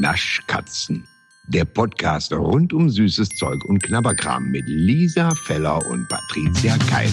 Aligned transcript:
Naschkatzen. 0.00 1.04
Der 1.48 1.64
Podcast 1.64 2.32
rund 2.32 2.72
um 2.72 2.90
süßes 2.90 3.30
Zeug 3.30 3.64
und 3.64 3.82
Knabberkram 3.82 4.50
mit 4.50 4.64
Lisa 4.66 5.34
Feller 5.46 5.84
und 5.86 6.08
Patricia 6.08 6.76
Keil. 6.88 7.10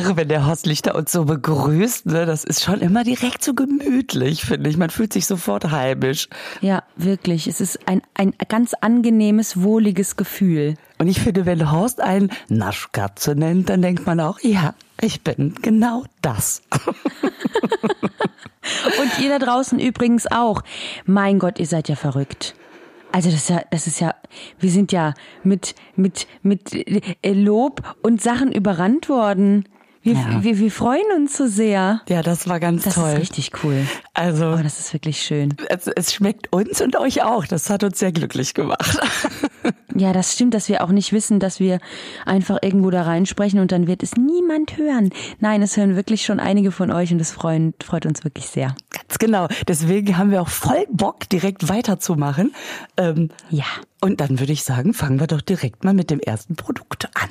Ach, 0.00 0.14
wenn 0.14 0.28
der 0.28 0.46
Horst 0.46 0.64
Lichter 0.64 0.94
uns 0.94 1.10
so 1.10 1.24
begrüßt, 1.24 2.06
ne, 2.06 2.24
das 2.24 2.44
ist 2.44 2.62
schon 2.62 2.80
immer 2.80 3.02
direkt 3.02 3.42
so 3.42 3.52
gemütlich, 3.52 4.44
finde 4.44 4.70
ich. 4.70 4.76
Man 4.76 4.90
fühlt 4.90 5.12
sich 5.12 5.26
sofort 5.26 5.72
heimisch. 5.72 6.28
Ja, 6.60 6.84
wirklich. 6.94 7.48
Es 7.48 7.60
ist 7.60 7.88
ein, 7.88 8.02
ein 8.14 8.32
ganz 8.48 8.74
angenehmes, 8.74 9.60
wohliges 9.60 10.14
Gefühl. 10.16 10.74
Und 10.98 11.08
ich 11.08 11.20
finde, 11.20 11.46
wenn 11.46 11.72
Horst 11.72 12.00
einen 12.00 12.30
Naschkatze 12.48 13.34
nennt, 13.34 13.70
dann 13.70 13.82
denkt 13.82 14.06
man 14.06 14.20
auch, 14.20 14.38
ja, 14.38 14.74
ich 15.00 15.22
bin 15.22 15.56
genau 15.62 16.04
das. 16.22 16.62
Und 19.00 19.18
ihr 19.20 19.30
da 19.30 19.44
draußen 19.44 19.80
übrigens 19.80 20.30
auch. 20.30 20.62
Mein 21.06 21.40
Gott, 21.40 21.58
ihr 21.58 21.66
seid 21.66 21.88
ja 21.88 21.96
verrückt. 21.96 22.54
Also 23.10 23.30
das 23.30 23.40
ist 23.40 23.50
ja, 23.50 23.62
das 23.70 23.86
ist 23.88 23.98
ja, 24.00 24.14
wir 24.60 24.70
sind 24.70 24.92
ja 24.92 25.14
mit 25.42 25.74
mit 25.96 26.28
mit 26.42 26.72
äh, 26.74 27.32
Lob 27.32 27.96
und 28.02 28.22
Sachen 28.22 28.52
überrannt 28.52 29.08
worden. 29.08 29.64
Wir, 30.08 30.14
Ja. 30.14 30.42
wir, 30.42 30.58
wir 30.58 30.70
freuen 30.70 31.04
uns 31.16 31.36
so 31.36 31.46
sehr. 31.46 32.00
Ja, 32.08 32.22
das 32.22 32.48
war 32.48 32.60
ganz 32.60 32.84
Das 32.84 32.94
toll. 32.94 33.10
ist 33.12 33.18
richtig 33.20 33.52
cool. 33.62 33.86
Also, 34.14 34.52
Oh, 34.52 34.62
das 34.62 34.78
ist 34.80 34.92
wirklich 34.94 35.20
schön. 35.20 35.54
es, 35.68 35.86
es 35.86 36.14
schmeckt 36.14 36.50
uns 36.52 36.80
und 36.80 36.96
euch 36.96 37.22
auch. 37.22 37.46
Das 37.46 37.68
hat 37.68 37.84
uns 37.84 37.98
sehr 37.98 38.12
glücklich 38.12 38.54
gemacht. 38.54 38.98
Ja, 39.94 40.12
das 40.12 40.32
stimmt, 40.32 40.54
dass 40.54 40.68
wir 40.68 40.84
auch 40.84 40.90
nicht 40.90 41.12
wissen, 41.12 41.40
dass 41.40 41.58
wir 41.58 41.80
einfach 42.24 42.58
irgendwo 42.62 42.88
da 42.90 43.02
reinsprechen 43.02 43.58
und 43.58 43.72
dann 43.72 43.88
wird 43.88 44.04
es 44.04 44.14
niemand 44.14 44.76
hören. 44.76 45.10
Nein, 45.40 45.60
es 45.60 45.76
hören 45.76 45.96
wirklich 45.96 46.24
schon 46.24 46.38
einige 46.38 46.70
von 46.70 46.92
euch 46.92 47.10
und 47.10 47.18
das 47.18 47.32
freut, 47.32 47.82
freut 47.82 48.06
uns 48.06 48.22
wirklich 48.22 48.46
sehr. 48.46 48.76
Ganz 48.90 49.18
genau. 49.18 49.48
Deswegen 49.66 50.16
haben 50.16 50.30
wir 50.30 50.40
auch 50.40 50.48
voll 50.48 50.86
Bock, 50.92 51.28
direkt 51.28 51.68
weiterzumachen. 51.68 52.54
Ähm, 52.96 53.30
Ja. 53.50 53.64
und 54.00 54.20
dann 54.20 54.38
würde 54.38 54.52
ich 54.52 54.62
sagen, 54.62 54.94
fangen 54.94 55.18
wir 55.18 55.26
doch 55.26 55.40
direkt 55.40 55.82
mal 55.82 55.94
mit 55.94 56.10
dem 56.10 56.20
ersten 56.20 56.54
Produkt 56.54 57.06
an. 57.20 57.30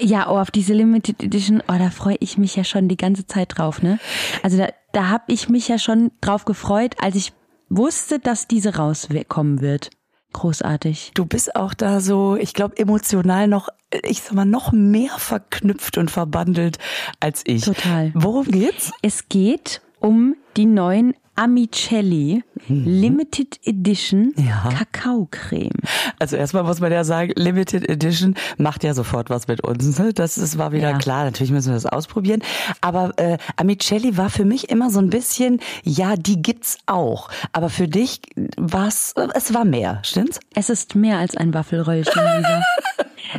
Äh, 0.00 0.04
Ja, 0.04 0.30
oh, 0.30 0.38
auf 0.38 0.50
diese 0.50 0.74
Limited 0.74 1.22
Edition, 1.22 1.62
oh, 1.68 1.78
da 1.78 1.90
freue 1.90 2.16
ich 2.20 2.38
mich 2.38 2.56
ja 2.56 2.64
schon 2.64 2.88
die 2.88 2.96
ganze 2.96 3.26
Zeit 3.26 3.56
drauf, 3.56 3.82
ne? 3.82 3.98
Also 4.42 4.58
da, 4.58 4.68
da 4.92 5.08
habe 5.08 5.24
ich 5.28 5.48
mich 5.48 5.68
ja 5.68 5.78
schon 5.78 6.10
drauf 6.20 6.44
gefreut, 6.44 6.96
als 6.98 7.16
ich 7.16 7.32
wusste, 7.68 8.18
dass 8.18 8.48
diese 8.48 8.76
rauskommen 8.76 9.60
wird. 9.60 9.90
Großartig. 10.32 11.12
Du 11.14 11.26
bist 11.26 11.56
auch 11.56 11.74
da 11.74 12.00
so, 12.00 12.36
ich 12.36 12.54
glaube, 12.54 12.78
emotional 12.78 13.48
noch, 13.48 13.68
ich 14.02 14.22
sag 14.22 14.32
mal, 14.32 14.46
noch 14.46 14.72
mehr 14.72 15.12
verknüpft 15.18 15.98
und 15.98 16.10
verbandelt 16.10 16.78
als 17.20 17.42
ich. 17.44 17.64
Total. 17.64 18.12
Worum 18.14 18.46
geht's? 18.46 18.92
Es 19.02 19.28
geht 19.28 19.82
um 20.00 20.34
die 20.56 20.66
neuen 20.66 21.14
Amicelli 21.34 22.44
Limited 22.68 23.58
Edition 23.64 24.32
Mhm. 24.36 24.46
Ja. 24.46 24.70
Kakaocreme. 24.76 25.70
Also 26.18 26.36
erstmal 26.36 26.62
muss 26.64 26.80
man 26.80 26.92
ja 26.92 27.04
sagen, 27.04 27.32
Limited 27.36 27.88
Edition 27.88 28.34
macht 28.58 28.84
ja 28.84 28.94
sofort 28.94 29.30
was 29.30 29.48
mit 29.48 29.62
uns. 29.64 29.98
Ne? 29.98 30.12
Das 30.12 30.38
ist, 30.38 30.58
war 30.58 30.72
wieder 30.72 30.90
Ja. 30.90 30.98
klar. 30.98 31.24
Natürlich 31.24 31.50
müssen 31.52 31.68
wir 31.68 31.74
das 31.74 31.86
ausprobieren. 31.86 32.42
Aber 32.80 33.12
äh, 33.18 33.38
Amicelli 33.56 34.16
war 34.16 34.30
für 34.30 34.44
mich 34.44 34.70
immer 34.70 34.90
so 34.90 34.98
ein 35.00 35.10
bisschen, 35.10 35.60
ja, 35.82 36.16
die 36.16 36.40
gibt's 36.40 36.78
auch. 36.86 37.28
Aber 37.52 37.68
für 37.70 37.88
dich 37.88 38.20
war's, 38.56 39.14
es 39.34 39.52
war 39.54 39.64
mehr, 39.64 40.00
stimmt's? 40.04 40.38
Es 40.54 40.70
ist 40.70 40.94
mehr 40.94 41.18
als 41.18 41.36
ein 41.36 41.52
Waffelröllchen, 41.54 42.12
Lisa. 42.38 42.62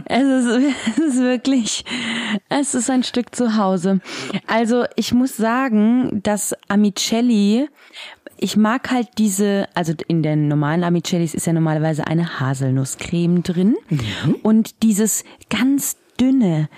es, 0.06 0.24
ist, 0.24 0.76
es 0.98 0.98
ist 0.98 1.18
wirklich, 1.20 1.86
es 2.50 2.76
ist 2.76 2.90
ein 2.90 3.04
Stück 3.04 3.36
zu 3.36 3.58
Hause. 3.58 4.00
Also 4.48 4.86
ich 4.96 5.14
muss 5.14 5.38
sagen, 5.38 6.22
dass 6.24 6.56
Amicelli, 6.68 7.68
ich 8.38 8.58
mag 8.58 8.92
halt 8.92 9.08
diese, 9.18 9.68
also 9.74 9.94
in 10.08 10.24
den 10.24 10.48
normalen 10.48 10.84
Amicellis 10.84 11.34
ist 11.34 11.48
ja 11.48 11.54
normalerweise 11.54 12.08
eine 12.08 12.40
Haselnusscreme 12.40 13.44
drin 13.44 13.76
und 14.42 14.84
dieses 14.84 15.24
ganz 15.50 15.98
dünne, 16.20 16.70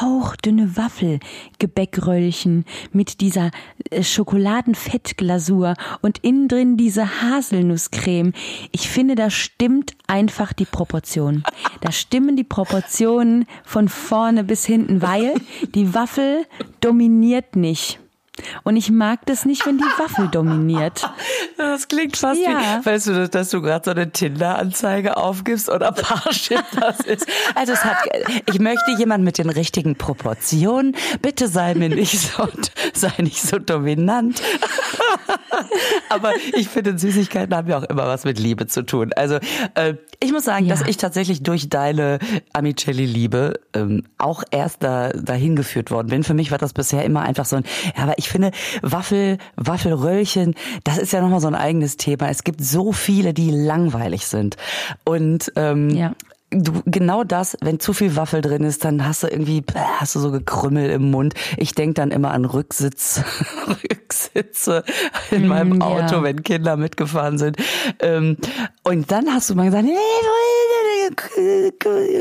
hauchdünne 0.00 0.76
Waffelgebäckröllchen 0.76 2.64
mit 2.92 3.20
dieser 3.20 3.50
äh, 3.90 4.02
Schokoladenfettglasur 4.02 5.74
und 6.02 6.18
innen 6.18 6.48
drin 6.48 6.76
diese 6.76 7.22
Haselnusscreme. 7.22 8.32
Ich 8.72 8.88
finde, 8.88 9.14
da 9.14 9.30
stimmt 9.30 9.92
einfach 10.06 10.52
die 10.52 10.64
Proportion. 10.64 11.42
Da 11.80 11.92
stimmen 11.92 12.36
die 12.36 12.44
Proportionen 12.44 13.46
von 13.64 13.88
vorne 13.88 14.44
bis 14.44 14.64
hinten, 14.64 15.02
weil 15.02 15.34
die 15.74 15.94
Waffel 15.94 16.46
dominiert 16.80 17.56
nicht. 17.56 18.00
Und 18.64 18.76
ich 18.76 18.90
mag 18.90 19.20
das 19.26 19.44
nicht, 19.44 19.64
wenn 19.66 19.78
die 19.78 19.84
Waffel 19.98 20.28
dominiert. 20.28 21.08
Das 21.56 21.86
klingt 21.88 22.16
fast 22.16 22.40
Ja. 22.40 22.80
wie, 22.82 22.86
weißt 22.86 23.06
du, 23.06 23.28
dass 23.28 23.50
du 23.50 23.62
gerade 23.62 23.84
so 23.84 23.90
eine 23.92 24.10
Tinder-Anzeige 24.10 25.16
aufgibst 25.16 25.68
oder 25.68 25.92
Parship 25.92 26.62
das 26.80 27.00
ist. 27.00 27.26
Also 27.54 27.72
es 27.72 27.84
hat, 27.84 27.96
ich 28.46 28.58
möchte 28.58 28.90
jemanden 28.98 29.24
mit 29.24 29.38
den 29.38 29.50
richtigen 29.50 29.94
Proportionen. 29.96 30.96
Bitte 31.22 31.46
sei 31.48 31.74
mir 31.74 31.88
nicht 31.88 32.18
so, 32.18 32.48
sei 32.92 33.12
nicht 33.18 33.40
so 33.40 33.58
dominant. 33.58 34.42
Aber 36.08 36.32
ich 36.56 36.68
finde, 36.68 36.98
Süßigkeiten 36.98 37.54
haben 37.54 37.68
ja 37.68 37.78
auch 37.78 37.82
immer 37.84 38.06
was 38.06 38.24
mit 38.24 38.38
Liebe 38.38 38.66
zu 38.66 38.82
tun. 38.84 39.12
Also 39.14 39.36
äh, 39.74 39.94
ich 40.20 40.32
muss 40.32 40.44
sagen, 40.44 40.66
Ja. 40.66 40.74
dass 40.74 40.86
ich 40.86 40.96
tatsächlich 40.96 41.42
durch 41.42 41.68
deine 41.68 42.18
Amicelli-Liebe 42.52 43.60
ähm, 43.74 44.04
auch 44.18 44.42
erst 44.50 44.82
da, 44.82 45.10
dahin 45.10 45.56
geführt 45.56 45.90
worden 45.90 46.08
bin. 46.08 46.24
Für 46.24 46.34
mich 46.34 46.50
war 46.50 46.58
das 46.58 46.72
bisher 46.72 47.04
immer 47.04 47.22
einfach 47.22 47.44
so 47.44 47.56
ein, 47.56 47.64
ja, 47.96 48.02
aber 48.04 48.14
ich 48.18 48.28
finde, 48.28 48.50
Waffel, 48.82 49.38
Waffelröllchen, 49.56 50.54
das 50.84 50.98
ist 50.98 51.12
ja 51.12 51.20
nochmal 51.20 51.40
so 51.40 51.48
ein 51.48 51.54
eigenes 51.54 51.96
Thema. 51.96 52.28
Es 52.28 52.44
gibt 52.44 52.62
so 52.62 52.92
viele, 52.92 53.34
die 53.34 53.50
langweilig 53.50 54.26
sind. 54.26 54.56
Und 55.04 55.52
ähm, 55.56 55.90
Ja. 55.90 56.12
Du, 56.56 56.82
genau 56.86 57.24
das, 57.24 57.56
wenn 57.62 57.80
zu 57.80 57.92
viel 57.92 58.14
Waffel 58.16 58.40
drin 58.40 58.62
ist, 58.64 58.84
dann 58.84 59.06
hast 59.06 59.22
du 59.22 59.26
irgendwie, 59.26 59.62
hast 59.74 60.14
du 60.14 60.20
so 60.20 60.30
gekrümmel 60.30 60.88
im 60.90 61.10
Mund. 61.10 61.34
Ich 61.56 61.74
denk 61.74 61.96
dann 61.96 62.10
immer 62.10 62.30
an 62.30 62.44
Rücksitz, 62.44 63.22
Rücksitze 63.66 64.84
in 65.30 65.48
meinem 65.48 65.78
Mm, 65.78 65.80
ja. 65.80 65.86
Auto, 65.86 66.22
wenn 66.22 66.42
Kinder 66.42 66.76
mitgefahren 66.76 67.38
sind. 67.38 67.56
Ähm, 68.00 68.36
und 68.84 69.10
dann 69.10 69.32
hast 69.32 69.50
du 69.50 69.54
mal 69.54 69.66
gesagt, 69.66 69.84
nee, 69.84 69.92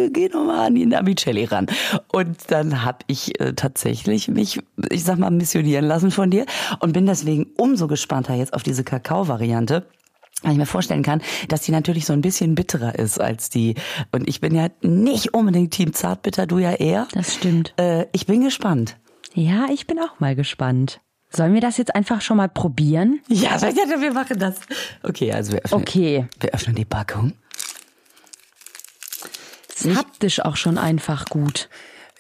geh 0.10 0.30
noch 0.30 0.46
mal 0.46 0.68
an 0.68 0.76
den 0.76 0.94
Amicelli 0.94 1.46
ran. 1.46 1.68
Und 2.12 2.38
dann 2.50 2.84
hab 2.84 3.04
ich 3.08 3.40
äh, 3.40 3.54
tatsächlich 3.54 4.28
mich, 4.28 4.60
ich 4.90 5.04
sag 5.04 5.20
mal, 5.20 5.32
missionieren 5.32 5.86
lassen 5.86 6.12
von 6.12 6.30
dir 6.32 6.46
und 6.80 6.94
bin 6.94 7.06
deswegen 7.06 7.48
umso 7.58 7.88
gespannter 7.88 8.34
jetzt 8.34 8.54
auf 8.54 8.64
diese 8.64 8.84
Kakao-Variante. 8.84 9.86
Weil 10.44 10.52
ich 10.52 10.58
mir 10.58 10.66
vorstellen 10.66 11.04
kann, 11.04 11.22
dass 11.48 11.62
die 11.62 11.72
natürlich 11.72 12.06
so 12.06 12.14
ein 12.14 12.22
bisschen 12.22 12.54
bitterer 12.54 13.00
ist 13.00 13.20
als 13.20 13.50
die. 13.50 13.76
Und 14.12 14.28
ich 14.28 14.42
bin 14.42 14.54
ja 14.54 14.68
nicht 14.82 15.34
unbedingt 15.34 15.72
Team 15.72 15.94
Zartbitter, 15.94 16.46
du 16.46 16.60
ja 16.60 16.74
eher. 16.74 17.08
Das 17.14 17.34
stimmt. 17.34 17.74
Äh, 17.78 18.06
ich 18.12 18.26
bin 18.28 18.44
gespannt. 18.44 18.98
Ja, 19.34 19.68
ich 19.72 19.88
bin 19.88 19.98
auch 20.00 20.20
mal 20.20 20.36
gespannt. 20.36 21.00
Sollen 21.30 21.54
wir 21.56 21.62
das 21.62 21.78
jetzt 21.78 21.96
einfach 21.96 22.22
schon 22.22 22.38
mal 22.38 22.50
probieren? 22.50 23.22
Ja, 23.28 23.58
ja, 23.58 24.02
wir 24.02 24.14
machen 24.14 24.38
das. 24.38 24.58
Okay, 25.02 25.32
also 25.32 25.54
wir 25.54 25.62
öffnen, 25.64 25.82
Okay. 25.82 26.28
wir 26.40 26.54
öffnen 26.54 26.76
die 26.76 26.86
Packung. 26.86 27.34
Haptisch 29.96 30.40
auch 30.40 30.56
schon 30.56 30.78
einfach 30.78 31.26
gut. 31.26 31.70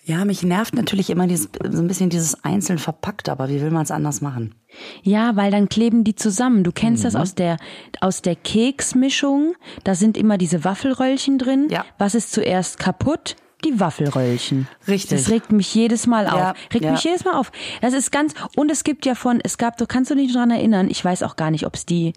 Ja, 0.06 0.26
mich 0.26 0.44
nervt 0.44 0.76
natürlich 0.76 1.10
immer 1.10 1.28
dieses, 1.28 1.48
so 1.70 1.82
ein 1.82 1.88
bisschen 1.88 2.10
dieses 2.10 2.44
einzeln 2.44 2.78
verpackt, 2.78 3.30
aber 3.30 3.48
wie 3.48 3.62
will 3.62 3.72
man 3.72 3.84
es 3.84 3.92
anders 3.92 4.20
machen? 4.20 4.54
Ja, 5.02 5.36
weil 5.38 5.50
dann 5.50 5.70
kleben 5.70 6.04
die 6.04 6.16
zusammen. 6.16 6.64
Du 6.66 6.72
kennst 6.74 7.04
Mhm. 7.04 7.08
das 7.08 7.16
aus 7.16 7.36
der, 7.36 7.58
aus 8.02 8.22
der 8.22 8.36
Keksmischung. 8.36 9.56
Da 9.86 9.96
sind 9.96 10.18
immer 10.18 10.38
diese 10.38 10.66
Waffelröllchen 10.66 11.38
drin. 11.38 11.68
Ja. 11.70 11.86
Was 11.98 12.16
ist 12.16 12.34
zuerst 12.34 12.80
kaputt? 12.80 13.38
Die 13.64 13.80
Waffelröllchen. 13.80 14.68
Richtig. 14.90 15.18
Das 15.18 15.30
regt 15.30 15.54
mich 15.54 15.74
jedes 15.74 16.06
Mal 16.06 16.28
auf. 16.28 16.38
Ja, 16.38 16.54
regt 16.74 16.84
ja. 16.84 16.92
mich 16.92 17.04
jedes 17.06 17.24
Mal 17.24 17.36
auf. 17.36 17.54
Das 17.80 17.94
ist 17.94 18.12
ganz, 18.12 18.34
und 18.58 18.70
es 18.70 18.84
gibt 18.84 19.06
ja 19.06 19.16
von, 19.16 19.40
es 19.42 19.58
gab, 19.58 19.78
du 19.78 19.86
kannst 19.86 20.12
du 20.12 20.16
dich 20.16 20.34
dran 20.34 20.52
erinnern, 20.52 20.90
ich 20.90 21.04
weiß 21.06 21.24
auch 21.24 21.38
gar 21.38 21.50
nicht, 21.50 21.66
ob 21.66 21.76
es 21.76 21.86
die 21.86 22.12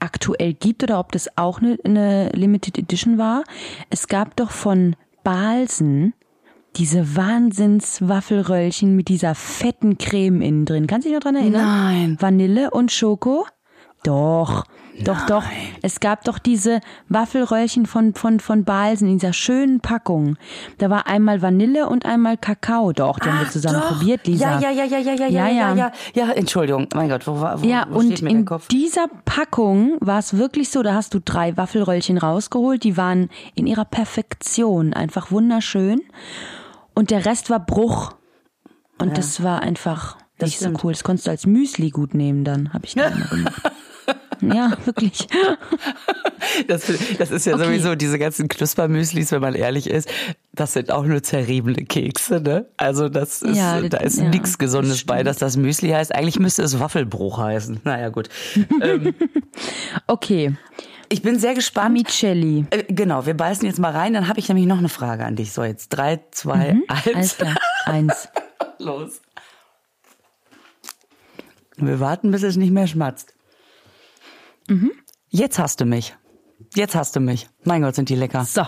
aktuell 0.00 0.52
gibt 0.54 0.82
oder 0.82 0.98
ob 0.98 1.12
das 1.12 1.36
auch 1.38 1.60
eine, 1.60 1.78
eine 1.84 2.30
Limited 2.30 2.76
Edition 2.76 3.18
war. 3.18 3.44
Es 3.90 4.08
gab 4.08 4.34
doch 4.34 4.50
von 4.50 4.96
Balsen 5.22 6.12
diese 6.76 7.16
Wahnsinns-Waffelröllchen 7.16 8.94
mit 8.96 9.08
dieser 9.08 9.34
fetten 9.34 9.98
Creme 9.98 10.40
innen 10.42 10.64
drin. 10.66 10.86
Kannst 10.86 11.04
du 11.06 11.10
dich 11.10 11.16
noch 11.16 11.22
dran 11.24 11.36
erinnern? 11.36 11.64
Nein. 11.64 12.16
Vanille 12.20 12.70
und 12.70 12.92
Schoko. 12.92 13.46
Doch, 14.02 14.64
doch, 15.04 15.26
doch. 15.26 15.44
Es 15.82 16.00
gab 16.00 16.24
doch 16.24 16.38
diese 16.38 16.80
Waffelröllchen 17.10 17.84
von, 17.84 18.14
von, 18.14 18.40
von 18.40 18.64
Balsen 18.64 19.08
in 19.08 19.18
dieser 19.18 19.34
schönen 19.34 19.80
Packung. 19.80 20.36
Da 20.78 20.88
war 20.88 21.06
einmal 21.06 21.42
Vanille 21.42 21.86
und 21.86 22.06
einmal 22.06 22.38
Kakao. 22.38 22.92
Doch, 22.94 23.18
die 23.18 23.28
haben 23.28 23.40
wir 23.40 23.50
zusammen 23.50 23.78
Doch. 23.80 23.98
probiert, 23.98 24.26
Lisa. 24.26 24.58
Ja, 24.58 24.70
ja, 24.70 24.70
ja, 24.70 24.84
ja, 24.84 24.98
ja, 25.00 25.12
ja, 25.12 25.26
ja, 25.28 25.48
ja, 25.48 25.74
ja. 25.74 25.92
Ja, 26.14 26.30
Entschuldigung. 26.32 26.88
Mein 26.94 27.10
Gott, 27.10 27.26
wo, 27.26 27.40
war- 27.42 27.62
wo, 27.62 27.66
Ja, 27.66 27.86
wo 27.90 27.98
und 27.98 28.06
steht 28.06 28.22
mir 28.22 28.30
der 28.30 28.38
in 28.38 28.46
dieser 28.70 29.06
Packung 29.26 29.98
war 30.00 30.18
es 30.18 30.38
wirklich 30.38 30.70
so, 30.70 30.82
da 30.82 30.94
hast 30.94 31.12
du 31.12 31.20
drei 31.22 31.58
Waffelröllchen 31.58 32.16
rausgeholt, 32.16 32.82
die 32.84 32.96
waren 32.96 33.28
in 33.54 33.66
ihrer 33.66 33.84
Perfektion 33.84 34.94
einfach 34.94 35.30
wunderschön. 35.30 36.00
Und 37.00 37.10
der 37.10 37.24
Rest 37.24 37.48
war 37.48 37.64
Bruch. 37.64 38.12
Und 38.98 39.16
das 39.16 39.42
war 39.42 39.62
einfach 39.62 40.18
Das 40.36 40.48
nicht 40.50 40.56
stimmt. 40.58 40.78
so 40.80 40.86
cool. 40.86 40.92
Das 40.92 41.02
konntest 41.02 41.26
du 41.26 41.30
als 41.30 41.46
Müsli 41.46 41.88
gut 41.88 42.12
nehmen 42.12 42.44
dann, 42.44 42.74
habe 42.74 42.84
ich 42.84 42.94
dann. 42.94 43.48
Ja, 44.42 44.72
wirklich. 44.86 45.26
Das, 46.66 46.90
das 47.18 47.30
ist 47.30 47.44
ja 47.46 47.54
Okay. 47.54 47.64
sowieso 47.66 47.94
diese 47.94 48.18
ganzen 48.18 48.48
Knuspermüslis, 48.48 49.30
wenn 49.32 49.40
man 49.42 49.54
ehrlich 49.54 49.88
ist, 49.88 50.08
das 50.52 50.72
sind 50.72 50.90
auch 50.90 51.04
nur 51.04 51.22
zerriebene 51.22 51.84
Kekse, 51.84 52.40
ne? 52.40 52.66
Also 52.78 53.08
das 53.10 53.42
ist, 53.42 53.56
Ja, 53.56 53.80
da 53.82 53.98
ist 53.98 54.18
ja, 54.18 54.28
nichts 54.30 54.56
Gesundes 54.58 54.92
das 54.92 55.04
bei, 55.04 55.22
dass 55.22 55.36
das 55.36 55.56
Müsli 55.58 55.90
heißt. 55.90 56.14
Eigentlich 56.14 56.38
müsste 56.38 56.62
es 56.62 56.80
Waffelbruch 56.80 57.38
heißen. 57.38 57.80
Naja, 57.84 58.08
gut. 58.08 58.28
ähm, 58.82 59.14
Okay, 60.06 60.56
ich 61.10 61.20
bin 61.22 61.38
sehr 61.38 61.54
gespannt. 61.54 61.86
Amicelli. 61.90 62.64
Äh, 62.70 62.84
Genau, 62.88 63.26
wir 63.26 63.34
beißen 63.36 63.66
jetzt 63.66 63.78
mal 63.78 63.92
rein, 63.92 64.14
dann 64.14 64.28
habe 64.28 64.38
ich 64.40 64.48
nämlich 64.48 64.66
noch 64.66 64.78
eine 64.78 64.88
Frage 64.88 65.24
an 65.26 65.36
dich. 65.36 65.52
So, 65.52 65.62
jetzt 65.62 65.88
drei, 65.90 66.20
zwei, 66.30 66.74
Mhm. 66.74 66.84
Alles 66.88 67.14
eins, 67.16 67.36
klar. 67.36 67.56
Eins. 67.84 68.28
los. 68.78 69.20
Wir 71.76 72.00
warten, 72.00 72.30
bis 72.30 72.42
es 72.42 72.56
nicht 72.56 72.70
mehr 72.72 72.86
schmatzt. 72.86 73.34
Mhm. 74.68 74.92
Jetzt 75.28 75.58
hast 75.58 75.80
du 75.80 75.84
mich. 75.84 76.16
Jetzt 76.74 76.94
hast 76.94 77.16
du 77.16 77.20
mich. 77.20 77.48
Mein 77.64 77.82
Gott, 77.82 77.94
sind 77.94 78.08
die 78.08 78.14
lecker. 78.16 78.44
So. 78.44 78.66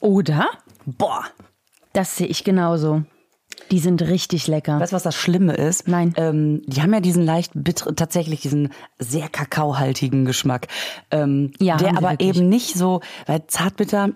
Oder? 0.00 0.48
Boah. 0.86 1.24
Das 1.92 2.16
sehe 2.16 2.26
ich 2.26 2.42
genauso. 2.44 3.04
Die 3.70 3.78
sind 3.78 4.02
richtig 4.02 4.46
lecker. 4.46 4.78
Weißt 4.80 4.92
du, 4.92 4.96
was 4.96 5.02
das 5.02 5.14
Schlimme 5.14 5.54
ist? 5.54 5.88
Nein. 5.88 6.12
Ähm, 6.16 6.62
die 6.66 6.82
haben 6.82 6.92
ja 6.92 7.00
diesen 7.00 7.24
leicht 7.24 7.52
bitter, 7.54 7.94
tatsächlich 7.96 8.40
diesen 8.40 8.72
sehr 8.98 9.28
kakaohaltigen 9.28 10.24
Geschmack. 10.24 10.68
Ähm, 11.10 11.52
Ja, 11.58 11.76
der 11.76 11.96
aber 11.96 12.10
wirklich. 12.12 12.36
eben 12.36 12.48
nicht 12.48 12.74
so, 12.76 13.00
weil 13.26 13.46
zartbitter, 13.46 14.10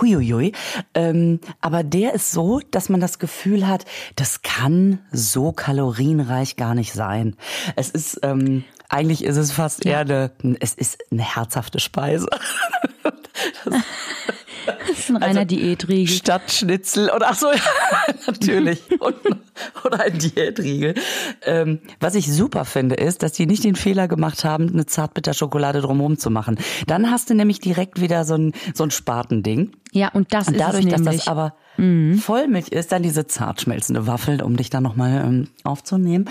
huiuiui, 0.00 0.52
ähm, 0.94 1.40
aber 1.60 1.82
der 1.82 2.14
ist 2.14 2.30
so, 2.32 2.60
dass 2.70 2.88
man 2.88 3.00
das 3.00 3.18
Gefühl 3.18 3.66
hat, 3.66 3.84
das 4.16 4.42
kann 4.42 5.00
so 5.12 5.52
kalorienreich 5.52 6.56
gar 6.56 6.74
nicht 6.74 6.92
sein. 6.92 7.36
Es 7.76 7.90
ist, 7.90 8.20
ähm, 8.22 8.64
eigentlich 8.88 9.24
ist 9.24 9.36
es 9.36 9.52
fast 9.52 9.84
eher 9.84 10.00
eine, 10.00 10.30
es 10.60 10.74
ist 10.74 10.98
eine 11.10 11.22
herzhafte 11.22 11.80
Speise. 11.80 12.26
Das 13.64 13.74
ist 14.90 15.10
ein 15.10 15.16
reiner 15.16 15.44
Diätriegel. 15.44 16.14
Statt 16.14 16.50
Schnitzel 16.50 17.10
oder 17.10 17.30
ach 17.30 17.36
so, 17.36 17.50
ja, 17.50 18.14
natürlich. 18.26 18.80
Und, 19.00 19.16
oder 19.84 20.00
ein 20.00 20.18
Diätriegel. 20.18 20.94
Ähm, 21.42 21.80
was 22.00 22.14
ich 22.14 22.30
super 22.30 22.64
finde, 22.64 22.96
ist, 22.96 23.22
dass 23.22 23.32
die 23.32 23.46
nicht 23.46 23.64
den 23.64 23.76
Fehler 23.76 24.08
gemacht 24.08 24.44
haben, 24.44 24.68
eine 24.68 24.86
Zartbitterschokolade 24.86 25.80
drumherum 25.80 26.18
zu 26.18 26.30
machen. 26.30 26.58
Dann 26.86 27.10
hast 27.10 27.30
du 27.30 27.34
nämlich 27.34 27.60
direkt 27.60 28.00
wieder 28.00 28.24
so 28.24 28.34
ein, 28.34 28.52
so 28.74 28.84
ein 28.84 28.90
Spatending. 28.90 29.72
Ja, 29.92 30.08
und 30.08 30.32
das 30.32 30.48
Und 30.48 30.54
ist 30.54 30.60
dadurch, 30.60 30.86
dass 30.86 31.02
das 31.02 31.28
aber 31.28 31.54
Vollmilch 31.76 32.68
ist, 32.68 32.92
dann 32.92 33.02
diese 33.02 33.26
zart 33.26 33.60
schmelzende 33.60 34.06
Waffel, 34.06 34.42
um 34.42 34.56
dich 34.56 34.70
dann 34.70 34.84
nochmal 34.84 35.24
ähm, 35.24 35.48
aufzunehmen. 35.64 36.26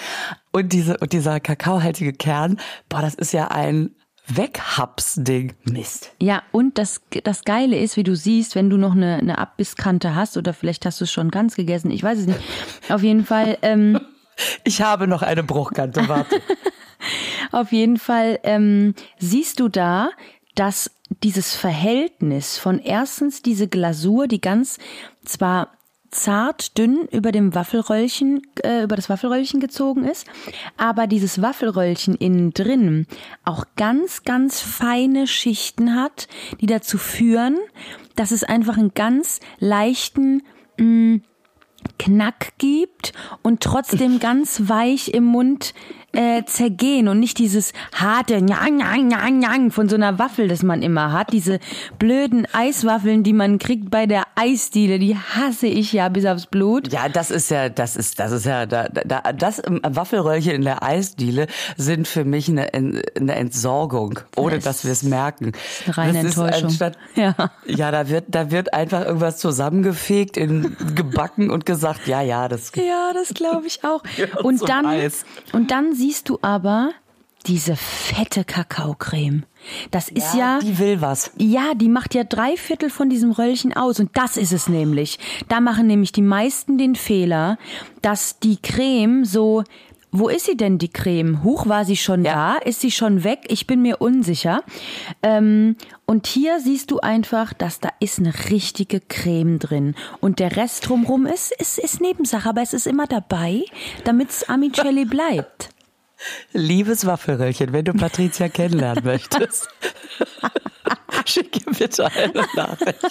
Und 0.51 0.71
diese, 0.71 0.97
und 0.97 1.11
dieser 1.11 1.41
kakaohaltige 1.41 2.13
Kern, 2.13 2.59
boah, 2.87 3.01
das 3.01 3.13
ist 3.15 3.33
ja 3.33 3.49
ein 3.49 3.91
Weghapsding. 4.27 5.53
Mist. 5.65 6.11
Ja, 6.21 6.43
und 6.51 6.77
das, 6.77 7.01
das 7.23 7.43
Geile 7.43 7.77
ist, 7.77 7.97
wie 7.97 8.03
du 8.03 8.15
siehst, 8.15 8.55
wenn 8.55 8.69
du 8.69 8.77
noch 8.77 8.93
eine, 8.93 9.15
eine 9.15 9.37
Abbisskante 9.37 10.15
hast 10.15 10.37
oder 10.37 10.53
vielleicht 10.53 10.85
hast 10.85 11.01
du 11.01 11.05
es 11.05 11.11
schon 11.11 11.31
ganz 11.31 11.55
gegessen, 11.55 11.91
ich 11.91 12.03
weiß 12.03 12.19
es 12.19 12.27
nicht. 12.27 12.39
Auf 12.89 13.03
jeden 13.03 13.25
Fall, 13.25 13.57
ähm, 13.61 13.99
Ich 14.63 14.81
habe 14.81 15.07
noch 15.07 15.21
eine 15.21 15.43
Bruchkante, 15.43 16.07
warte. 16.07 16.41
auf 17.51 17.71
jeden 17.71 17.97
Fall 17.97 18.39
ähm, 18.43 18.95
siehst 19.19 19.59
du 19.59 19.69
da, 19.69 20.09
dass 20.55 20.91
dieses 21.23 21.55
Verhältnis 21.55 22.57
von 22.57 22.79
erstens 22.79 23.41
diese 23.41 23.67
Glasur, 23.67 24.27
die 24.27 24.41
ganz 24.41 24.79
zwar 25.25 25.71
zart 26.13 26.77
dünn 26.77 27.07
über 27.11 27.31
dem 27.31 27.55
Waffelröllchen 27.55 28.41
äh, 28.63 28.83
über 28.83 28.95
das 28.95 29.09
Waffelröllchen 29.09 29.59
gezogen 29.59 30.05
ist, 30.05 30.27
aber 30.77 31.07
dieses 31.07 31.41
Waffelröllchen 31.41 32.15
innen 32.15 32.53
drin 32.53 33.07
auch 33.43 33.65
ganz 33.75 34.23
ganz 34.23 34.61
feine 34.61 35.27
Schichten 35.27 35.95
hat, 35.95 36.27
die 36.61 36.67
dazu 36.67 36.97
führen, 36.97 37.57
dass 38.15 38.31
es 38.31 38.43
einfach 38.43 38.77
einen 38.77 38.93
ganz 38.93 39.39
leichten 39.59 40.43
mh, 40.77 41.19
Knack 41.99 42.53
gibt 42.57 43.13
und 43.41 43.61
trotzdem 43.61 44.19
ganz 44.21 44.69
weich 44.69 45.09
im 45.09 45.25
Mund 45.25 45.73
äh, 46.13 46.43
zergehen 46.45 47.07
und 47.07 47.19
nicht 47.19 47.37
dieses 47.39 47.73
harte 47.93 48.41
Njang, 48.41 48.77
Njang, 48.77 49.07
Njang, 49.07 49.39
Njang 49.39 49.71
von 49.71 49.89
so 49.89 49.95
einer 49.95 50.19
Waffel, 50.19 50.47
das 50.47 50.63
man 50.63 50.81
immer 50.81 51.11
hat. 51.11 51.33
Diese 51.33 51.59
blöden 51.99 52.47
Eiswaffeln, 52.53 53.23
die 53.23 53.33
man 53.33 53.59
kriegt 53.59 53.89
bei 53.89 54.05
der 54.05 54.23
Eisdiele, 54.35 54.99
die 54.99 55.15
hasse 55.17 55.67
ich 55.67 55.91
ja 55.93 56.09
bis 56.09 56.25
aufs 56.25 56.45
Blut. 56.45 56.91
Ja, 56.93 57.09
das 57.09 57.31
ist 57.31 57.49
ja, 57.51 57.69
das 57.69 57.95
ist, 57.95 58.19
das 58.19 58.31
ist 58.31 58.45
ja, 58.45 58.65
da, 58.65 58.87
da, 58.89 59.21
das 59.33 59.61
ähm, 59.65 59.81
Waffelröllchen 59.87 60.53
in 60.53 60.61
der 60.63 60.83
Eisdiele 60.83 61.47
sind 61.77 62.07
für 62.07 62.25
mich 62.25 62.47
eine, 62.49 62.73
eine 62.73 63.35
Entsorgung, 63.35 64.19
ohne 64.35 64.55
Das 64.55 64.63
dass 64.65 64.85
wir 64.85 64.91
es 64.91 65.03
merken. 65.03 65.51
eine 65.85 65.97
reine 65.97 66.13
das 66.23 66.37
Enttäuschung. 66.37 66.69
Ist 66.69 66.81
anstatt, 66.81 66.97
Ja. 67.15 67.35
ja, 67.65 67.91
da 67.91 68.09
wird, 68.09 68.25
da 68.29 68.51
wird 68.51 68.73
einfach 68.73 69.05
irgendwas 69.05 69.37
zusammengefegt, 69.37 70.37
in 70.37 70.75
gebacken 70.95 71.49
und 71.49 71.65
gesagt, 71.65 72.07
ja, 72.07 72.21
ja, 72.21 72.47
das. 72.47 72.71
Ja, 72.75 73.11
das 73.13 73.33
glaube 73.33 73.67
ich 73.67 73.83
auch. 73.83 74.03
Gehört 74.15 74.43
und 74.43 74.67
dann 74.69 74.85
Eis. 74.85 75.25
und 75.53 75.71
dann 75.71 75.93
siehst 76.03 76.27
du 76.27 76.37
aber 76.41 76.91
diese 77.45 77.77
fette 77.77 78.43
Kakaocreme. 78.43 79.43
Das 79.91 80.09
ist 80.09 80.33
ja, 80.35 80.59
die 80.59 80.77
will 80.77 80.99
was. 80.99 81.31
Ja, 81.37 81.73
die 81.75 81.87
macht 81.87 82.13
ja 82.13 82.25
drei 82.25 82.57
Viertel 82.57 82.89
von 82.89 83.09
diesem 83.09 83.31
Röllchen 83.31 83.71
aus. 83.73 84.01
Und 84.01 84.09
das 84.17 84.35
ist 84.35 84.51
es 84.51 84.67
nämlich. 84.67 85.17
Da 85.47 85.61
machen 85.61 85.87
nämlich 85.87 86.11
die 86.11 86.21
meisten 86.21 86.77
den 86.77 86.95
Fehler, 86.95 87.57
dass 88.01 88.39
die 88.39 88.57
Creme 88.61 89.23
so. 89.23 89.63
Wo 90.15 90.27
ist 90.29 90.45
sie 90.45 90.55
denn, 90.57 90.77
die 90.77 90.89
Creme? 90.89 91.41
Huch, 91.43 91.67
war 91.67 91.85
sie 91.85 91.95
schon 91.95 92.23
Ja. 92.23 92.33
da? 92.59 92.65
Ist 92.69 92.81
sie 92.81 92.91
schon 92.91 93.23
weg? 93.23 93.45
Ich 93.47 93.65
bin 93.65 93.81
mir 93.81 93.99
unsicher. 93.99 94.61
Ähm, 95.23 95.75
und 96.05 96.27
hier 96.27 96.59
siehst 96.59 96.91
du 96.91 96.99
einfach, 96.99 97.51
dass 97.53 97.79
da 97.79 97.89
ist 97.99 98.19
eine 98.19 98.33
richtige 98.51 98.99
Creme 98.99 99.57
drin. 99.57 99.95
Und 100.19 100.37
der 100.39 100.55
Rest 100.55 100.87
drumrum 100.87 101.25
ist, 101.25 101.51
ist, 101.59 101.79
ist 101.79 101.99
Nebensache, 101.99 102.47
aber 102.47 102.61
es 102.61 102.73
ist 102.73 102.85
immer 102.85 103.07
dabei, 103.07 103.63
damit's 104.03 104.43
Amicelli 104.43 105.05
bleibt. 105.17 105.69
Liebes 106.53 107.05
Waffelröllchen, 107.05 107.73
wenn 107.73 107.85
du 107.85 107.93
Patricia 107.93 108.49
kennenlernen 108.49 109.03
möchtest, 109.05 109.69
schick 111.25 111.65
ihr 111.65 111.73
bitte 111.73 112.05
eine 112.11 112.45
Nachricht. 112.55 113.05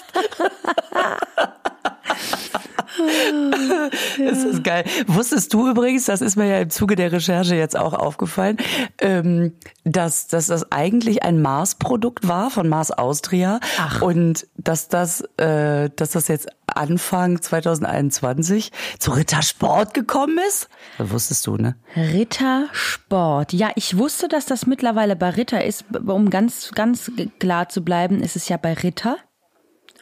Es 4.19 4.45
ist 4.45 4.65
geil. 4.65 4.85
Wusstest 5.07 5.53
du 5.55 5.69
übrigens, 5.69 6.05
das 6.07 6.21
ist 6.21 6.37
mir 6.37 6.47
ja 6.47 6.59
im 6.59 6.71
Zuge 6.71 6.97
der 6.97 7.13
Recherche 7.13 7.55
jetzt 7.55 7.77
auch 7.77 7.95
aufgefallen, 7.95 8.59
ähm, 8.99 9.55
dass, 9.85 10.29
dass 10.29 10.47
das 10.47 10.71
eigentlich 10.71 11.23
ein 11.23 11.41
Mars-Produkt 11.41 12.29
war 12.29 12.51
von 12.51 12.69
Mars 12.69 12.91
Austria 12.91 13.61
und 14.01 14.47
dass 14.57 14.89
das, 14.89 15.23
äh, 15.39 15.91
dass 15.97 16.11
das 16.11 16.29
jetzt 16.29 16.49
Anfang 16.77 17.41
2021 17.41 18.73
zu 18.99 19.13
Rittersport 19.13 19.95
gekommen 19.95 20.39
ist? 20.49 20.69
Das 20.99 21.11
wusstest 21.11 21.47
du, 21.47 21.57
ne? 21.57 21.77
Rittersport. 21.97 23.53
Ja, 23.53 23.71
ich 23.77 23.97
wusste, 23.99 24.29
dass 24.29 24.47
das 24.47 24.67
mittlerweile 24.67 25.17
bei 25.17 25.31
Ritter 25.31 25.65
ist. 25.65 25.85
Um 26.07 26.31
ganz, 26.31 26.71
ganz 26.73 27.11
klar 27.39 27.69
zu 27.69 27.83
bleiben, 27.83 28.21
ist 28.23 28.37
es 28.37 28.49
ja 28.49 28.57
bei 28.57 28.73
Ritter 28.75 29.17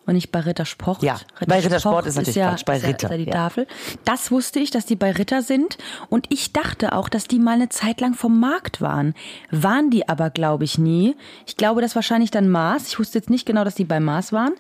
und 0.07 0.15
nicht 0.15 0.33
bei 0.33 0.41
Rittersport. 0.41 1.03
Ja, 1.03 1.21
bei 1.47 1.61
Rittersport 1.61 2.07
ist 2.07 2.17
natürlich 2.17 2.37
Quatsch, 2.37 2.65
bei 2.65 2.77
ist 2.77 2.83
ja- 2.83 2.89
Ritter, 2.89 3.07
ist 3.07 3.11
ja 3.13 3.17
die 3.19 3.25
ja. 3.31 3.33
Tafel. 3.33 3.67
Das 4.05 4.31
wusste 4.31 4.59
ich, 4.59 4.71
dass 4.71 4.87
die 4.87 4.97
bei 4.97 5.13
Ritter 5.13 5.43
sind. 5.43 5.79
Und 6.09 6.27
ich 6.31 6.53
dachte 6.53 6.95
auch, 6.95 7.09
dass 7.09 7.29
die 7.29 7.39
mal 7.39 7.53
eine 7.53 7.69
Zeit 7.69 8.01
lang 8.01 8.15
vom 8.15 8.41
Markt 8.41 8.81
waren. 8.81 9.15
Waren 9.51 9.91
die 9.91 10.09
aber, 10.09 10.31
glaube 10.31 10.65
ich, 10.65 10.79
nie. 10.79 11.17
Ich 11.47 11.57
glaube, 11.57 11.81
das 11.81 11.95
wahrscheinlich 11.95 12.31
dann 12.31 12.49
Mars. 12.49 12.89
Ich 12.89 12.99
wusste 12.99 13.19
jetzt 13.19 13.31
nicht 13.31 13.47
genau, 13.47 13.63
dass 13.65 13.75
die 13.75 13.85
bei 13.85 14.01
Mars 14.01 14.33
waren. 14.33 14.55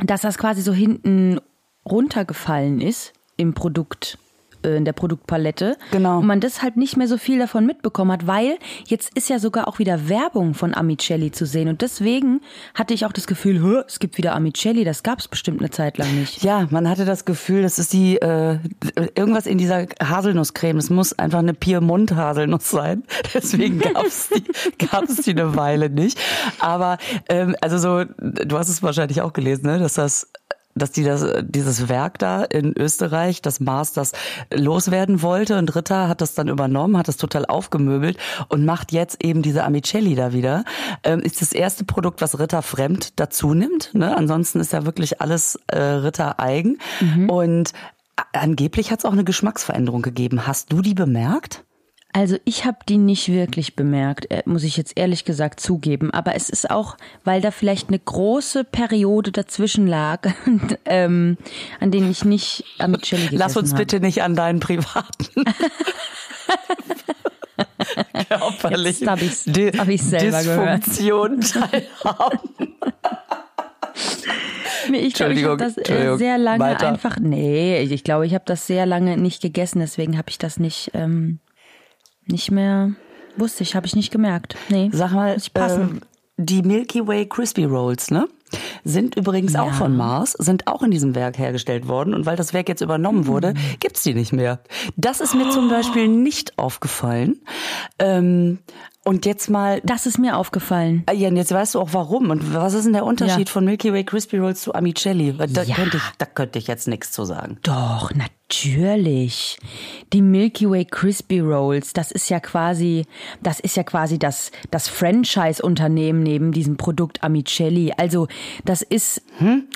Dass 0.00 0.20
das 0.20 0.38
quasi 0.38 0.62
so 0.62 0.72
hinten 0.72 1.40
runtergefallen 1.84 2.80
ist 2.80 3.12
im 3.36 3.54
Produkt 3.54 4.18
in 4.74 4.84
der 4.84 4.92
Produktpalette. 4.92 5.76
Genau. 5.90 6.18
Und 6.18 6.26
man 6.26 6.40
das 6.40 6.62
halt 6.62 6.76
nicht 6.76 6.96
mehr 6.96 7.08
so 7.08 7.18
viel 7.18 7.38
davon 7.38 7.66
mitbekommen 7.66 8.12
hat, 8.12 8.26
weil 8.26 8.58
jetzt 8.86 9.16
ist 9.16 9.28
ja 9.28 9.38
sogar 9.38 9.68
auch 9.68 9.78
wieder 9.78 10.08
Werbung 10.08 10.54
von 10.54 10.74
Amicelli 10.74 11.30
zu 11.32 11.46
sehen. 11.46 11.68
Und 11.68 11.82
deswegen 11.82 12.40
hatte 12.74 12.94
ich 12.94 13.06
auch 13.06 13.12
das 13.12 13.26
Gefühl, 13.26 13.62
"Hä, 13.62 13.82
es 13.86 13.98
gibt 13.98 14.18
wieder 14.18 14.34
Amicelli, 14.34 14.84
das 14.84 15.02
gab 15.02 15.18
es 15.18 15.28
bestimmt 15.28 15.60
eine 15.60 15.70
Zeit 15.70 15.98
lang 15.98 16.18
nicht. 16.18 16.42
Ja, 16.42 16.66
man 16.70 16.88
hatte 16.88 17.04
das 17.04 17.24
Gefühl, 17.24 17.62
das 17.62 17.78
ist 17.78 17.92
die 17.92 18.16
äh, 18.16 18.58
irgendwas 19.14 19.46
in 19.46 19.58
dieser 19.58 19.86
Haselnusscreme. 20.02 20.78
Es 20.78 20.90
muss 20.90 21.12
einfach 21.18 21.38
eine 21.40 21.54
Piemont-Haselnuss 21.54 22.70
sein. 22.70 23.04
Deswegen 23.34 23.78
gab's 23.78 24.30
die, 24.30 24.86
gab's 24.86 25.16
die 25.16 25.30
eine 25.30 25.56
Weile 25.56 25.90
nicht. 25.90 26.18
Aber 26.58 26.98
ähm, 27.28 27.54
also 27.60 27.78
so, 27.78 28.04
du 28.04 28.58
hast 28.58 28.68
es 28.68 28.82
wahrscheinlich 28.82 29.20
auch 29.22 29.32
gelesen, 29.32 29.66
ne, 29.66 29.78
dass 29.78 29.94
das 29.94 30.30
dass 30.76 30.92
die 30.92 31.02
das, 31.02 31.24
dieses 31.42 31.88
Werk 31.88 32.18
da 32.18 32.44
in 32.44 32.72
Österreich, 32.78 33.42
das 33.42 33.58
Mars 33.60 33.92
das 33.92 34.12
loswerden 34.54 35.22
wollte 35.22 35.58
und 35.58 35.74
Ritter 35.74 36.08
hat 36.08 36.20
das 36.20 36.34
dann 36.34 36.48
übernommen, 36.48 36.96
hat 36.96 37.08
das 37.08 37.16
total 37.16 37.46
aufgemöbelt 37.46 38.18
und 38.48 38.64
macht 38.64 38.92
jetzt 38.92 39.24
eben 39.24 39.42
diese 39.42 39.64
Amicelli 39.64 40.14
da 40.14 40.32
wieder. 40.32 40.64
Ähm, 41.02 41.20
ist 41.20 41.40
das 41.42 41.52
erste 41.52 41.84
Produkt, 41.84 42.20
was 42.20 42.38
Ritter 42.38 42.62
fremd 42.62 43.18
dazu 43.18 43.54
nimmt. 43.54 43.90
Ne? 43.94 44.16
Ansonsten 44.16 44.60
ist 44.60 44.72
ja 44.72 44.84
wirklich 44.84 45.20
alles 45.20 45.58
äh, 45.68 45.78
Ritter 45.78 46.38
eigen. 46.38 46.78
Und 47.28 47.72
a- 48.16 48.22
angeblich 48.38 48.90
hat 48.90 49.00
es 49.00 49.04
auch 49.04 49.12
eine 49.12 49.24
Geschmacksveränderung 49.24 50.02
gegeben. 50.02 50.46
Hast 50.46 50.72
du 50.72 50.82
die 50.82 50.94
bemerkt? 50.94 51.64
Also 52.16 52.38
ich 52.46 52.64
habe 52.64 52.78
die 52.88 52.96
nicht 52.96 53.28
wirklich 53.30 53.76
bemerkt, 53.76 54.30
äh, 54.30 54.42
muss 54.46 54.64
ich 54.64 54.78
jetzt 54.78 54.94
ehrlich 54.96 55.26
gesagt 55.26 55.60
zugeben. 55.60 56.10
Aber 56.12 56.34
es 56.34 56.48
ist 56.48 56.70
auch, 56.70 56.96
weil 57.24 57.42
da 57.42 57.50
vielleicht 57.50 57.88
eine 57.88 57.98
große 57.98 58.64
Periode 58.64 59.32
dazwischen 59.32 59.86
lag, 59.86 60.26
ähm, 60.86 61.36
an 61.78 61.90
denen 61.90 62.10
ich 62.10 62.24
nicht 62.24 62.64
Amicelli 62.78 63.24
gegessen 63.24 63.38
Lass 63.38 63.58
uns 63.58 63.72
hab. 63.72 63.78
bitte 63.80 64.00
nicht 64.00 64.22
an 64.22 64.34
deinen 64.34 64.60
privaten 64.60 65.44
körperlichen 68.30 69.10
hab 69.10 69.20
ich's- 69.20 69.46
hab 69.78 69.88
ich's 69.88 70.08
selber 70.08 70.42
gehört. 70.42 70.86
Dysfunktion 70.86 71.40
teilhaben. 71.42 72.38
Ich 74.90 75.12
glaube, 75.14 75.34
ich 75.34 75.44
habe 75.44 75.56
das 75.58 75.76
äh, 75.76 76.16
sehr 76.16 76.38
lange 76.38 76.60
Weiter. 76.64 76.88
einfach. 76.88 77.18
Nee, 77.20 77.80
ich 77.82 78.04
glaube, 78.04 78.24
ich 78.26 78.32
habe 78.32 78.44
das 78.46 78.66
sehr 78.66 78.86
lange 78.86 79.18
nicht 79.18 79.42
gegessen, 79.42 79.80
deswegen 79.80 80.16
habe 80.16 80.30
ich 80.30 80.38
das 80.38 80.58
nicht, 80.58 80.92
ähm, 80.94 81.40
nicht 82.26 82.50
mehr. 82.50 82.92
Wusste 83.36 83.62
ich, 83.62 83.74
habe 83.74 83.86
ich 83.86 83.94
nicht 83.96 84.10
gemerkt. 84.10 84.56
Nee. 84.68 84.90
Sag 84.92 85.12
mal, 85.12 85.34
muss 85.34 85.42
ich 85.46 85.54
passen. 85.54 86.00
äh, 86.02 86.06
die 86.38 86.62
Milky 86.62 87.06
Way 87.06 87.26
Crispy 87.28 87.64
Rolls, 87.64 88.10
ne? 88.10 88.28
Sind 88.84 89.16
übrigens 89.16 89.56
auch 89.56 89.72
von 89.72 89.96
Mars, 89.96 90.32
sind 90.32 90.68
auch 90.68 90.82
in 90.82 90.90
diesem 90.92 91.14
Werk 91.16 91.36
hergestellt 91.36 91.88
worden. 91.88 92.14
Und 92.14 92.26
weil 92.26 92.36
das 92.36 92.52
Werk 92.54 92.68
jetzt 92.68 92.80
übernommen 92.80 93.20
Hm. 93.20 93.26
wurde, 93.26 93.54
gibt's 93.80 94.02
die 94.04 94.14
nicht 94.14 94.32
mehr. 94.32 94.60
Das 94.96 95.20
ist 95.20 95.34
mir 95.34 95.50
zum 95.50 95.68
Beispiel 95.68 96.06
nicht 96.08 96.56
aufgefallen. 96.58 97.40
Ähm, 97.98 98.58
und 99.06 99.24
jetzt 99.24 99.48
mal 99.48 99.80
das 99.84 100.04
ist 100.06 100.18
mir 100.18 100.36
aufgefallen. 100.36 101.02
Ah, 101.06 101.12
Ja, 101.12 101.28
und 101.28 101.36
jetzt 101.36 101.52
weißt 101.52 101.74
du 101.76 101.80
auch 101.80 101.90
warum. 101.92 102.30
Und 102.30 102.52
was 102.54 102.74
ist 102.74 102.84
denn 102.84 102.92
der 102.92 103.04
Unterschied 103.06 103.48
Ja. 103.48 103.52
von 103.52 103.64
Milky 103.64 103.92
Way 103.92 104.04
Crispy 104.04 104.38
Rolls 104.38 104.60
zu 104.62 104.74
Amicelli? 104.74 105.32
Da, 105.32 105.62
Ja. 105.62 105.74
könnte 105.76 105.96
ich, 105.96 106.02
da 106.18 106.26
könnte 106.26 106.58
ich 106.58 106.66
jetzt 106.66 106.88
nichts 106.88 107.12
zu 107.12 107.24
sagen. 107.24 107.58
Doch, 107.62 108.10
natürlich. 108.14 109.58
Die 110.12 110.22
Milky 110.22 110.68
Way 110.70 110.84
Crispy 110.86 111.40
Rolls, 111.40 111.92
das 111.92 112.10
ist 112.12 112.28
ja 112.28 112.40
quasi, 112.40 113.06
das 113.42 113.60
ist 113.60 113.76
ja 113.76 113.82
quasi 113.82 114.18
das, 114.18 114.50
das 114.70 114.88
Franchise-Unternehmen 114.88 116.22
neben 116.22 116.52
diesem 116.52 116.76
Produkt 116.76 117.22
Amicelli. 117.24 117.92
Also, 117.96 118.28
das 118.64 118.82
ist, 118.82 119.22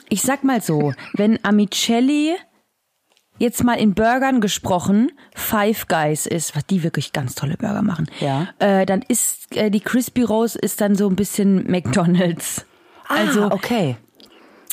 ich 0.09 0.23
sag 0.23 0.45
mal 0.45 0.61
so, 0.61 0.93
wenn 1.15 1.39
Amicelli 1.45 2.35
jetzt 3.41 3.65
mal 3.65 3.75
in 3.75 3.95
Burgern 3.95 4.41
gesprochen 4.41 5.11
Five 5.35 5.89
Guys 5.89 6.27
ist, 6.27 6.55
was 6.55 6.65
die 6.67 6.83
wirklich 6.85 7.13
ganz 7.13 7.35
tolle 7.35 7.57
Burger 7.57 7.83
machen, 7.83 8.07
Ja. 8.21 8.49
äh, 8.61 8.87
dann 8.87 9.03
ist 9.09 9.57
äh, 9.57 9.71
die 9.71 9.81
Crispy 9.81 10.23
Rolls 10.23 10.55
ist 10.55 10.81
dann 10.81 10.95
so 10.95 11.09
ein 11.09 11.17
bisschen 11.17 11.69
McDonald's. 11.69 12.65
Also 13.09 13.45
ah, 13.45 13.51
okay. 13.53 13.97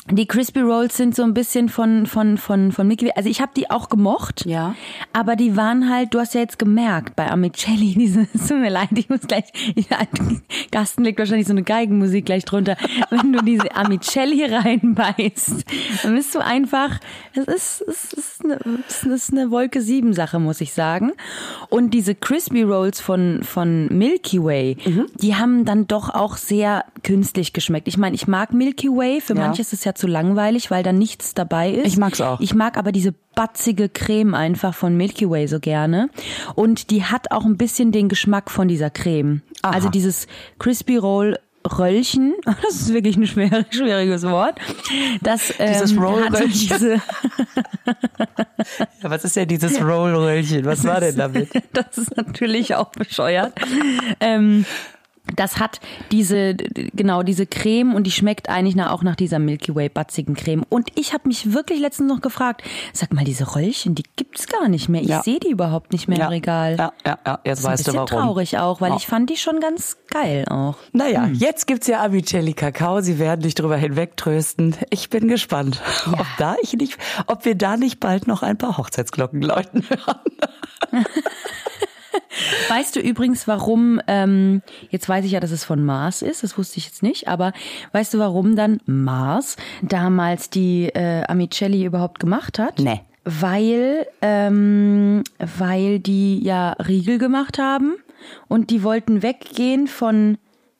Die 0.10 0.26
Crispy 0.26 0.62
Rolls 0.62 0.96
sind 0.96 1.16
so 1.16 1.24
ein 1.24 1.34
bisschen 1.34 1.68
von 1.68 2.06
von 2.06 2.38
von 2.38 2.72
von 2.72 2.88
Mickey. 2.88 3.12
Also 3.16 3.30
ich 3.30 3.42
habe 3.42 3.52
die 3.56 3.70
auch 3.70 3.90
gemocht. 3.90 4.46
Ja. 4.46 4.74
Aber 5.12 5.36
die 5.36 5.58
waren 5.58 5.90
halt, 5.90 6.14
du 6.14 6.20
hast 6.20 6.34
ja 6.34 6.40
jetzt 6.42 6.58
gemerkt 6.60 7.16
bei 7.18 7.30
Amicelli, 7.30 7.94
diese, 7.98 8.28
es 8.34 8.48
tut 8.48 8.60
mir 8.60 8.70
leid, 8.70 8.90
ich 8.96 9.10
muss 9.10 9.22
gleich, 9.22 9.46
ja, 9.76 9.98
Gasten 10.72 11.04
legt 11.04 11.20
wahrscheinlich 11.20 11.48
so 11.48 11.52
eine 11.54 11.64
Geigenmusik 11.64 12.26
gleich 12.26 12.46
drunter. 12.46 12.78
Wenn 13.10 13.34
du 13.34 13.42
diese 13.44 13.76
Amicelli 13.76 14.46
reinbeißt, 14.46 15.66
dann 16.04 16.16
bist 16.16 16.34
du 16.36 16.40
einfach, 16.40 17.00
es 17.34 17.46
ist, 17.48 17.82
es 17.88 18.14
ist, 18.14 18.46
eine, 18.46 18.60
es 18.88 19.04
ist 19.04 19.32
eine 19.34 19.52
Wolke 19.52 19.82
7 19.82 20.14
Sache, 20.14 20.40
muss 20.40 20.62
ich 20.62 20.74
sagen. 20.74 21.12
Und 21.70 21.94
diese 21.94 22.16
Crispy 22.16 22.64
Rolls 22.64 23.02
von, 23.02 23.42
von 23.44 23.88
Milky 23.88 24.42
Way, 24.44 24.78
Mhm. 24.86 25.08
die 25.16 25.36
haben 25.36 25.66
dann 25.66 25.88
doch 25.88 26.10
auch 26.14 26.38
sehr 26.38 26.86
künstlich 27.04 27.52
geschmeckt. 27.52 27.88
Ich 27.88 27.98
meine, 27.98 28.16
ich 28.16 28.28
mag 28.28 28.54
Milky 28.54 28.88
Way, 28.90 29.22
für 29.22 29.34
Ja. 29.36 29.42
manche 29.42 29.62
ist 29.62 29.74
es 29.74 29.84
ja 29.88 29.96
zu 29.96 30.06
langweilig, 30.06 30.70
weil 30.70 30.84
da 30.84 30.94
nichts 30.94 31.34
dabei 31.34 31.72
ist. 31.72 31.88
Ich 31.88 31.98
mag's 31.98 32.22
auch. 32.22 32.40
Ich 32.40 32.54
mag 32.54 32.78
aber 32.78 32.92
diese 32.92 33.14
batzige 33.36 33.90
Creme 33.90 34.36
einfach 34.36 34.76
von 34.76 34.96
Milky 34.96 35.28
Way 35.30 35.48
so 35.48 35.60
gerne. 35.60 36.10
Und 36.56 36.92
die 36.92 37.04
hat 37.04 37.32
auch 37.32 37.46
ein 37.46 37.58
bisschen 37.58 37.92
den 37.92 38.10
Geschmack 38.10 38.52
von 38.52 38.68
dieser 38.68 38.90
Creme. 38.92 39.42
Aha. 39.64 39.74
Also 39.74 39.90
dieses 39.90 40.28
Crispy 40.60 40.98
Roll 40.98 41.40
Röllchen, 41.78 42.34
das 42.46 42.76
ist 42.76 42.94
wirklich 42.94 43.18
ein 43.18 43.28
schwer, 43.28 43.66
schwieriges 43.72 44.24
Wort. 44.24 44.58
Das, 45.22 45.52
ähm, 45.60 45.74
Dieses 45.74 45.98
Roll- 45.98 46.24
hat 46.24 46.32
so 46.38 46.44
Röllchen. 46.44 46.70
diese, 46.78 46.94
Ja, 49.04 49.10
was 49.10 49.24
ist 49.26 49.36
denn 49.36 49.48
dieses 49.48 49.82
Roll-Röllchen? 49.82 50.66
Was 50.66 50.84
war 50.86 51.00
denn 51.02 51.18
damit? 51.18 51.50
das 51.74 51.98
ist 51.98 52.16
natürlich 52.16 52.76
auch 52.76 52.90
bescheuert. 52.92 53.54
Ähm, 54.20 54.66
das 55.36 55.60
hat 55.60 55.80
diese, 56.12 56.56
genau, 56.56 57.24
diese 57.24 57.46
Creme 57.46 57.94
und 57.96 58.06
die 58.06 58.12
schmeckt 58.12 58.50
eigentlich 58.50 58.76
nach, 58.76 58.92
auch 58.92 59.04
nach 59.04 59.16
dieser 59.16 59.40
Milky 59.40 59.76
Way 59.76 59.90
batzigen 59.90 60.36
Creme. 60.36 60.64
Und 60.70 60.90
ich 60.96 61.14
habe 61.14 61.28
mich 61.28 61.54
wirklich 61.54 61.80
letztens 61.80 62.12
noch 62.12 62.22
gefragt, 62.22 62.64
sag 62.94 63.14
mal, 63.14 63.24
diese 63.24 63.56
Röllchen, 63.56 63.96
die 63.96 64.04
gibt's 64.16 64.48
gar 64.48 64.68
nicht 64.70 64.90
mehr. 64.90 65.02
Ich 65.02 65.08
Ja. 65.10 65.22
sehe 65.24 65.40
die 65.40 65.50
überhaupt 65.50 65.92
nicht 65.92 66.08
mehr 66.08 66.18
Ja, 66.18 66.26
im 66.26 66.30
Regal. 66.32 66.76
ja, 66.78 66.94
ja, 67.06 67.20
ja, 67.26 67.40
jetzt 67.44 67.64
weißt 67.64 67.88
du 67.88 67.92
bisschen 67.92 68.08
warum. 68.08 68.08
traurig 68.08 68.58
auch, 68.58 68.82
weil 68.82 68.92
Ja. 68.92 68.98
ich 68.98 69.08
fand 69.08 69.30
die 69.30 69.38
schon 69.38 69.60
ganz 69.60 69.98
geil 70.10 70.46
auch. 70.50 70.76
Naja, 70.94 71.28
jetzt 71.34 71.68
gibt's 71.68 71.88
ja 71.88 72.04
Amicelli 72.04 72.54
Kakao. 72.54 73.02
Sie 73.02 73.20
werden 73.20 73.42
dich 73.42 73.56
drüber 73.56 73.78
hinwegtrösten. 73.78 74.76
Ich 74.90 75.10
bin 75.10 75.28
gespannt, 75.28 75.82
ob 76.12 76.26
da 76.38 76.56
ich 76.62 76.74
nicht, 76.74 76.98
ob 77.28 77.46
wir 77.46 77.56
da 77.56 77.78
nicht 77.78 78.00
bald 78.00 78.28
noch 78.28 78.44
ein 78.44 78.58
paar 78.58 78.78
Hochzeitsglocken 78.78 79.42
läuten 79.42 79.84
hören. 79.90 80.20
Weißt 82.70 82.96
du 82.96 83.00
übrigens, 83.00 83.48
warum, 83.48 84.02
ähm, 84.08 84.62
jetzt 84.90 85.08
weiß 85.08 85.26
ich 85.26 85.32
ja, 85.32 85.40
dass 85.40 85.52
es 85.52 85.64
von 85.64 85.84
Mars 85.84 86.22
ist, 86.22 86.44
das 86.44 86.58
wusste 86.58 86.78
ich 86.78 86.86
jetzt 86.86 87.04
nicht, 87.04 87.28
aber 87.28 87.54
weißt 87.92 88.14
du, 88.14 88.20
warum 88.20 88.56
dann 88.56 88.80
Mars 88.86 89.58
damals 89.82 90.50
die 90.50 90.86
äh, 90.88 91.24
Amicelli 91.28 91.86
überhaupt 91.86 92.20
gemacht 92.20 92.60
hat? 92.60 92.80
Nee. 92.80 93.02
Weil, 93.24 94.08
ähm, 94.22 95.24
weil 95.58 96.00
die 96.00 96.44
ja 96.44 96.72
Riegel 96.74 97.18
gemacht 97.18 97.60
haben 97.60 97.96
und 98.48 98.70
die 98.70 98.84
wollten 98.84 99.22
weggehen 99.22 99.88
von 99.88 100.38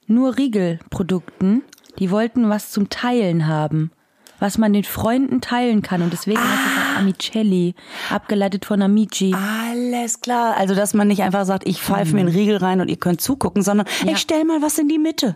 nur 0.08 0.38
Riegelprodukten. 0.38 1.64
Die 2.00 2.12
wollten 2.12 2.48
was 2.48 2.72
zum 2.72 2.90
Teilen 2.90 3.48
haben, 3.48 3.92
was 4.40 4.58
man 4.58 4.72
den 4.72 4.84
Freunden 4.84 5.42
teilen 5.42 5.82
kann 5.82 6.02
und 6.02 6.14
deswegen 6.14 6.40
heißt 6.40 6.62
es 6.68 6.84
auch 6.84 6.87
Amicelli, 6.98 7.76
abgeleitet 8.12 8.66
von 8.66 8.82
Amici. 8.82 9.34
Alles 9.36 10.22
klar. 10.22 10.56
Also, 10.58 10.76
dass 10.76 10.94
man 10.94 11.08
nicht 11.08 11.24
einfach 11.24 11.46
sagt, 11.46 11.68
ich 11.68 11.82
pfeife 11.82 12.14
mir 12.14 12.22
einen 12.22 12.30
Riegel 12.30 12.58
rein 12.58 12.82
und 12.82 12.90
ihr 12.90 12.98
könnt 12.98 13.22
zugucken, 13.22 13.62
sondern 13.64 13.88
Ja. 14.06 14.12
ich 14.14 14.18
stell 14.20 14.44
mal 14.46 14.62
was 14.62 14.78
in 14.78 14.88
die 14.90 15.00
Mitte. 15.00 15.36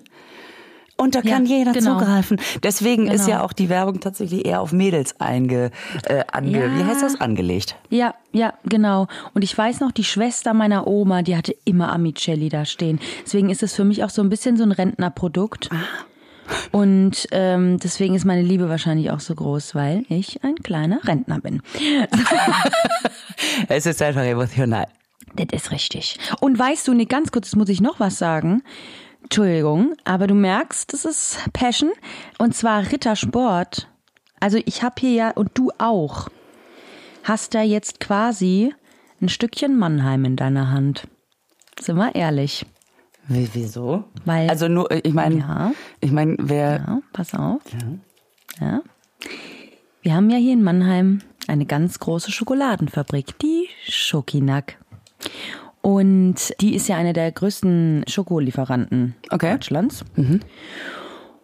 Und 0.97 1.15
da 1.15 1.21
Ja, 1.21 1.31
kann 1.33 1.47
jeder 1.47 1.71
genau. 1.71 1.97
zugreifen. 1.97 2.39
Deswegen 2.61 3.07
ist 3.07 3.25
Genau. 3.25 3.37
ja 3.39 3.43
auch 3.43 3.53
die 3.53 3.69
Werbung 3.69 3.99
tatsächlich 4.01 4.45
eher 4.45 4.61
auf 4.61 4.71
Mädels 4.71 5.19
einge, 5.19 5.71
äh, 6.05 6.23
ange, 6.31 6.59
Ja. 6.59 6.77
wie 6.77 6.83
heißt 6.83 7.01
das, 7.01 7.19
angelegt. 7.19 7.75
Ja, 7.89 8.13
ja, 8.33 8.53
genau. 8.65 9.07
Und 9.33 9.43
ich 9.43 9.57
weiß 9.57 9.79
noch, 9.79 9.91
die 9.91 10.03
Schwester 10.03 10.53
meiner 10.53 10.85
Oma, 10.85 11.23
die 11.23 11.35
hatte 11.35 11.55
immer 11.65 11.91
Amicelli 11.91 12.49
da 12.49 12.65
stehen. 12.65 12.99
Deswegen 13.25 13.49
ist 13.49 13.63
es 13.63 13.73
für 13.73 13.83
mich 13.83 14.03
auch 14.03 14.11
so 14.11 14.21
ein 14.21 14.29
bisschen 14.29 14.57
so 14.57 14.63
ein 14.63 14.71
Rentnerprodukt. 14.71 15.69
Und 16.71 17.27
ähm, 17.31 17.79
deswegen 17.79 18.15
ist 18.15 18.25
meine 18.25 18.41
Liebe 18.41 18.69
wahrscheinlich 18.69 19.11
auch 19.11 19.19
so 19.19 19.35
groß, 19.35 19.75
weil 19.75 20.05
ich 20.09 20.43
ein 20.43 20.55
kleiner 20.55 20.99
Rentner 21.03 21.39
bin. 21.39 21.61
Es 23.67 23.85
ist 23.85 24.01
einfach 24.01 24.23
emotional. 24.23 24.87
Das 25.35 25.47
ist 25.51 25.71
richtig. 25.71 26.17
Und 26.39 26.57
weißt 26.57 26.87
du, 26.87 26.93
nee, 26.93 27.05
ganz 27.05 27.31
kurz, 27.31 27.47
jetzt 27.47 27.55
muss 27.55 27.69
ich 27.69 27.81
noch 27.81 27.99
was 27.99 28.17
sagen. 28.17 28.63
Entschuldigung, 29.23 29.95
aber 30.03 30.27
du 30.27 30.33
merkst, 30.33 30.91
das 30.93 31.05
ist 31.05 31.39
Passion. 31.53 31.91
Und 32.37 32.55
zwar 32.55 32.91
Rittersport. 32.91 33.87
Also 34.39 34.59
ich 34.65 34.83
habe 34.83 34.95
hier 34.99 35.11
ja, 35.11 35.31
und 35.31 35.51
du 35.53 35.71
auch, 35.77 36.29
hast 37.23 37.53
da 37.53 37.61
jetzt 37.61 37.99
quasi 37.99 38.73
ein 39.21 39.29
Stückchen 39.29 39.77
Mannheim 39.77 40.25
in 40.25 40.35
deiner 40.35 40.71
Hand. 40.71 41.07
Sind 41.79 41.97
wir 41.97 42.15
ehrlich. 42.15 42.65
Wie, 43.33 43.49
wieso? 43.53 44.03
Weil- 44.25 44.49
also 44.49 44.67
nur, 44.67 44.91
ich 44.91 45.13
meine, 45.13 45.37
Ja. 45.37 45.71
ich 46.01 46.11
meine, 46.11 46.35
wer, 46.39 46.83
Ja, 46.85 47.01
pass 47.13 47.33
auf. 47.33 47.61
Ja. 48.59 48.81
Wir 50.01 50.13
haben 50.15 50.29
ja 50.29 50.37
hier 50.37 50.53
in 50.53 50.63
Mannheim 50.63 51.19
eine 51.47 51.65
ganz 51.65 51.99
große 51.99 52.31
Schokoladenfabrik, 52.31 53.37
die 53.39 53.67
Schokinak. 53.87 54.77
Und 55.81 56.53
die 56.59 56.75
ist 56.75 56.87
ja 56.89 56.97
eine 56.97 57.13
der 57.13 57.31
größten 57.31 58.03
Schokolieferanten 58.07 59.15
Okay. 59.31 59.51
Deutschlands. 59.53 60.03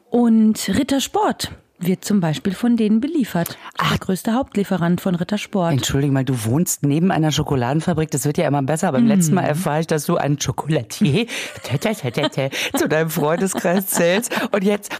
Und 0.10 0.70
Rittersport 0.70 1.51
wird 1.80 2.04
zum 2.04 2.20
Beispiel 2.20 2.54
von 2.54 2.76
denen 2.78 3.00
beliefert. 3.00 3.58
Der 3.80 3.98
größte 3.98 4.34
Hauptlieferant 4.34 5.02
von 5.02 5.16
Rittersport. 5.16 5.72
Entschuldige 5.72 6.12
mal, 6.12 6.26
du 6.26 6.46
wohnst 6.46 6.84
neben 6.84 7.12
einer 7.12 7.32
Schokoladenfabrik, 7.32 8.10
das 8.12 8.26
wird 8.26 8.38
ja 8.38 8.48
immer 8.48 8.64
besser. 8.64 8.92
Beim 8.92 9.06
letzten 9.06 9.36
Mal 9.36 9.44
erfahre 9.44 9.82
ich, 9.82 9.88
dass 9.88 10.06
du 10.06 10.18
einen 10.18 10.38
tä, 12.30 12.50
zu 12.76 12.88
deinem 12.88 13.10
Freundeskreis 13.10 13.88
zählst. 13.88 14.32
Und 14.52 14.64
jetzt, 14.64 14.92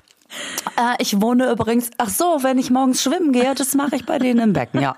äh, 0.78 0.96
ich 1.00 1.22
wohne 1.22 1.52
übrigens, 1.52 1.90
ach 1.98 2.10
so, 2.10 2.40
wenn 2.42 2.58
ich 2.58 2.70
morgens 2.70 3.02
schwimmen 3.02 3.32
gehe, 3.32 3.56
das 3.56 3.74
mache 3.76 3.96
ich 3.96 4.06
bei 4.06 4.20
denen 4.20 4.40
im 4.40 4.54
Becken, 4.54 4.82
ja. 4.82 4.96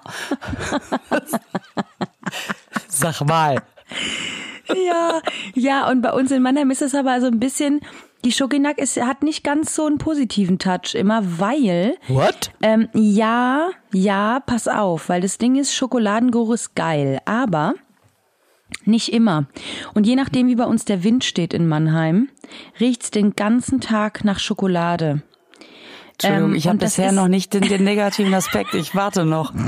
Sag 2.87 3.21
mal. 3.21 3.61
Ja, 4.87 5.21
ja, 5.55 5.89
und 5.89 6.01
bei 6.01 6.11
uns 6.11 6.29
in 6.29 6.43
Mannheim 6.43 6.69
ist 6.69 6.83
es 6.83 6.93
aber 6.93 7.19
so 7.21 7.27
ein 7.27 7.39
bisschen, 7.39 7.81
die 8.25 8.31
Schokinak 8.31 8.77
ist, 8.77 8.97
hat 9.01 9.23
nicht 9.23 9.43
ganz 9.43 9.75
so 9.75 9.85
einen 9.85 9.97
positiven 9.97 10.59
Touch 10.59 10.93
immer, 10.93 11.21
weil, 11.39 11.95
What? 12.07 12.51
ähm, 12.61 12.89
ja, 12.93 13.69
ja, 13.93 14.41
pass 14.45 14.67
auf, 14.67 15.09
weil 15.09 15.21
das 15.21 15.37
Ding 15.37 15.55
ist, 15.55 15.73
Schokoladengeruch 15.73 16.53
ist 16.53 16.75
geil, 16.75 17.19
aber 17.25 17.75
nicht 18.85 19.13
immer. 19.13 19.45
Und 19.93 20.05
je 20.05 20.15
nachdem, 20.15 20.47
wie 20.47 20.55
bei 20.55 20.65
uns 20.65 20.85
der 20.85 21.03
Wind 21.03 21.23
steht 21.23 21.53
in 21.53 21.67
Mannheim, 21.67 22.29
riecht's 22.79 23.11
den 23.11 23.35
ganzen 23.35 23.81
Tag 23.81 24.23
nach 24.23 24.39
Schokolade. 24.39 25.21
Entschuldigung, 26.13 26.49
Ähm, 26.51 26.55
ich 26.55 26.67
habe 26.67 26.77
bisher 26.77 27.11
noch 27.13 27.27
nicht 27.29 27.53
den, 27.53 27.61
den 27.61 27.83
negativen 27.83 28.33
Aspekt. 28.33 28.73
Ich 28.73 28.93
warte 28.95 29.25
noch. 29.25 29.53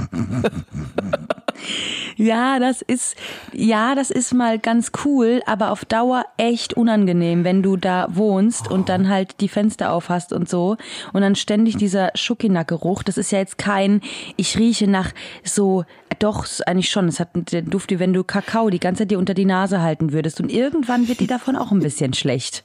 Ja, 2.21 2.59
das 2.59 2.83
ist, 2.83 3.15
ja, 3.51 3.95
das 3.95 4.11
ist 4.11 4.31
mal 4.31 4.59
ganz 4.59 4.91
cool, 5.05 5.41
aber 5.47 5.71
auf 5.71 5.85
Dauer 5.85 6.23
echt 6.37 6.75
unangenehm, 6.75 7.43
wenn 7.43 7.63
du 7.63 7.77
da 7.77 8.09
wohnst 8.11 8.69
und 8.69 8.89
dann 8.89 9.09
halt 9.09 9.41
die 9.41 9.47
Fenster 9.47 9.91
auf 9.91 10.09
hast 10.09 10.31
und 10.31 10.47
so 10.47 10.77
und 11.13 11.21
dann 11.21 11.33
ständig 11.33 11.77
dieser 11.77 12.11
Schokinak-Geruch. 12.13 13.01
Das 13.01 13.17
ist 13.17 13.31
ja 13.31 13.39
jetzt 13.39 13.57
kein, 13.57 14.01
ich 14.35 14.59
rieche 14.59 14.87
nach 14.87 15.13
so, 15.43 15.83
doch, 16.19 16.45
eigentlich 16.67 16.91
schon, 16.91 17.07
es 17.07 17.19
hat 17.19 17.29
den 17.33 17.71
Duft, 17.71 17.89
wie 17.89 17.99
wenn 17.99 18.13
du 18.13 18.23
Kakao 18.23 18.69
die 18.69 18.79
ganze 18.79 18.99
Zeit 19.01 19.09
dir 19.09 19.17
unter 19.17 19.33
die 19.33 19.45
Nase 19.45 19.81
halten 19.81 20.11
würdest 20.11 20.39
und 20.39 20.51
irgendwann 20.51 21.07
wird 21.07 21.21
dir 21.21 21.27
davon 21.27 21.55
auch 21.55 21.71
ein 21.71 21.79
bisschen 21.79 22.13
schlecht. 22.13 22.63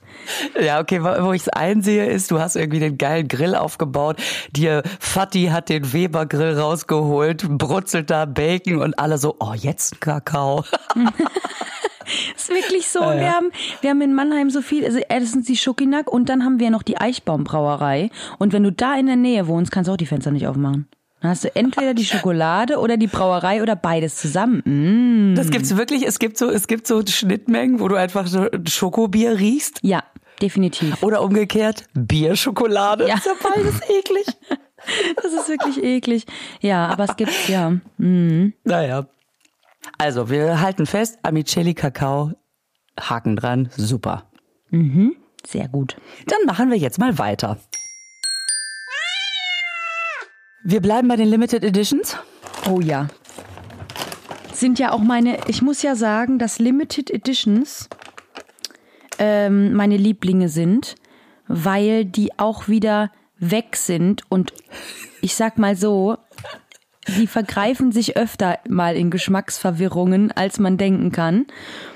Ja, 0.60 0.80
okay, 0.80 1.02
wo 1.02 1.32
ich 1.32 1.42
es 1.42 1.48
einsehe, 1.48 2.04
ist, 2.04 2.30
du 2.30 2.40
hast 2.40 2.56
irgendwie 2.56 2.80
den 2.80 2.98
geilen 2.98 3.26
Grill 3.26 3.54
aufgebaut. 3.54 4.18
Dir 4.50 4.82
Fatih 5.00 5.50
hat 5.50 5.70
den 5.70 5.94
Weber-Grill 5.94 6.58
rausgeholt, 6.58 7.46
brutzelt 7.48 8.10
da 8.10 8.26
Bacon 8.26 8.82
und 8.82 8.98
alle 8.98 9.16
so, 9.16 9.36
jetzt 9.54 9.94
ein 9.94 10.00
Kakao. 10.00 10.64
ist 12.36 12.48
wirklich 12.48 12.88
so. 12.88 13.00
Und 13.00 13.18
wir 13.18 13.32
haben, 13.32 13.50
wir 13.80 13.90
haben 13.90 14.00
in 14.00 14.14
Mannheim 14.14 14.50
so 14.50 14.62
viel, 14.62 14.84
also 14.84 14.98
erstens 15.08 15.46
die 15.46 15.56
Schokinak 15.56 16.10
und 16.10 16.28
dann 16.28 16.44
haben 16.44 16.58
wir 16.58 16.70
noch 16.70 16.82
die 16.82 16.98
Eichbaumbrauerei. 16.98 18.10
Und 18.38 18.52
wenn 18.52 18.62
du 18.62 18.72
da 18.72 18.96
in 18.96 19.06
der 19.06 19.16
Nähe 19.16 19.46
wohnst, 19.46 19.72
kannst 19.72 19.88
du 19.88 19.92
auch 19.92 19.96
die 19.96 20.06
Fenster 20.06 20.30
nicht 20.30 20.46
aufmachen. 20.46 20.88
Dann 21.20 21.30
hast 21.30 21.44
du 21.44 21.56
entweder 21.56 21.94
die 21.94 22.04
Schokolade 22.04 22.78
oder 22.78 22.96
die 22.96 23.06
Brauerei 23.06 23.62
oder 23.62 23.74
beides 23.74 24.16
zusammen. 24.16 25.32
Mm. 25.32 25.34
Das 25.34 25.50
gibt's 25.50 25.76
wirklich. 25.76 26.06
Es 26.06 26.18
gibt 26.18 26.36
so, 26.36 26.50
es 26.50 26.66
gibt 26.66 26.86
so 26.86 27.02
Schnittmengen, 27.06 27.80
wo 27.80 27.88
du 27.88 27.96
einfach 27.96 28.26
so 28.26 28.46
Schokobier 28.68 29.38
riechst. 29.38 29.80
Ja, 29.82 30.04
definitiv. 30.42 31.02
Oder 31.02 31.22
umgekehrt, 31.22 31.84
Bier-Schokolade. 31.94 33.08
Ja. 33.08 33.14
Ist 33.14 33.26
ja 33.26 33.32
beides 33.42 33.80
eklig. 33.88 34.26
Das 35.16 35.32
ist 35.32 35.48
wirklich 35.48 35.82
eklig. 35.82 36.26
Ja, 36.60 36.86
aber 36.86 37.04
es 37.04 37.16
gibt's 37.16 37.48
ja. 37.48 37.72
Naja. 37.96 39.06
Also, 39.98 40.28
wir 40.30 40.60
halten 40.60 40.86
fest, 40.86 41.18
Amicelli 41.22 41.74
Kakao, 41.74 42.32
Haken 42.98 43.36
dran, 43.36 43.70
super. 43.76 44.30
Sehr 45.46 45.68
gut. 45.68 45.96
Dann 46.26 46.44
machen 46.46 46.70
wir 46.70 46.76
jetzt 46.76 46.98
mal 46.98 47.18
weiter. 47.18 47.58
Wir 50.64 50.80
bleiben 50.80 51.06
bei 51.08 51.16
den 51.16 51.28
Limited 51.28 51.62
Editions. 51.62 52.16
Oh 52.68 52.80
ja. 52.80 53.08
Sind 54.52 54.78
ja 54.78 54.92
auch 54.92 55.00
meine, 55.00 55.38
ich 55.46 55.62
muss 55.62 55.82
ja 55.82 55.94
sagen, 55.94 56.38
dass 56.38 56.58
Limited 56.58 57.10
Editions 57.10 57.88
ähm, 59.18 59.74
meine 59.74 59.96
Lieblinge 59.96 60.48
sind, 60.48 60.96
weil 61.46 62.04
die 62.04 62.38
auch 62.38 62.66
wieder 62.66 63.12
weg 63.38 63.76
sind 63.76 64.22
und 64.28 64.52
ich 65.20 65.34
sag 65.36 65.58
mal 65.58 65.76
so, 65.76 66.16
die 67.08 67.26
vergreifen 67.26 67.92
sich 67.92 68.16
öfter 68.16 68.58
mal 68.68 68.96
in 68.96 69.10
Geschmacksverwirrungen, 69.10 70.32
als 70.32 70.58
man 70.58 70.76
denken 70.76 71.12
kann. 71.12 71.46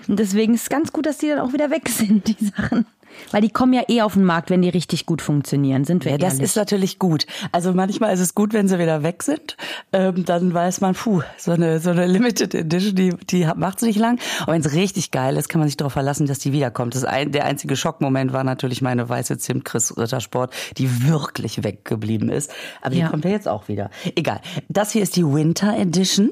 Und 0.09 0.19
deswegen 0.19 0.55
ist 0.55 0.63
es 0.63 0.69
ganz 0.69 0.93
gut, 0.93 1.07
dass 1.07 1.19
die 1.19 1.29
dann 1.29 1.41
auch 1.41 1.53
wieder 1.53 1.71
weg 1.71 1.89
sind, 1.89 2.27
die 2.29 2.45
Sachen. 2.45 2.87
Weil 3.31 3.43
die 3.43 3.51
kommen 3.51 3.73
ja 3.73 3.83
eh 3.89 4.03
auf 4.03 4.15
den 4.15 4.25
Markt, 4.25 4.51
wenn 4.51 4.63
die 4.63 4.69
richtig 4.69 5.07
gut 5.07 5.23
funktionieren, 5.23 5.85
sind 5.85 6.05
wir 6.05 6.13
Ja, 6.13 6.19
das 6.19 6.39
ist 6.39 6.57
natürlich 6.57 6.99
gut. 6.99 7.27
Also 7.53 7.73
manchmal 7.73 8.13
ist 8.15 8.21
es 8.21 8.35
gut, 8.35 8.53
wenn 8.53 8.69
sie 8.69 8.79
wieder 8.79 9.03
weg 9.03 9.23
sind. 9.23 9.57
Ähm, 9.93 10.25
dann 10.25 10.53
weiß 10.55 10.81
man, 10.81 10.95
puh, 10.95 11.23
so 11.37 11.53
eine, 11.53 11.81
so 11.81 11.91
eine 11.91 12.07
Limited 12.11 12.55
Edition, 12.55 12.95
die, 12.95 13.15
die 13.31 13.47
macht 13.57 13.83
nicht 13.83 13.99
lang. 13.99 14.19
Und 14.41 14.49
wenn 14.49 14.61
es 14.61 14.73
richtig 14.73 15.11
geil 15.11 15.37
ist, 15.37 15.49
kann 15.49 15.59
man 15.61 15.69
sich 15.69 15.77
darauf 15.77 15.93
verlassen, 15.93 16.27
dass 16.27 16.39
die 16.39 16.53
wiederkommt. 16.53 16.95
Das 16.95 17.05
ein, 17.05 17.33
der 17.33 17.45
einzige 17.45 17.77
Schockmoment 17.77 18.33
war 18.33 18.45
natürlich 18.45 18.83
meine 18.83 19.09
weiße 19.09 19.39
Zimtchris 19.39 19.97
Rittersport, 19.97 20.53
die 20.79 21.07
wirklich 21.09 21.63
weggeblieben 21.65 22.29
ist. 22.31 22.51
Aber 22.83 22.95
Ja. 22.95 23.05
die 23.07 23.11
kommt 23.11 23.25
ja 23.25 23.31
jetzt 23.31 23.49
auch 23.49 23.69
wieder. 23.69 23.91
Egal. 24.17 24.41
Das 24.69 24.93
hier 24.93 25.03
ist 25.03 25.17
die 25.17 25.25
Winter 25.27 25.77
Edition. 25.77 26.31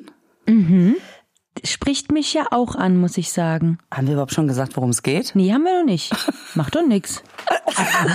Spricht 1.64 2.12
mich 2.12 2.34
ja 2.34 2.46
auch 2.50 2.74
an, 2.74 2.96
muss 2.96 3.16
ich 3.18 3.32
sagen. 3.32 3.78
Haben 3.92 4.06
wir 4.06 4.14
überhaupt 4.14 4.34
schon 4.34 4.48
gesagt, 4.48 4.76
worum 4.76 4.90
es 4.90 5.02
geht? 5.02 5.32
Nee, 5.34 5.52
haben 5.52 5.64
wir 5.64 5.78
noch 5.78 5.84
nicht. 5.84 6.12
Macht 6.54 6.74
doch 6.74 6.86
nix. 6.86 7.22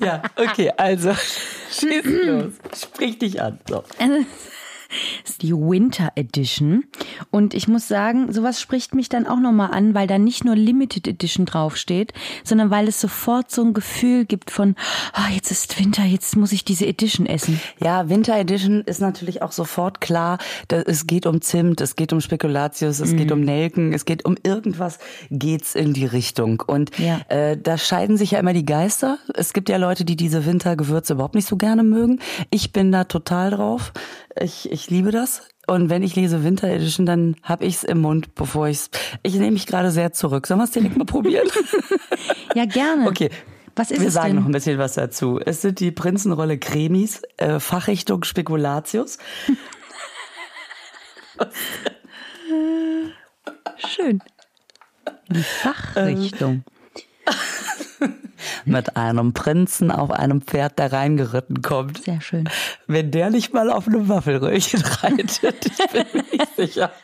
Ja, 0.00 0.22
okay, 0.36 0.72
also 0.76 1.12
schieß 1.70 2.04
los. 2.04 2.52
Sprich 2.74 3.18
dich 3.18 3.42
an. 3.42 3.58
So. 3.68 3.84
Das 5.22 5.32
ist 5.32 5.42
die 5.42 5.52
Winter 5.52 6.10
Edition. 6.14 6.84
Und 7.30 7.54
ich 7.54 7.68
muss 7.68 7.88
sagen, 7.88 8.32
sowas 8.32 8.60
spricht 8.60 8.94
mich 8.94 9.08
dann 9.08 9.26
auch 9.26 9.38
nochmal 9.40 9.70
an, 9.72 9.94
weil 9.94 10.06
da 10.06 10.18
nicht 10.18 10.44
nur 10.44 10.56
Limited 10.56 11.06
Edition 11.08 11.46
draufsteht, 11.46 12.12
sondern 12.44 12.70
weil 12.70 12.88
es 12.88 13.00
sofort 13.00 13.50
so 13.50 13.62
ein 13.62 13.74
Gefühl 13.74 14.24
gibt 14.24 14.50
von, 14.50 14.74
ah, 15.12 15.28
jetzt 15.34 15.50
ist 15.50 15.78
Winter, 15.78 16.04
jetzt 16.04 16.36
muss 16.36 16.52
ich 16.52 16.64
diese 16.64 16.86
Edition 16.86 17.26
essen. 17.26 17.60
Ja, 17.80 18.08
Winter 18.08 18.36
Edition 18.38 18.82
ist 18.82 19.00
natürlich 19.00 19.42
auch 19.42 19.52
sofort 19.52 20.00
klar, 20.00 20.38
es 20.68 21.06
geht 21.06 21.26
um 21.26 21.40
Zimt, 21.40 21.80
es 21.80 21.96
geht 21.96 22.12
um 22.12 22.20
Spekulatius, 22.20 23.00
es 23.00 23.16
geht 23.16 23.32
um 23.32 23.40
Nelken, 23.40 23.92
es 23.92 24.04
geht 24.04 24.24
um 24.24 24.36
irgendwas, 24.42 24.98
geht's 25.30 25.74
in 25.74 25.92
die 25.92 26.06
Richtung. 26.06 26.62
Und 26.66 26.96
Ja. 26.98 27.20
äh, 27.28 27.56
da 27.56 27.78
scheiden 27.78 28.16
sich 28.16 28.32
ja 28.32 28.38
immer 28.38 28.52
die 28.52 28.64
Geister. 28.64 29.18
Es 29.34 29.52
gibt 29.52 29.68
ja 29.68 29.76
Leute, 29.76 30.04
die 30.04 30.16
diese 30.16 30.46
Wintergewürze 30.46 31.14
überhaupt 31.14 31.34
nicht 31.34 31.48
so 31.48 31.56
gerne 31.56 31.82
mögen. 31.82 32.20
Ich 32.50 32.72
bin 32.72 32.92
da 32.92 33.04
total 33.04 33.50
drauf. 33.50 33.92
Ich, 34.38 34.70
ich 34.70 34.85
liebe 34.90 35.10
das. 35.10 35.42
Und 35.66 35.90
wenn 35.90 36.02
ich 36.02 36.14
lese 36.14 36.44
Winter 36.44 36.68
Edition, 36.68 37.06
dann 37.06 37.36
hab 37.42 37.62
ich's 37.62 37.82
im 37.82 38.00
Mund, 38.00 38.34
bevor 38.34 38.68
ich's. 38.68 38.90
Ich 39.22 39.34
nehme 39.34 39.52
mich 39.52 39.66
gerade 39.66 39.90
sehr 39.90 40.12
zurück. 40.12 40.46
Sollen 40.46 40.60
wir 40.60 40.64
es 40.64 40.70
direkt 40.70 40.96
mal 40.96 41.04
probieren? 41.04 41.48
Ja, 42.54 42.64
gerne. 42.64 43.08
Okay. 43.08 43.30
Was 43.74 43.90
ist 43.90 44.00
Wir 44.00 44.08
es 44.08 44.14
sagen 44.14 44.28
denn? 44.28 44.36
noch 44.36 44.46
ein 44.46 44.52
bisschen 44.52 44.78
was 44.78 44.94
dazu. 44.94 45.38
Es 45.44 45.60
sind 45.60 45.80
die 45.80 45.90
Prinzenrolle 45.90 46.56
Cremis, 46.58 47.20
äh, 47.36 47.60
Fachrichtung 47.60 48.24
Spekulatius. 48.24 49.18
Schön. 53.76 54.22
Die 55.28 55.42
Fachrichtung. 55.42 56.64
Mit 58.64 58.96
einem 58.96 59.32
Prinzen 59.32 59.90
auf 59.90 60.10
einem 60.10 60.42
Pferd, 60.42 60.78
der 60.78 60.92
reingeritten 60.92 61.62
kommt. 61.62 62.04
Sehr 62.04 62.20
schön. 62.20 62.48
Wenn 62.86 63.10
der 63.10 63.30
nicht 63.30 63.52
mal 63.52 63.70
auf 63.70 63.86
einem 63.86 64.08
Waffelröhrchen 64.08 64.82
reitet, 65.02 65.66
ich 65.66 65.92
bin 65.92 66.06
mir 66.12 66.24
nicht 66.32 66.56
sicher. 66.56 66.92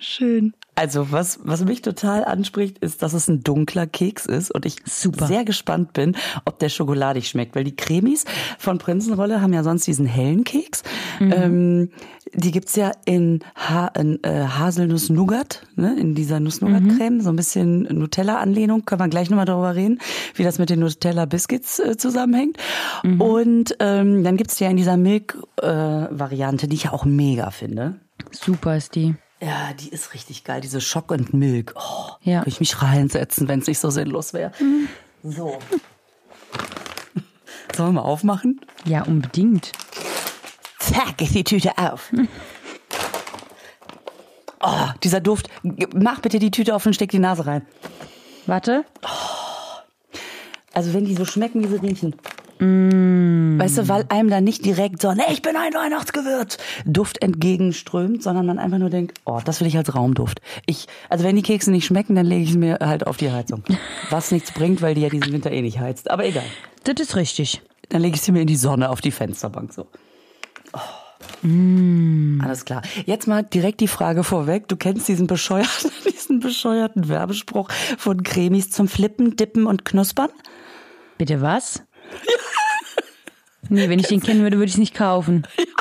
Schön. 0.00 0.54
Also 0.74 1.12
was, 1.12 1.38
was 1.42 1.64
mich 1.64 1.82
total 1.82 2.24
anspricht, 2.24 2.78
ist, 2.78 3.02
dass 3.02 3.12
es 3.12 3.28
ein 3.28 3.42
dunkler 3.42 3.86
Keks 3.86 4.24
ist 4.24 4.50
und 4.50 4.64
ich 4.64 4.76
Super. 4.86 5.26
sehr 5.26 5.44
gespannt 5.44 5.92
bin, 5.92 6.16
ob 6.46 6.58
der 6.60 6.70
schokoladig 6.70 7.28
schmeckt, 7.28 7.54
weil 7.54 7.64
die 7.64 7.76
Cremis 7.76 8.24
von 8.58 8.78
Prinzenrolle 8.78 9.42
haben 9.42 9.52
ja 9.52 9.64
sonst 9.64 9.86
diesen 9.86 10.06
hellen 10.06 10.44
Keks. 10.44 10.82
Ähm, 11.20 11.90
die 12.34 12.50
gibt's 12.50 12.74
ja 12.76 12.92
in, 13.04 13.40
ha 13.54 13.88
in 13.88 14.22
äh, 14.24 14.46
Haselnuss-Nougat, 14.46 15.66
ne, 15.76 15.94
in 16.00 16.14
dieser 16.14 16.40
Nuss-Nougat-Creme, 16.40 17.20
so 17.20 17.28
ein 17.28 17.36
bisschen 17.36 17.82
Nutella-Anlehnung, 17.82 18.86
können 18.86 19.02
wir 19.02 19.08
gleich 19.08 19.28
nochmal 19.28 19.44
darüber 19.44 19.74
reden, 19.74 19.98
wie 20.34 20.42
das 20.42 20.58
mit 20.58 20.70
den 20.70 20.80
Nutella-Biscuits 20.80 21.80
äh, 21.80 21.96
zusammenhängt. 21.98 22.56
Und 23.18 23.76
ähm, 23.80 24.24
dann 24.24 24.38
gibt's 24.38 24.56
die 24.56 24.64
ja 24.64 24.70
in 24.70 24.76
dieser 24.78 24.96
Milk-Variante, 24.96 26.68
die 26.68 26.76
ich 26.76 26.84
ja 26.84 26.92
auch 26.92 27.04
mega 27.04 27.50
finde. 27.50 27.96
Super 28.30 28.76
ist 28.76 28.94
die. 28.94 29.14
Ja, 29.44 29.72
die 29.72 29.88
ist 29.88 30.14
richtig 30.14 30.44
geil, 30.44 30.60
diese 30.60 30.80
Schock 30.80 31.10
und 31.10 31.34
Milk. 31.34 31.74
Oh, 31.74 32.12
Ja. 32.22 32.40
Würde 32.40 32.48
ich 32.50 32.60
mich 32.60 32.80
reinsetzen, 32.80 33.48
wenn 33.48 33.58
es 33.58 33.66
nicht 33.66 33.80
so 33.80 33.90
sinnlos 33.90 34.32
wäre. 34.32 34.52
So. 35.24 35.58
Sollen 37.76 37.88
wir 37.94 38.00
mal 38.02 38.06
aufmachen? 38.06 38.60
Ja, 38.84 39.02
unbedingt. 39.02 39.72
zack, 40.78 41.20
ist 41.20 41.34
die 41.34 41.42
Tüte 41.44 41.76
auf. 41.76 42.12
Oh, 44.60 44.88
dieser 45.02 45.20
Duft. 45.20 45.48
Mach 45.92 46.20
bitte 46.20 46.38
die 46.38 46.52
Tüte 46.52 46.74
auf 46.76 46.86
und 46.86 46.94
steck 46.94 47.10
die 47.10 47.18
Nase 47.18 47.44
rein. 47.46 47.66
Warte. 48.46 48.84
Also 50.72 50.94
wenn 50.94 51.04
die 51.04 51.16
so 51.16 51.24
schmecken, 51.24 51.64
wie 51.64 51.68
sie 51.68 51.76
riechen. 51.84 52.14
Mm. 52.62 53.58
Weißt 53.58 53.78
du, 53.78 53.88
weil 53.88 54.06
einem 54.08 54.30
da 54.30 54.40
nicht 54.40 54.64
direkt 54.64 55.02
so, 55.02 55.12
nee, 55.12 55.22
ich 55.32 55.42
bin 55.42 55.56
ein 55.56 55.74
Weihnachtsgewürz, 55.74 56.58
Duft 56.86 57.20
entgegenströmt, 57.20 58.22
sondern 58.22 58.46
man 58.46 58.58
einfach 58.60 58.78
nur 58.78 58.90
denkt, 58.90 59.18
oh, 59.24 59.40
das 59.44 59.60
will 59.60 59.66
ich 59.66 59.76
als 59.76 59.94
Raumduft. 59.94 60.40
Ich, 60.66 60.86
also 61.08 61.24
wenn 61.24 61.34
die 61.34 61.42
Kekse 61.42 61.72
nicht 61.72 61.86
schmecken, 61.86 62.14
dann 62.14 62.26
lege 62.26 62.44
ich 62.44 62.50
es 62.50 62.56
mir 62.56 62.78
halt 62.80 63.06
auf 63.06 63.16
die 63.16 63.32
Heizung. 63.32 63.64
Was 64.10 64.30
nichts 64.30 64.52
bringt, 64.52 64.80
weil 64.80 64.94
die 64.94 65.00
ja 65.00 65.08
diesen 65.08 65.32
Winter 65.32 65.50
eh 65.50 65.60
nicht 65.60 65.80
heizt. 65.80 66.08
Aber 66.10 66.24
egal. 66.24 66.44
Das 66.84 66.94
ist 67.00 67.16
richtig. 67.16 67.62
Dann 67.88 68.00
lege 68.00 68.14
ich 68.14 68.22
sie 68.22 68.30
mir 68.30 68.42
in 68.42 68.46
die 68.46 68.56
Sonne 68.56 68.90
auf 68.90 69.00
die 69.00 69.10
Fensterbank 69.10 69.72
so. 69.72 69.88
Mm. 71.42 72.40
Alles 72.44 72.64
klar. 72.64 72.82
Jetzt 73.06 73.26
mal 73.26 73.42
direkt 73.42 73.80
die 73.80 73.88
Frage 73.88 74.22
vorweg. 74.22 74.68
Du 74.68 74.76
kennst 74.76 75.08
diesen 75.08 75.26
bescheuerten, 75.26 75.90
diesen 76.12 76.38
bescheuerten 76.38 77.08
Werbespruch 77.08 77.68
von 77.98 78.22
Cremis 78.22 78.70
zum 78.70 78.86
Flippen, 78.86 79.34
Dippen 79.34 79.66
und 79.66 79.84
Knuspern? 79.84 80.30
Bitte 81.18 81.40
was? 81.40 81.82
Nee, 83.72 83.88
wenn 83.88 83.98
ich 83.98 84.08
den 84.08 84.20
kennen 84.20 84.42
würde, 84.42 84.56
würde 84.56 84.68
ich 84.68 84.74
es 84.74 84.78
nicht 84.78 84.94
kaufen. 84.94 85.46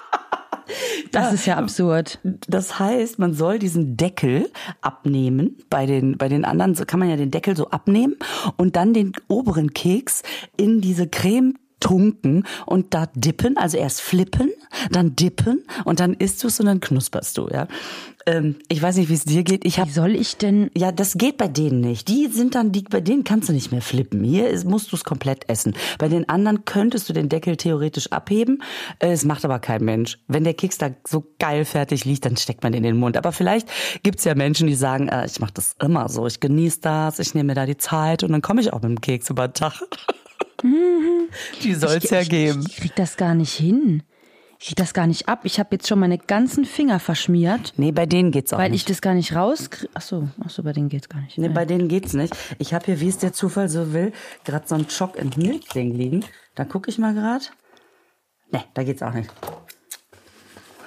Das 1.11 1.25
ja. 1.25 1.31
ist 1.31 1.45
ja 1.45 1.57
absurd. 1.57 2.19
Das 2.23 2.79
heißt, 2.79 3.19
man 3.19 3.33
soll 3.33 3.59
diesen 3.59 3.97
Deckel 3.97 4.49
abnehmen. 4.79 5.57
Bei 5.69 5.85
den, 5.85 6.17
bei 6.17 6.29
den 6.29 6.45
anderen 6.45 6.75
kann 6.87 6.99
man 6.99 7.09
ja 7.09 7.17
den 7.17 7.29
Deckel 7.29 7.57
so 7.57 7.69
abnehmen 7.69 8.15
und 8.55 8.77
dann 8.77 8.93
den 8.93 9.11
oberen 9.27 9.73
Keks 9.73 10.23
in 10.55 10.79
diese 10.79 11.09
Creme 11.09 11.55
tunken 11.81 12.45
und 12.65 12.93
da 12.93 13.07
dippen, 13.15 13.57
also 13.57 13.75
erst 13.75 14.01
flippen, 14.01 14.51
dann 14.91 15.15
dippen 15.15 15.65
und 15.83 15.99
dann 15.99 16.13
isst 16.13 16.41
du 16.43 16.47
es 16.47 16.59
und 16.59 16.67
dann 16.67 16.79
knusperst 16.79 17.37
du, 17.37 17.49
ja. 17.49 17.67
Ähm, 18.25 18.57
ich 18.67 18.81
weiß 18.81 18.97
nicht, 18.97 19.09
wie 19.09 19.13
es 19.13 19.23
dir 19.23 19.43
geht. 19.43 19.65
Ich 19.65 19.79
hab, 19.79 19.87
wie 19.87 19.93
soll 19.93 20.15
ich 20.15 20.37
denn? 20.37 20.69
Ja, 20.75 20.91
das 20.91 21.15
geht 21.15 21.37
bei 21.37 21.47
denen 21.47 21.81
nicht. 21.81 22.07
Die 22.07 22.27
sind 22.27 22.55
dann, 22.55 22.71
die, 22.71 22.83
bei 22.83 23.01
denen 23.01 23.23
kannst 23.23 23.49
du 23.49 23.53
nicht 23.53 23.71
mehr 23.71 23.81
flippen. 23.81 24.23
Hier 24.23 24.49
ist, 24.49 24.65
musst 24.65 24.91
du 24.91 24.95
es 24.95 25.03
komplett 25.03 25.49
essen. 25.49 25.73
Bei 25.97 26.07
den 26.07 26.29
anderen 26.29 26.65
könntest 26.65 27.09
du 27.09 27.13
den 27.13 27.29
Deckel 27.29 27.57
theoretisch 27.57 28.11
abheben. 28.11 28.61
Äh, 28.99 29.11
es 29.11 29.25
macht 29.25 29.45
aber 29.45 29.59
kein 29.59 29.83
Mensch. 29.83 30.19
Wenn 30.27 30.43
der 30.43 30.53
Keks 30.53 30.77
da 30.77 30.91
so 31.07 31.25
geil 31.39 31.65
fertig 31.65 32.05
liegt, 32.05 32.25
dann 32.25 32.37
steckt 32.37 32.63
man 32.63 32.73
in 32.73 32.83
den 32.83 32.97
Mund. 32.97 33.17
Aber 33.17 33.31
vielleicht 33.31 33.67
gibt's 34.03 34.23
ja 34.23 34.35
Menschen, 34.35 34.67
die 34.67 34.75
sagen, 34.75 35.07
äh, 35.07 35.25
ich 35.25 35.39
mache 35.39 35.53
das 35.53 35.75
immer 35.81 36.09
so. 36.09 36.27
Ich 36.27 36.39
genieße 36.39 36.81
das, 36.81 37.19
ich 37.19 37.33
nehme 37.33 37.47
mir 37.47 37.55
da 37.55 37.65
die 37.65 37.77
Zeit 37.77 38.23
und 38.23 38.31
dann 38.31 38.41
komme 38.41 38.61
ich 38.61 38.73
auch 38.73 38.81
mit 38.81 38.89
dem 38.91 39.01
Keks 39.01 39.29
über 39.29 39.47
den 39.47 39.53
Tag. 39.53 39.81
Die 41.63 41.73
soll 41.73 41.97
es 41.97 42.09
ja 42.09 42.23
geben. 42.23 42.63
Ich, 42.67 42.73
ich 42.73 42.77
krieg 42.77 42.95
das 42.95 43.17
gar 43.17 43.33
nicht 43.33 43.53
hin. 43.53 44.03
Ich 44.61 44.67
krieg 44.67 44.75
das 44.75 44.93
gar 44.93 45.07
nicht 45.07 45.27
ab. 45.27 45.39
Ich 45.41 45.59
habe 45.59 45.69
jetzt 45.71 45.87
schon 45.87 45.97
meine 45.97 46.19
ganzen 46.19 46.65
Finger 46.65 46.99
verschmiert. 46.99 47.73
Nee, 47.77 47.91
bei 47.91 48.05
denen 48.05 48.29
geht's 48.29 48.53
auch 48.53 48.59
weil 48.59 48.69
nicht. 48.69 48.85
Weil 48.85 48.91
ich 48.91 48.95
das 48.95 49.01
gar 49.01 49.15
nicht 49.15 49.33
rauskriege. 49.33 49.89
Ach 49.95 50.01
so, 50.01 50.29
ach 50.45 50.51
so, 50.51 50.61
bei 50.61 50.71
denen 50.71 50.87
geht's 50.87 51.09
gar 51.09 51.19
nicht. 51.19 51.35
Nee, 51.39 51.49
bei 51.49 51.65
denen 51.65 51.87
geht's 51.87 52.13
nicht. 52.13 52.37
Ich 52.59 52.75
habe 52.75 52.85
hier, 52.85 52.99
wie 52.99 53.07
es 53.07 53.17
der 53.17 53.33
Zufall 53.33 53.69
so 53.69 53.91
will, 53.91 54.13
gerade 54.43 54.67
so 54.67 54.75
ein 54.75 54.85
Choc 54.87 55.19
and 55.19 55.35
Milk 55.35 55.67
Ding 55.69 55.95
liegen. 55.95 56.23
Da 56.53 56.63
gucke 56.63 56.91
ich 56.91 56.99
mal 56.99 57.15
gerade. 57.15 57.43
Nee, 58.51 58.61
da 58.75 58.83
geht's 58.83 59.01
auch 59.01 59.13
nicht. 59.13 59.31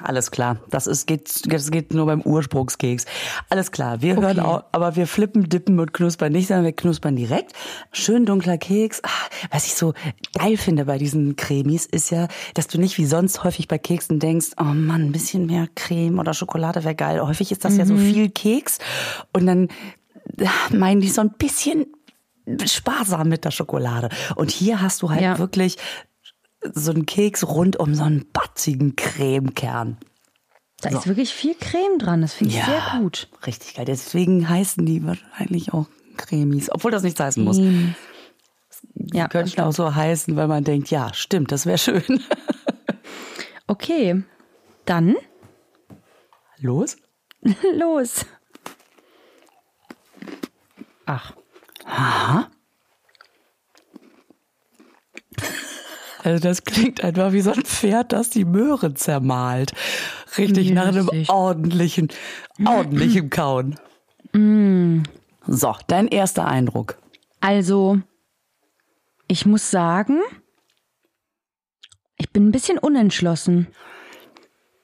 Alles 0.03 0.31
klar. 0.31 0.59
Das 0.71 0.87
ist, 0.87 1.07
geht, 1.07 1.53
das 1.53 1.71
geht 1.71 1.95
nur 1.95 2.07
beim 2.07 2.21
Ursprungskeks. 2.21 3.07
Alles 3.49 3.73
klar. 3.73 4.03
Wir 4.03 4.17
okay. 4.17 4.27
hören 4.27 4.41
auch, 4.41 4.65
aber 4.73 4.97
wir 4.97 5.07
flippen, 5.07 5.49
dippen 5.49 5.79
und 5.81 5.93
knuspern 5.93 6.33
nicht, 6.33 6.49
sondern 6.49 6.65
wir 6.65 6.73
knuspern 6.73 7.17
direkt. 7.17 7.53
Schön 7.93 8.27
dunkler 8.27 8.59
Keks. 8.59 9.01
Ach, 9.05 9.29
was 9.51 9.67
ich 9.67 9.75
so 9.75 9.95
geil 10.39 10.57
finde 10.57 10.85
bei 10.87 10.99
diesen 10.99 11.37
Cremis 11.37 11.87
ist 11.87 12.11
ja, 12.11 12.29
dass 12.55 12.67
du 12.67 12.79
nicht 12.79 12.99
wie 12.99 13.07
sonst 13.07 13.45
häufig 13.45 13.69
bei 13.69 13.79
Keksen 13.79 14.19
denkst, 14.19 14.53
oh 14.59 14.65
Mann, 14.65 15.03
ein 15.03 15.13
bisschen 15.13 15.47
mehr 15.47 15.69
Creme 15.75 16.19
oder 16.19 16.35
Schokolade 16.35 16.85
wäre 16.85 16.95
geil. 16.95 17.21
Häufig 17.21 17.53
ist 17.53 17.65
das 17.65 17.75
mhm. 17.75 17.79
ja 17.79 17.87
so 17.87 17.95
mhm. 17.95 18.13
viel 18.13 18.31
Keks 18.31 18.79
und 19.33 19.47
dann 19.47 19.69
meinen 20.71 21.01
die 21.01 21.09
so 21.09 21.21
ein 21.21 21.31
bisschen 21.31 21.87
sparsam 22.67 23.29
mit 23.29 23.45
der 23.45 23.51
Schokolade. 23.51 24.09
Und 24.37 24.51
hier 24.51 24.81
hast 24.81 25.03
du 25.03 25.11
halt 25.11 25.23
ja. 25.23 25.39
wirklich 25.39 25.77
so 26.73 26.91
einen 26.91 27.07
Keks 27.07 27.47
rund 27.47 27.79
um 27.79 27.95
so 27.95 28.05
einen 28.05 28.27
batzigen 28.33 28.97
Cremekern. 28.97 29.99
Da 30.81 30.91
so. 30.91 30.99
ist 30.99 31.07
wirklich 31.07 31.33
viel 31.33 31.55
Creme 31.55 31.99
dran, 31.99 32.23
das 32.23 32.35
finde 32.35 32.53
ich 32.53 32.59
ja, 32.59 32.67
sehr 32.67 33.01
gut. 33.01 33.29
Richtig 33.47 33.75
geil. 33.75 33.85
Deswegen 33.85 34.49
heißen 34.49 34.85
die 34.85 35.05
wahrscheinlich 35.05 35.73
auch 35.73 35.87
Cremis, 36.17 36.71
obwohl 36.71 36.91
das 36.91 37.03
nichts 37.03 37.21
heißen 37.21 37.43
muss. 37.43 37.59
Ja, 38.95 39.29
könnte 39.29 39.65
auch 39.65 39.73
so 39.73 39.95
heißen, 39.95 40.37
weil 40.37 40.49
man 40.49 40.65
denkt, 40.65 40.91
ja, 40.91 41.13
stimmt, 41.15 41.53
das 41.53 41.67
wäre 41.67 41.79
schön. 41.79 42.03
okay, 43.67 44.23
dann 44.85 45.17
los. 46.59 46.97
los. 47.75 48.27
Ach. 51.07 51.35
Aha. 51.85 52.51
Also 56.25 56.43
das 56.43 56.65
klingt 56.65 57.05
einfach 57.05 57.33
wie 57.33 57.43
so 57.43 57.53
ein 57.53 57.65
Pferd, 57.65 58.13
das 58.13 58.31
die 58.31 58.47
Möhre 58.47 58.95
zermalt. 58.95 59.73
Richtig 60.39 60.71
nach 60.71 60.87
einem 60.87 61.11
ordentlichen, 61.29 62.09
ordentlichen 62.65 63.29
Kauen. 63.29 63.79
Mm. 64.33 65.03
So, 65.47 65.77
dein 65.87 66.09
erster 66.09 66.47
Eindruck. 66.47 66.97
Also, 67.41 68.01
ich 69.29 69.45
muss 69.45 69.71
sagen, 69.71 70.21
ich 72.17 72.31
bin 72.31 72.49
ein 72.49 72.53
bisschen 72.53 72.79
unentschlossen. 72.79 73.67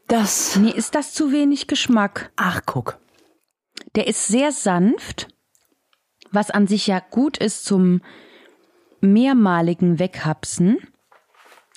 Das. 0.09 0.57
Mir 0.57 0.75
ist 0.75 0.95
das 0.95 1.15
zu 1.15 1.33
wenig 1.33 1.69
Geschmack. 1.69 2.33
Ach, 2.37 2.61
guck. 2.67 2.99
Der 3.95 4.07
ist 4.07 4.27
sehr 4.27 4.53
sanft, 4.53 5.29
was 6.31 6.51
an 6.51 6.67
sich 6.67 6.87
ja 6.87 7.01
gut 7.01 7.39
ist 7.39 7.65
zum 7.65 8.03
mehrmaligen 9.01 9.99
Weghapsen. 9.99 10.77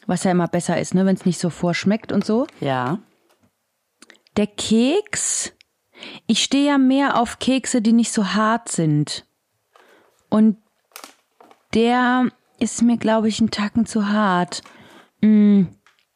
Was 0.05 0.23
ja 0.23 0.31
immer 0.31 0.47
besser 0.47 0.79
ist, 0.79 0.93
ne, 0.93 1.05
wenn 1.05 1.15
es 1.15 1.25
nicht 1.25 1.39
so 1.39 1.49
vorschmeckt 1.49 2.11
und 2.11 2.25
so. 2.25 2.47
Ja. 2.59 2.99
Der 4.35 4.47
Keks, 4.47 5.53
ich 6.27 6.43
stehe 6.43 6.67
ja 6.67 6.77
mehr 6.77 7.19
auf 7.19 7.39
Kekse, 7.39 7.81
die 7.81 7.93
nicht 7.93 8.11
so 8.11 8.33
hart 8.33 8.69
sind. 8.69 9.25
Und 10.29 10.57
der 11.73 12.29
ist 12.59 12.81
mir, 12.81 12.97
glaube 12.97 13.27
ich, 13.27 13.39
ein 13.39 13.51
Tacken 13.51 13.85
zu 13.85 14.09
hart. 14.09 14.61
Mm. 15.21 15.63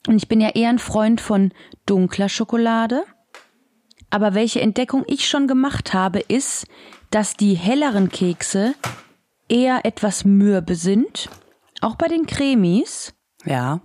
Und 0.07 0.15
ich 0.15 0.27
bin 0.27 0.39
ja 0.39 0.49
eher 0.49 0.69
ein 0.69 0.79
Freund 0.79 1.19
von 1.19 1.51
dunkler 1.85 2.29
Schokolade. 2.29 3.03
Aber 4.09 4.33
welche 4.33 4.61
Entdeckung 4.61 5.03
ich 5.07 5.27
schon 5.27 5.47
gemacht 5.47 5.93
habe, 5.93 6.19
ist, 6.19 6.65
dass 7.11 7.35
die 7.35 7.55
helleren 7.55 8.09
Kekse 8.09 8.73
eher 9.49 9.85
etwas 9.85 10.23
mürbe 10.23 10.75
sind. 10.75 11.29
Auch 11.81 11.95
bei 11.95 12.07
den 12.07 12.25
Cremis. 12.25 13.13
Ja. 13.47 13.81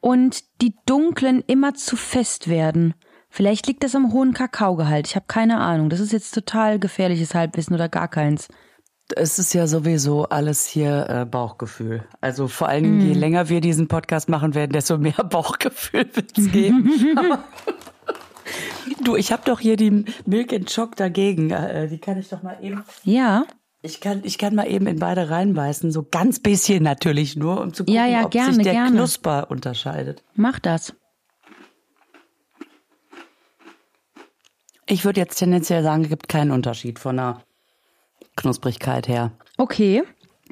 Und 0.00 0.44
die 0.62 0.74
dunklen 0.86 1.42
immer 1.46 1.74
zu 1.74 1.96
fest 1.96 2.48
werden. 2.48 2.94
Vielleicht 3.28 3.66
liegt 3.66 3.84
das 3.84 3.94
am 3.94 4.12
hohen 4.12 4.32
Kakaogehalt. 4.32 5.06
Ich 5.06 5.16
habe 5.16 5.26
keine 5.28 5.58
Ahnung. 5.58 5.90
Das 5.90 6.00
ist 6.00 6.12
jetzt 6.12 6.32
total 6.32 6.78
gefährliches 6.78 7.34
Halbwissen 7.34 7.74
oder 7.74 7.88
gar 7.88 8.08
keins. 8.08 8.48
Es 9.14 9.38
ist 9.38 9.52
ja 9.52 9.66
sowieso 9.66 10.24
alles 10.24 10.66
hier 10.66 11.06
äh, 11.08 11.24
Bauchgefühl. 11.24 12.04
Also 12.20 12.48
vor 12.48 12.68
allen 12.68 12.84
Dingen, 12.84 12.98
mm. 12.98 13.08
je 13.08 13.12
länger 13.12 13.48
wir 13.48 13.60
diesen 13.60 13.88
Podcast 13.88 14.28
machen 14.28 14.54
werden, 14.54 14.72
desto 14.72 14.98
mehr 14.98 15.12
Bauchgefühl 15.30 16.08
wird 16.14 16.36
es 16.36 16.50
geben. 16.50 16.90
du, 19.04 19.16
ich 19.16 19.32
habe 19.32 19.42
doch 19.44 19.60
hier 19.60 19.76
die 19.76 20.04
Milk 20.24 20.52
and 20.52 20.72
Choc 20.74 20.96
dagegen. 20.96 21.50
Äh, 21.50 21.88
die 21.88 21.98
kann 21.98 22.18
ich 22.18 22.28
doch 22.28 22.42
mal 22.42 22.58
eben. 22.62 22.82
Ja. 23.04 23.44
Ich 23.86 24.00
kann, 24.00 24.22
ich 24.24 24.36
kann 24.36 24.56
mal 24.56 24.68
eben 24.68 24.88
in 24.88 24.98
beide 24.98 25.30
reinbeißen, 25.30 25.92
so 25.92 26.02
ganz 26.02 26.40
bisschen 26.40 26.82
natürlich 26.82 27.36
nur, 27.36 27.60
um 27.60 27.72
zu 27.72 27.84
gucken, 27.84 27.94
ja, 27.94 28.06
ja, 28.06 28.24
ob 28.24 28.32
gerne, 28.32 28.54
sich 28.54 28.64
der 28.64 28.72
gerne. 28.72 28.90
Knusper 28.90 29.48
unterscheidet. 29.48 30.24
Mach 30.34 30.58
das. 30.58 30.92
Ich 34.86 35.04
würde 35.04 35.20
jetzt 35.20 35.36
tendenziell 35.36 35.84
sagen, 35.84 36.02
es 36.02 36.08
gibt 36.08 36.28
keinen 36.28 36.50
Unterschied 36.50 36.98
von 36.98 37.16
der 37.16 37.42
Knusprigkeit 38.34 39.06
her. 39.06 39.30
Okay. 39.56 40.02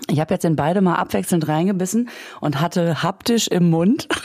Ich 0.08 0.20
habe 0.20 0.32
jetzt 0.32 0.44
in 0.44 0.54
beide 0.54 0.80
mal 0.80 0.94
abwechselnd 0.94 1.48
reingebissen 1.48 2.10
und 2.40 2.60
hatte 2.60 3.02
haptisch 3.02 3.48
im 3.48 3.68
Mund. 3.68 4.08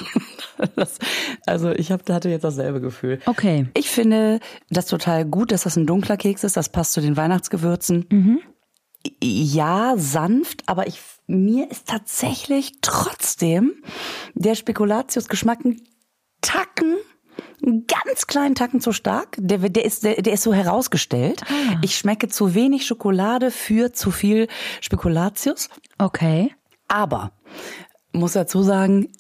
Das, 0.76 1.00
also 1.46 1.72
ich 1.72 1.90
hab, 1.90 2.10
hatte 2.10 2.28
jetzt 2.28 2.44
dasselbe 2.44 2.82
Gefühl. 2.82 3.20
Okay. 3.28 3.70
Ich 3.78 3.90
finde 3.90 4.42
das 4.70 4.88
total 4.88 5.24
gut, 5.24 5.54
dass 5.54 5.64
das 5.64 5.78
ein 5.78 5.88
dunkler 5.88 6.18
Keks 6.18 6.44
ist. 6.44 6.58
Das 6.58 6.68
passt 6.68 6.92
zu 6.92 7.00
den 7.00 7.16
Weihnachtsgewürzen. 7.16 8.06
Mhm 8.10 8.42
ja, 9.22 9.94
sanft, 9.98 10.64
aber 10.68 10.88
ich, 10.88 11.00
mir 11.28 11.70
ist 11.72 11.88
tatsächlich 11.88 12.74
trotzdem 12.82 13.84
der 14.34 14.56
Spekulatius-Geschmack 14.56 15.64
ein 15.66 15.82
Tacken, 16.42 16.98
einen 17.64 17.86
ganz 17.88 18.28
kleinen 18.28 18.56
Tacken 18.56 18.82
zu 18.82 18.92
stark. 18.92 19.36
Der, 19.38 19.58
der, 19.58 19.86
ist, 19.86 20.04
der, 20.04 20.22
der 20.22 20.34
ist 20.34 20.44
so 20.44 20.54
herausgestellt. 20.54 21.44
Ah. 21.48 21.78
Ich 21.82 21.98
schmecke 21.98 22.28
zu 22.28 22.54
wenig 22.54 22.86
Schokolade 22.86 23.52
für 23.52 23.94
zu 23.94 24.12
viel 24.12 24.48
Spekulatius. 24.82 25.70
Okay. 25.98 26.54
Aber 26.88 27.32
muss 28.12 28.34
dazu 28.34 28.64
sagen, 28.64 29.12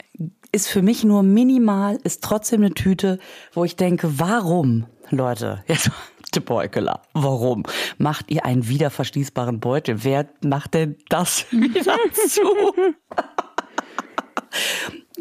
ist 0.52 0.68
für 0.68 0.82
mich 0.82 1.04
nur 1.04 1.24
minimal, 1.24 2.00
ist 2.04 2.24
trotzdem 2.24 2.62
eine 2.62 2.74
Tüte, 2.74 3.20
wo 3.54 3.63
ich 3.63 3.76
denke, 3.76 4.20
warum, 4.20 4.88
Leute, 5.10 5.63
jetzt 5.68 5.92
De 6.34 6.42
Beukeler, 6.42 7.02
warum 7.13 7.63
macht 7.98 8.30
ihr 8.30 8.46
einen 8.46 8.68
wieder 8.68 8.92
verschließbaren 8.92 9.60
Beutel? 9.60 10.04
Wer 10.04 10.28
macht 10.44 10.76
denn 10.76 10.96
das 11.10 11.46
wieder 11.52 11.98
zu? 12.13 12.42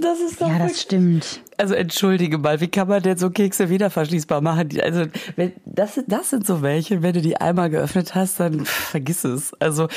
Das 0.00 0.20
ist 0.20 0.40
doch 0.40 0.48
ja, 0.48 0.58
das 0.58 0.80
stimmt. 0.80 1.42
Also 1.56 1.74
entschuldige 1.74 2.38
mal, 2.38 2.60
wie 2.60 2.68
kann 2.68 2.88
man 2.88 3.02
denn 3.02 3.18
so 3.18 3.30
Kekse 3.30 3.68
wieder 3.68 3.90
verschließbar 3.90 4.40
machen? 4.40 4.68
Also 4.80 5.06
wenn, 5.36 5.52
das, 5.64 6.00
das 6.06 6.30
sind 6.30 6.46
so 6.46 6.62
welche, 6.62 7.02
wenn 7.02 7.14
du 7.14 7.20
die 7.20 7.36
einmal 7.36 7.68
geöffnet 7.68 8.14
hast, 8.14 8.38
dann 8.38 8.64
vergiss 8.64 9.24
es. 9.24 9.54
Also 9.54 9.88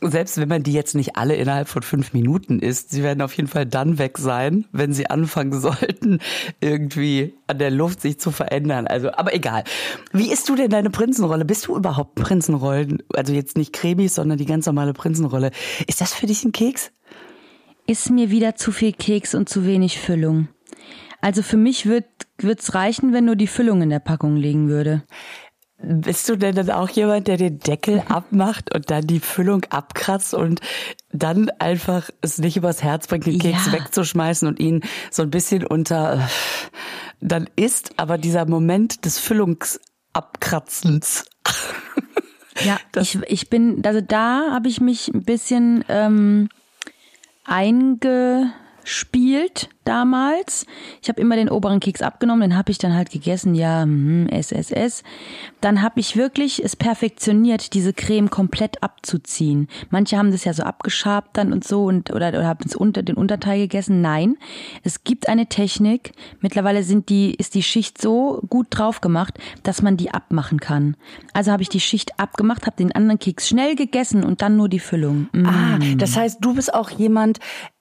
selbst 0.00 0.38
wenn 0.38 0.48
man 0.48 0.62
die 0.62 0.72
jetzt 0.72 0.94
nicht 0.94 1.16
alle 1.16 1.34
innerhalb 1.34 1.68
von 1.68 1.82
fünf 1.82 2.12
Minuten 2.12 2.60
isst, 2.60 2.90
sie 2.90 3.02
werden 3.02 3.20
auf 3.20 3.36
jeden 3.36 3.48
Fall 3.48 3.66
dann 3.66 3.98
weg 3.98 4.18
sein, 4.18 4.64
wenn 4.72 4.92
sie 4.92 5.10
anfangen 5.10 5.52
sollten, 5.60 6.20
irgendwie 6.60 7.34
an 7.46 7.58
der 7.58 7.70
Luft 7.70 8.00
sich 8.00 8.20
zu 8.20 8.30
verändern. 8.30 8.86
Also, 8.86 9.12
aber 9.12 9.34
egal. 9.34 9.64
Wie 10.12 10.30
isst 10.30 10.48
du 10.48 10.54
denn 10.54 10.70
deine 10.70 10.90
Prinzenrolle? 10.90 11.44
Bist 11.44 11.66
du 11.66 11.76
überhaupt 11.76 12.14
Prinzenrollen? 12.14 13.02
Also 13.14 13.32
jetzt 13.32 13.56
nicht 13.56 13.72
Cremis, 13.72 14.14
sondern 14.14 14.38
die 14.38 14.46
ganz 14.46 14.66
normale 14.66 14.92
Prinzenrolle. 14.92 15.50
Ist 15.86 16.00
das 16.00 16.14
für 16.14 16.26
dich 16.26 16.44
ein 16.44 16.52
Keks? 16.52 16.92
Ist 17.86 18.10
mir 18.10 18.30
wieder 18.30 18.54
zu 18.54 18.70
viel 18.70 18.92
Keks 18.92 19.34
und 19.34 19.48
zu 19.48 19.64
wenig 19.64 19.98
Füllung. 19.98 20.48
Also 21.20 21.42
für 21.42 21.56
mich 21.56 21.86
wird 21.86 22.06
wird's 22.40 22.74
reichen, 22.74 23.12
wenn 23.12 23.24
nur 23.24 23.34
die 23.34 23.48
Füllung 23.48 23.82
in 23.82 23.90
der 23.90 23.98
Packung 23.98 24.36
liegen 24.36 24.68
würde. 24.68 25.02
Bist 25.80 26.28
du 26.28 26.36
denn 26.36 26.56
dann 26.56 26.70
auch 26.70 26.88
jemand, 26.88 27.28
der 27.28 27.36
den 27.36 27.60
Deckel 27.60 28.02
abmacht 28.08 28.74
und 28.74 28.90
dann 28.90 29.06
die 29.06 29.20
Füllung 29.20 29.64
abkratzt 29.70 30.34
und 30.34 30.60
dann 31.12 31.50
einfach 31.58 32.10
es 32.20 32.38
nicht 32.38 32.56
übers 32.56 32.82
Herz 32.82 33.06
bringt, 33.06 33.26
den 33.26 33.38
Keks 33.38 33.66
ja. 33.66 33.72
wegzuschmeißen 33.72 34.48
und 34.48 34.58
ihn 34.58 34.82
so 35.10 35.22
ein 35.22 35.30
bisschen 35.30 35.64
unter 35.64 36.28
dann 37.20 37.48
ist 37.56 37.92
aber 37.96 38.18
dieser 38.18 38.46
Moment 38.46 39.04
des 39.04 39.18
Füllungsabkratzens. 39.18 41.24
Ja, 42.64 42.80
ich, 42.96 43.16
ich 43.28 43.50
bin, 43.50 43.86
also 43.86 44.00
da 44.00 44.50
habe 44.50 44.66
ich 44.66 44.80
mich 44.80 45.06
ein 45.14 45.22
bisschen 45.22 45.84
ähm, 45.88 46.48
einge 47.44 48.52
spielt 48.82 49.68
damals. 49.88 50.66
Ich 51.02 51.08
habe 51.08 51.20
immer 51.20 51.34
den 51.34 51.48
oberen 51.48 51.80
Keks 51.80 52.02
abgenommen, 52.02 52.50
den 52.50 52.58
habe 52.58 52.70
ich 52.70 52.78
dann 52.78 52.94
halt 52.94 53.10
gegessen, 53.10 53.54
ja, 53.54 53.82
hm, 53.82 54.28
SSS. 54.28 55.02
Dann 55.60 55.82
habe 55.82 55.98
ich 55.98 56.16
wirklich 56.16 56.62
es 56.62 56.76
perfektioniert, 56.76 57.72
diese 57.72 57.94
Creme 57.94 58.28
komplett 58.28 58.82
abzuziehen. 58.82 59.68
Manche 59.90 60.18
haben 60.18 60.30
das 60.30 60.44
ja 60.44 60.52
so 60.52 60.62
abgeschabt 60.62 61.36
dann 61.36 61.52
und 61.52 61.64
so 61.64 61.84
und 61.84 62.10
oder, 62.10 62.28
oder 62.28 62.46
haben 62.46 62.64
es 62.66 62.76
unter 62.76 63.02
den 63.02 63.16
Unterteil 63.16 63.60
gegessen. 63.60 64.00
Nein, 64.02 64.36
es 64.84 65.04
gibt 65.04 65.28
eine 65.28 65.46
Technik. 65.46 66.12
Mittlerweile 66.40 66.82
sind 66.82 67.08
die 67.08 67.34
ist 67.34 67.54
die 67.54 67.62
Schicht 67.62 68.00
so 68.00 68.42
gut 68.48 68.66
drauf 68.70 69.00
gemacht, 69.00 69.38
dass 69.62 69.80
man 69.80 69.96
die 69.96 70.10
abmachen 70.10 70.60
kann. 70.60 70.96
Also 71.32 71.50
habe 71.50 71.62
ich 71.62 71.68
die 71.70 71.80
Schicht 71.80 72.20
abgemacht, 72.20 72.66
habe 72.66 72.76
den 72.76 72.92
anderen 72.92 73.18
Keks 73.18 73.48
schnell 73.48 73.74
gegessen 73.74 74.22
und 74.22 74.42
dann 74.42 74.56
nur 74.56 74.68
die 74.68 74.80
Füllung. 74.80 75.28
Mm. 75.32 75.46
Ah, 75.46 75.78
das 75.96 76.16
heißt, 76.16 76.38
du 76.40 76.54
bist 76.54 76.74
auch 76.74 76.90
jemand, 76.90 77.38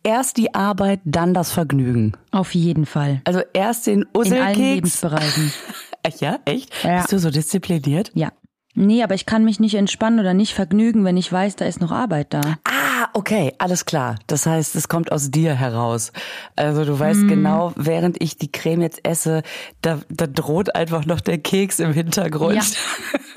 erst 0.07 0.37
die 0.37 0.55
Arbeit, 0.55 1.01
dann 1.03 1.33
das 1.33 1.51
Vergnügen. 1.51 1.96
Auf 2.31 2.55
jeden 2.55 2.85
Fall. 2.85 3.21
Also 3.25 3.41
erst 3.53 3.87
den 3.87 4.05
Usselkeks. 4.13 4.31
In 4.31 4.41
allen 4.41 4.59
Lebensbereichen. 4.59 5.53
ja, 6.19 6.39
echt? 6.45 6.71
Ja. 6.83 6.97
Bist 6.97 7.11
du 7.11 7.19
so 7.19 7.29
diszipliniert? 7.29 8.11
Ja. 8.13 8.31
Nee, 8.79 9.01
aber 9.01 9.15
ich 9.15 9.25
kann 9.25 9.43
mich 9.43 9.59
nicht 9.59 9.73
entspannen 9.73 10.19
oder 10.19 10.35
nicht 10.35 10.53
vergnügen, 10.53 11.03
wenn 11.03 11.17
ich 11.17 11.31
weiß, 11.31 11.55
da 11.55 11.65
ist 11.65 11.81
noch 11.81 11.91
Arbeit 11.91 12.31
da. 12.31 12.41
Ah, 12.63 13.09
okay, 13.13 13.53
alles 13.57 13.85
klar. 13.85 14.17
Das 14.27 14.45
heißt, 14.45 14.75
es 14.75 14.87
kommt 14.87 15.11
aus 15.11 15.31
dir 15.31 15.55
heraus. 15.55 16.11
Also 16.55 16.85
du 16.85 16.99
weißt 16.99 17.21
mm. 17.21 17.27
genau, 17.27 17.73
während 17.75 18.21
ich 18.21 18.37
die 18.37 18.51
Creme 18.51 18.83
jetzt 18.83 19.03
esse, 19.03 19.41
da, 19.81 19.99
da 20.09 20.27
droht 20.27 20.75
einfach 20.75 21.07
noch 21.07 21.21
der 21.21 21.39
Keks 21.39 21.79
im 21.79 21.91
Hintergrund. 21.91 22.77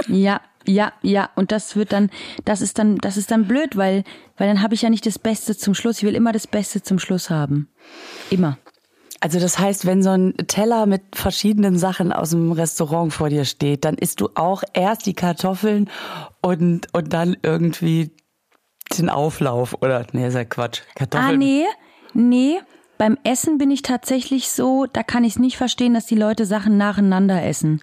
Ja, 0.09 0.15
ja, 0.15 0.41
ja, 0.67 0.93
ja. 1.01 1.31
Und 1.37 1.53
das 1.53 1.75
wird 1.75 1.93
dann, 1.93 2.11
das 2.45 2.61
ist 2.61 2.79
dann, 2.79 2.99
das 2.99 3.17
ist 3.17 3.31
dann 3.31 3.47
blöd, 3.49 3.79
weil, 3.79 4.05
weil 4.37 4.47
dann 4.47 4.63
habe 4.63 4.75
ich 4.75 4.83
ja 4.83 4.91
nicht 4.91 5.07
das 5.07 5.19
Beste 5.19 5.57
zum 5.57 5.73
Schluss. 5.73 5.99
Ich 5.99 6.05
will 6.05 6.15
immer 6.15 6.33
das 6.33 6.47
Beste 6.47 6.83
zum 6.83 6.99
Schluss 6.99 7.31
haben. 7.31 7.71
Immer. 8.31 8.59
Also 9.21 9.39
das 9.39 9.59
heißt, 9.59 9.85
wenn 9.85 10.03
so 10.03 10.11
ein 10.11 10.35
Teller 10.47 10.87
mit 10.87 11.03
verschiedenen 11.15 11.79
Sachen 11.79 12.11
aus 12.11 12.31
dem 12.31 12.53
Restaurant 12.53 13.13
vor 13.13 13.29
dir 13.29 13.45
steht, 13.45 13.85
dann 13.85 13.97
isst 13.97 14.23
du 14.23 14.31
auch 14.35 14.63
erst 14.73 15.05
die 15.05 15.13
Kartoffeln 15.13 15.91
und, 16.41 16.87
und 16.95 17.13
dann 17.13 17.37
irgendwie 17.43 18.13
den 18.97 19.11
Auflauf 19.11 19.77
oder 19.83 20.07
nee, 20.13 20.27
ist 20.27 20.35
ja 20.35 20.45
Quatsch. 20.45 20.81
Kartoffeln. 20.95 21.35
Ah, 21.35 21.37
nee, 21.37 21.65
nee. 22.15 22.61
Beim 22.97 23.17
Essen 23.25 23.57
bin 23.57 23.71
ich 23.71 23.81
tatsächlich 23.81 24.51
so, 24.51 24.85
da 24.85 25.03
kann 25.03 25.25
ich 25.25 25.35
es 25.35 25.39
nicht 25.39 25.57
verstehen, 25.57 25.95
dass 25.95 26.05
die 26.05 26.17
Leute 26.17 26.45
Sachen 26.45 26.77
nacheinander 26.77 27.43
essen. 27.43 27.81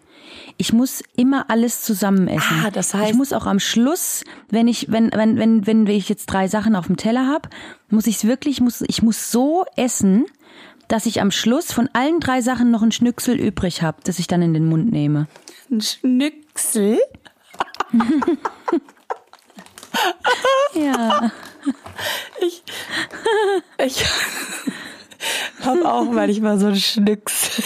Ich 0.57 0.73
muss 0.73 1.01
immer 1.15 1.49
alles 1.49 1.81
zusammen 1.81 2.27
essen. 2.27 2.63
Ah, 2.63 2.69
das 2.69 2.93
heißt, 2.93 3.11
ich 3.11 3.17
muss 3.17 3.33
auch 3.33 3.47
am 3.47 3.59
Schluss, 3.59 4.23
wenn 4.49 4.67
ich, 4.67 4.91
wenn, 4.91 5.09
wenn, 5.11 5.39
wenn, 5.39 5.65
wenn 5.65 5.87
ich 5.87 6.07
jetzt 6.07 6.27
drei 6.27 6.47
Sachen 6.47 6.75
auf 6.75 6.85
dem 6.85 6.97
Teller 6.97 7.27
habe, 7.27 7.49
muss 7.89 8.05
ich 8.05 8.17
es 8.17 8.25
wirklich, 8.25 8.61
muss, 8.61 8.81
ich 8.81 9.01
muss 9.01 9.31
so 9.31 9.65
essen, 9.75 10.25
dass 10.87 11.05
ich 11.05 11.21
am 11.21 11.31
Schluss 11.31 11.71
von 11.71 11.89
allen 11.93 12.19
drei 12.19 12.41
Sachen 12.41 12.71
noch 12.71 12.81
ein 12.81 12.91
Schnücksel 12.91 13.39
übrig 13.39 13.81
habe, 13.81 13.97
das 14.03 14.19
ich 14.19 14.27
dann 14.27 14.41
in 14.41 14.53
den 14.53 14.65
Mund 14.65 14.91
nehme. 14.91 15.27
Ein 15.69 15.81
Schnücksel? 15.81 16.99
ja. 20.73 21.31
Ich, 22.39 22.63
ich 23.85 24.05
habe 25.61 25.91
auch 25.91 26.05
manchmal 26.05 26.59
so 26.59 26.67
ein 26.67 26.75
Schnücksel. 26.75 27.63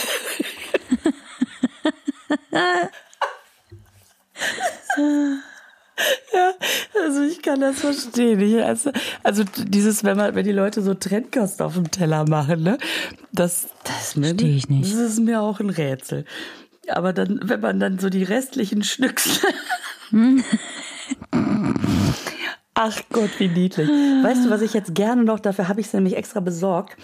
Ja, 6.33 6.53
also 7.03 7.23
ich 7.23 7.41
kann 7.41 7.59
das 7.59 7.79
verstehen. 7.79 8.39
Ich, 8.39 8.63
also, 8.63 8.91
also 9.23 9.43
dieses, 9.43 10.03
wenn 10.03 10.17
man, 10.17 10.33
wenn 10.33 10.45
die 10.45 10.51
Leute 10.51 10.81
so 10.81 10.93
Trendkost 10.93 11.61
auf 11.61 11.73
dem 11.73 11.91
Teller 11.91 12.27
machen, 12.27 12.63
ne, 12.63 12.77
das, 13.31 13.67
das, 13.83 14.15
mir, 14.15 14.33
ich 14.39 14.69
nicht. 14.69 14.93
das 14.93 14.99
ist 14.99 15.19
mir 15.19 15.41
auch 15.41 15.59
ein 15.59 15.69
Rätsel. 15.69 16.25
Aber 16.87 17.13
dann, 17.13 17.39
wenn 17.43 17.59
man 17.59 17.79
dann 17.79 17.99
so 17.99 18.09
die 18.09 18.23
restlichen 18.23 18.83
Schnücksel. 18.83 19.49
Ach 22.73 23.01
Gott, 23.11 23.29
wie 23.37 23.47
niedlich. 23.47 23.89
Weißt 23.89 24.45
du, 24.45 24.49
was 24.49 24.61
ich 24.61 24.73
jetzt 24.73 24.95
gerne 24.95 25.23
noch, 25.23 25.39
dafür 25.39 25.67
habe 25.67 25.81
ich 25.81 25.87
es 25.87 25.93
nämlich 25.93 26.15
extra 26.15 26.39
besorgt, 26.39 26.97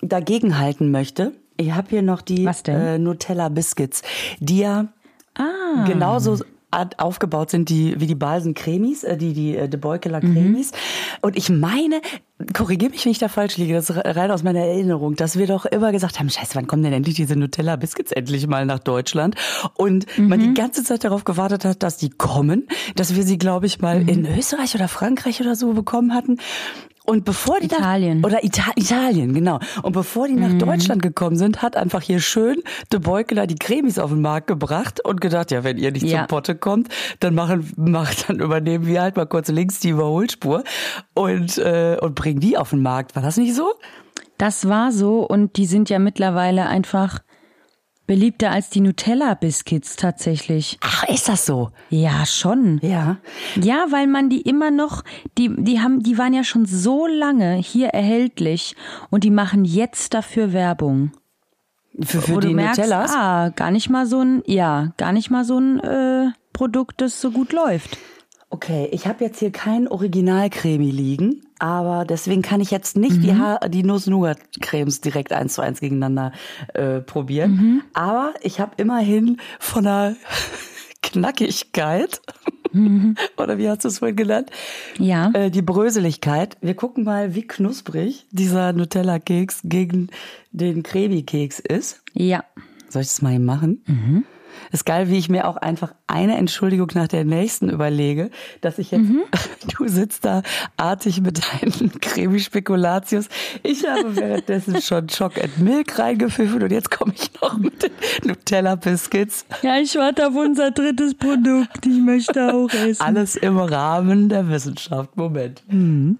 dagegen 0.00 0.58
halten 0.58 0.90
möchte? 0.90 1.32
Ich 1.56 1.72
habe 1.72 1.88
hier 1.90 2.02
noch 2.02 2.22
die 2.22 2.48
äh, 2.66 2.98
Nutella 2.98 3.48
Biscuits, 3.48 4.02
die 4.38 4.60
ja 4.60 4.88
ah. 5.34 5.84
genauso 5.86 6.38
aufgebaut 6.70 7.50
sind, 7.50 7.68
die 7.68 8.00
wie 8.00 8.06
die 8.06 8.14
Balsen 8.14 8.54
Cremis, 8.54 9.04
äh, 9.04 9.16
die 9.16 9.32
die 9.32 9.56
äh, 9.56 9.68
De 9.68 9.78
Beukeler 9.78 10.24
mhm. 10.24 10.34
Cremis. 10.34 10.72
Mhm. 10.72 10.76
Und 11.22 11.36
ich 11.36 11.50
meine, 11.50 12.00
korrigiere 12.54 12.90
mich, 12.90 13.04
wenn 13.04 13.12
ich 13.12 13.18
da 13.18 13.28
falsch 13.28 13.56
liege, 13.56 13.74
das 13.74 13.90
ist 13.90 13.96
rein 14.04 14.30
aus 14.30 14.42
meiner 14.42 14.60
Erinnerung, 14.60 15.16
dass 15.16 15.38
wir 15.38 15.46
doch 15.46 15.66
immer 15.66 15.92
gesagt 15.92 16.18
haben, 16.18 16.30
scheiße, 16.30 16.54
wann 16.54 16.66
kommen 16.66 16.82
denn 16.82 16.92
endlich 16.92 17.16
diese 17.16 17.36
Nutella 17.36 17.76
Biscuits 17.76 18.12
endlich 18.12 18.46
mal 18.46 18.66
nach 18.66 18.78
Deutschland? 18.78 19.34
Und 19.74 20.06
mhm. 20.16 20.28
man 20.28 20.40
die 20.40 20.54
ganze 20.54 20.84
Zeit 20.84 21.04
darauf 21.04 21.24
gewartet 21.24 21.64
hat, 21.64 21.82
dass 21.82 21.96
die 21.96 22.10
kommen, 22.10 22.68
dass 22.96 23.14
wir 23.14 23.24
sie, 23.24 23.38
glaube 23.38 23.66
ich, 23.66 23.80
mal 23.80 24.00
mhm. 24.00 24.08
in 24.08 24.38
Österreich 24.38 24.74
oder 24.74 24.88
Frankreich 24.88 25.40
oder 25.40 25.56
so 25.56 25.72
bekommen 25.72 26.14
hatten. 26.14 26.38
Und 27.10 27.24
bevor 27.24 27.58
die 27.58 27.66
Italien. 27.66 28.20
Nach, 28.20 28.30
oder 28.30 28.44
Ita 28.44 28.70
Italien, 28.76 29.34
genau. 29.34 29.58
Und 29.82 29.92
bevor 29.94 30.28
die 30.28 30.34
nach 30.34 30.50
mhm. 30.50 30.60
Deutschland 30.60 31.02
gekommen 31.02 31.36
sind, 31.36 31.60
hat 31.60 31.76
einfach 31.76 32.02
hier 32.02 32.20
schön 32.20 32.62
De 32.92 33.00
Beukeler 33.00 33.48
die 33.48 33.56
Cremis 33.56 33.98
auf 33.98 34.10
den 34.10 34.20
Markt 34.20 34.46
gebracht 34.46 35.04
und 35.04 35.20
gedacht, 35.20 35.50
ja, 35.50 35.64
wenn 35.64 35.76
ihr 35.76 35.90
nicht 35.90 36.04
ja. 36.04 36.18
zum 36.18 36.26
Potte 36.28 36.54
kommt, 36.54 36.88
dann 37.18 37.34
machen, 37.34 37.68
macht, 37.76 38.28
dann 38.28 38.38
übernehmen 38.38 38.86
wir 38.86 39.02
halt 39.02 39.16
mal 39.16 39.26
kurz 39.26 39.48
links 39.48 39.80
die 39.80 39.88
Überholspur 39.88 40.62
und, 41.14 41.58
äh, 41.58 41.96
und 42.00 42.14
bringen 42.14 42.38
die 42.38 42.56
auf 42.56 42.70
den 42.70 42.80
Markt. 42.80 43.16
War 43.16 43.24
das 43.24 43.36
nicht 43.36 43.56
so? 43.56 43.72
Das 44.38 44.68
war 44.68 44.92
so 44.92 45.26
und 45.26 45.56
die 45.56 45.66
sind 45.66 45.90
ja 45.90 45.98
mittlerweile 45.98 46.66
einfach 46.66 47.18
beliebter 48.10 48.50
als 48.50 48.70
die 48.70 48.80
Nutella-Biscuits 48.80 49.94
tatsächlich. 49.94 50.78
Ach, 50.80 51.04
ist 51.08 51.28
das 51.28 51.46
so? 51.46 51.70
Ja, 51.90 52.26
schon. 52.26 52.80
Ja. 52.82 53.18
Ja, 53.54 53.86
weil 53.90 54.08
man 54.08 54.28
die 54.28 54.40
immer 54.40 54.72
noch, 54.72 55.04
die, 55.38 55.54
die 55.56 55.78
haben, 55.78 56.02
die 56.02 56.18
waren 56.18 56.34
ja 56.34 56.42
schon 56.42 56.66
so 56.66 57.06
lange 57.06 57.54
hier 57.54 57.90
erhältlich 57.90 58.74
und 59.10 59.22
die 59.22 59.30
machen 59.30 59.64
jetzt 59.64 60.12
dafür 60.12 60.52
Werbung. 60.52 61.12
Für, 62.00 62.20
für 62.20 62.40
die 62.40 62.52
merkst, 62.52 62.80
Nutellas? 62.80 63.14
Ah, 63.14 63.50
gar 63.50 63.70
nicht 63.70 63.90
mal 63.90 64.06
so 64.06 64.18
ein, 64.22 64.42
ja, 64.44 64.92
gar 64.96 65.12
nicht 65.12 65.30
mal 65.30 65.44
so 65.44 65.60
ein 65.60 65.78
äh, 65.78 66.32
Produkt, 66.52 67.00
das 67.02 67.20
so 67.20 67.30
gut 67.30 67.52
läuft. 67.52 67.96
Okay, 68.52 68.88
ich 68.90 69.06
habe 69.06 69.24
jetzt 69.24 69.38
hier 69.38 69.52
kein 69.52 69.86
Originalcremi 69.86 70.90
liegen, 70.90 71.42
aber 71.60 72.04
deswegen 72.04 72.42
kann 72.42 72.60
ich 72.60 72.72
jetzt 72.72 72.96
nicht 72.96 73.18
mhm. 73.18 73.22
die, 73.22 73.34
ha 73.34 73.68
die 73.68 73.84
Nuss-Nougat-Cremes 73.84 75.00
direkt 75.00 75.32
eins 75.32 75.54
zu 75.54 75.62
eins 75.62 75.80
gegeneinander 75.80 76.32
äh, 76.74 77.00
probieren. 77.00 77.52
Mhm. 77.52 77.82
Aber 77.94 78.34
ich 78.42 78.58
habe 78.58 78.72
immerhin 78.76 79.38
von 79.60 79.84
der 79.84 80.16
Knackigkeit 81.02 82.20
Oder 83.36 83.58
wie 83.58 83.68
hast 83.68 83.84
du 83.84 83.88
es 83.88 83.98
vorhin 83.98 84.16
genannt? 84.16 84.50
Ja. 84.98 85.30
Äh, 85.32 85.50
die 85.50 85.62
Bröseligkeit. 85.62 86.56
Wir 86.60 86.74
gucken 86.74 87.04
mal, 87.04 87.34
wie 87.34 87.46
knusprig 87.46 88.26
dieser 88.30 88.72
Nutella-Keks 88.72 89.62
gegen 89.64 90.08
den 90.52 90.82
Cremi-Keks 90.82 91.60
ist. 91.60 92.02
Ja. 92.12 92.44
Soll 92.88 93.02
ich 93.02 93.08
das 93.08 93.22
mal 93.22 93.34
eben 93.34 93.44
machen? 93.44 93.82
Ist 94.72 94.86
geil, 94.86 95.08
wie 95.08 95.18
ich 95.18 95.28
mir 95.28 95.48
auch 95.48 95.56
einfach 95.56 95.94
eine 96.06 96.36
Entschuldigung 96.36 96.88
nach 96.94 97.08
der 97.08 97.24
nächsten 97.24 97.70
überlege, 97.70 98.30
dass 98.60 98.78
ich 98.78 98.90
jetzt, 98.90 99.10
du 99.78 99.88
sitzt 99.88 100.24
da 100.24 100.42
artig 100.76 101.20
mit 101.20 101.40
deinen 101.42 101.92
Cremi 102.00 102.40
Spekulatius. 102.40 103.28
Ich 103.62 103.86
habe 103.86 104.16
währenddessen 104.16 104.80
schon 104.80 105.08
Choc 105.08 105.42
and 105.42 105.58
Milk 105.58 105.98
reingepfiffen 105.98 106.62
und 106.62 106.70
jetzt 106.70 106.90
komme 106.90 107.12
ich 107.14 107.30
noch 107.40 107.58
mit 107.58 107.82
den 107.82 107.90
Nutella 108.24 108.76
Biscuits. 108.76 109.44
Ja, 109.62 109.78
ich 109.78 109.94
warte 109.96 110.28
auf 110.28 110.34
unser 110.34 110.70
drittes 110.70 111.14
Produkt. 111.14 111.84
Ich 111.86 111.98
möchte 112.00 112.54
auch 112.54 112.72
essen. 112.72 113.02
Alles 113.02 113.36
im 113.36 113.58
Rahmen 113.58 114.28
der 114.28 114.48
Wissenschaft. 114.48 115.16
Moment. 115.16 115.62
Mhm. 115.68 116.18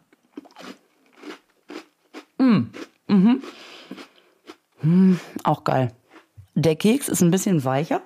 Mhm. 4.83 5.21
Auch 5.45 5.65
geil. 5.65 5.93
Der 6.55 6.77
Keks 6.77 7.09
ist 7.09 7.23
ein 7.23 7.31
bisschen 7.31 7.65
weicher. 7.65 8.03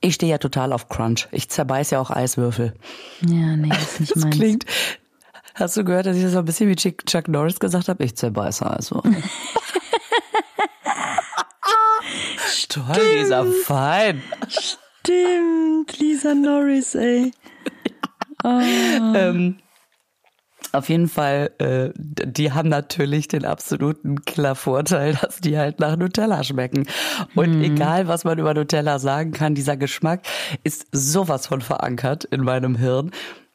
Ich 0.00 0.14
stehe 0.14 0.30
ja 0.30 0.38
total 0.38 0.72
auf 0.72 0.88
Crunch. 0.88 1.28
Ich 1.32 1.48
zerbeiß 1.48 1.90
ja 1.90 2.00
auch 2.00 2.10
Eiswürfel. 2.10 2.74
Ja, 3.22 3.56
nee, 3.56 3.68
das 3.68 3.82
ist 3.94 4.00
nicht 4.00 4.10
Das 4.16 4.22
meins. 4.24 4.36
klingt. 4.36 4.64
Hast 5.54 5.76
du 5.76 5.84
gehört, 5.84 6.06
dass 6.06 6.16
ich 6.16 6.22
das 6.22 6.32
so 6.32 6.38
ein 6.38 6.44
bisschen 6.44 6.68
wie 6.70 6.76
Chuck 6.76 7.28
Norris 7.28 7.60
gesagt 7.60 7.88
habe? 7.88 8.02
Ich 8.04 8.16
zerbeiße 8.16 8.64
Eiswürfel. 8.70 9.16
Toll, 12.68 13.18
dieser 13.18 13.44
fein. 13.64 14.22
Stimmt, 14.48 15.98
Lisa 15.98 16.34
Norris, 16.34 16.94
ey. 16.94 17.32
Ähm, 18.42 19.58
auf 20.72 20.88
jeden 20.88 21.08
Fall, 21.08 21.50
äh, 21.58 21.90
die 21.96 22.52
haben 22.52 22.68
natürlich 22.68 23.28
den 23.28 23.44
absoluten 23.44 24.24
klar 24.24 24.54
Vorteil, 24.54 25.14
dass 25.20 25.40
die 25.40 25.58
halt 25.58 25.80
nach 25.80 25.96
Nutella 25.96 26.44
schmecken. 26.44 26.86
Und 27.34 27.62
egal, 27.62 28.08
was 28.08 28.24
man 28.24 28.38
über 28.38 28.54
Nutella 28.54 28.98
sagen 28.98 29.32
kann, 29.32 29.54
dieser 29.54 29.76
Geschmack 29.76 30.22
ist 30.64 30.86
sowas 30.92 31.46
von 31.46 31.60
verankert 31.60 32.24
in 32.24 32.42
meinem 32.42 32.76
Hirn. 32.76 33.10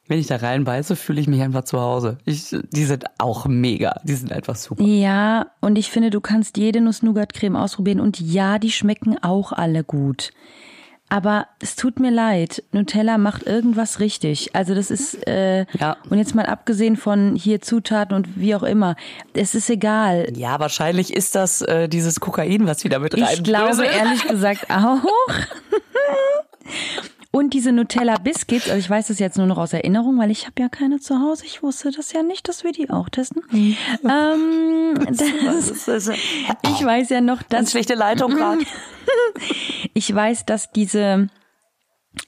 Wenn 0.08 0.20
ich 0.20 0.28
da 0.28 0.36
reinbeiße, 0.36 0.94
fühle 0.94 1.20
ich 1.20 1.26
mich 1.26 1.42
einfach 1.42 1.64
zu 1.64 1.80
Hause. 1.80 2.18
Ich, 2.24 2.54
die 2.70 2.84
sind 2.84 3.04
auch 3.18 3.46
mega. 3.46 4.00
Die 4.04 4.14
sind 4.14 4.32
einfach 4.32 4.54
super. 4.54 4.82
Ja, 4.84 5.48
und 5.60 5.76
ich 5.76 5.90
finde, 5.90 6.10
du 6.10 6.20
kannst 6.20 6.58
jede 6.58 6.80
Nuss-Nougat-Creme 6.80 7.56
ausprobieren 7.56 7.98
und 7.98 8.20
ja, 8.20 8.60
die 8.60 8.70
schmecken 8.70 9.16
auch 9.22 9.50
alle 9.50 9.82
gut. 9.82 10.30
Aber 11.08 11.46
es 11.62 11.76
tut 11.76 12.00
mir 12.00 12.10
leid, 12.10 12.64
Nutella 12.72 13.16
macht 13.16 13.44
irgendwas 13.44 14.00
richtig. 14.00 14.56
Also 14.56 14.74
das 14.74 14.90
ist, 14.90 15.26
äh, 15.28 15.64
Ja. 15.78 15.96
und 16.10 16.18
jetzt 16.18 16.34
mal 16.34 16.46
abgesehen 16.46 16.96
von 16.96 17.36
hier 17.36 17.60
Zutaten 17.60 18.16
und 18.16 18.40
wie 18.40 18.54
auch 18.56 18.64
immer, 18.64 18.96
es 19.32 19.54
ist 19.54 19.70
egal. 19.70 20.32
Ja, 20.36 20.58
wahrscheinlich 20.58 21.12
ist 21.14 21.36
das 21.36 21.62
äh, 21.62 21.88
dieses 21.88 22.18
Kokain, 22.18 22.66
was 22.66 22.78
die 22.78 22.88
da 22.88 22.98
mit 22.98 23.14
Ich 23.14 23.44
glaube 23.44 23.84
ehrlich 23.84 24.26
gesagt 24.26 24.66
auch. 24.68 24.98
Und 27.36 27.52
diese 27.52 27.70
Nutella 27.70 28.16
Biscuits, 28.16 28.70
also 28.70 28.78
ich 28.78 28.88
weiß 28.88 29.08
das 29.08 29.18
jetzt 29.18 29.36
nur 29.36 29.46
noch 29.46 29.58
aus 29.58 29.74
Erinnerung, 29.74 30.18
weil 30.18 30.30
ich 30.30 30.46
habe 30.46 30.54
ja 30.58 30.70
keine 30.70 31.00
zu 31.00 31.20
Hause. 31.20 31.44
Ich 31.44 31.62
wusste 31.62 31.90
das 31.90 32.10
ja 32.14 32.22
nicht, 32.22 32.48
dass 32.48 32.64
wir 32.64 32.72
die 32.72 32.88
auch 32.88 33.10
testen. 33.10 33.42
ähm, 33.52 34.94
das, 35.06 36.08
ich 36.08 36.82
weiß 36.82 37.10
ja 37.10 37.20
noch, 37.20 37.46
ganz 37.50 37.66
dass 37.66 37.70
schlechte 37.72 37.92
Leitung 37.92 38.30
gerade. 38.36 38.62
ich 39.92 40.14
weiß, 40.14 40.46
dass 40.46 40.72
diese, 40.72 41.28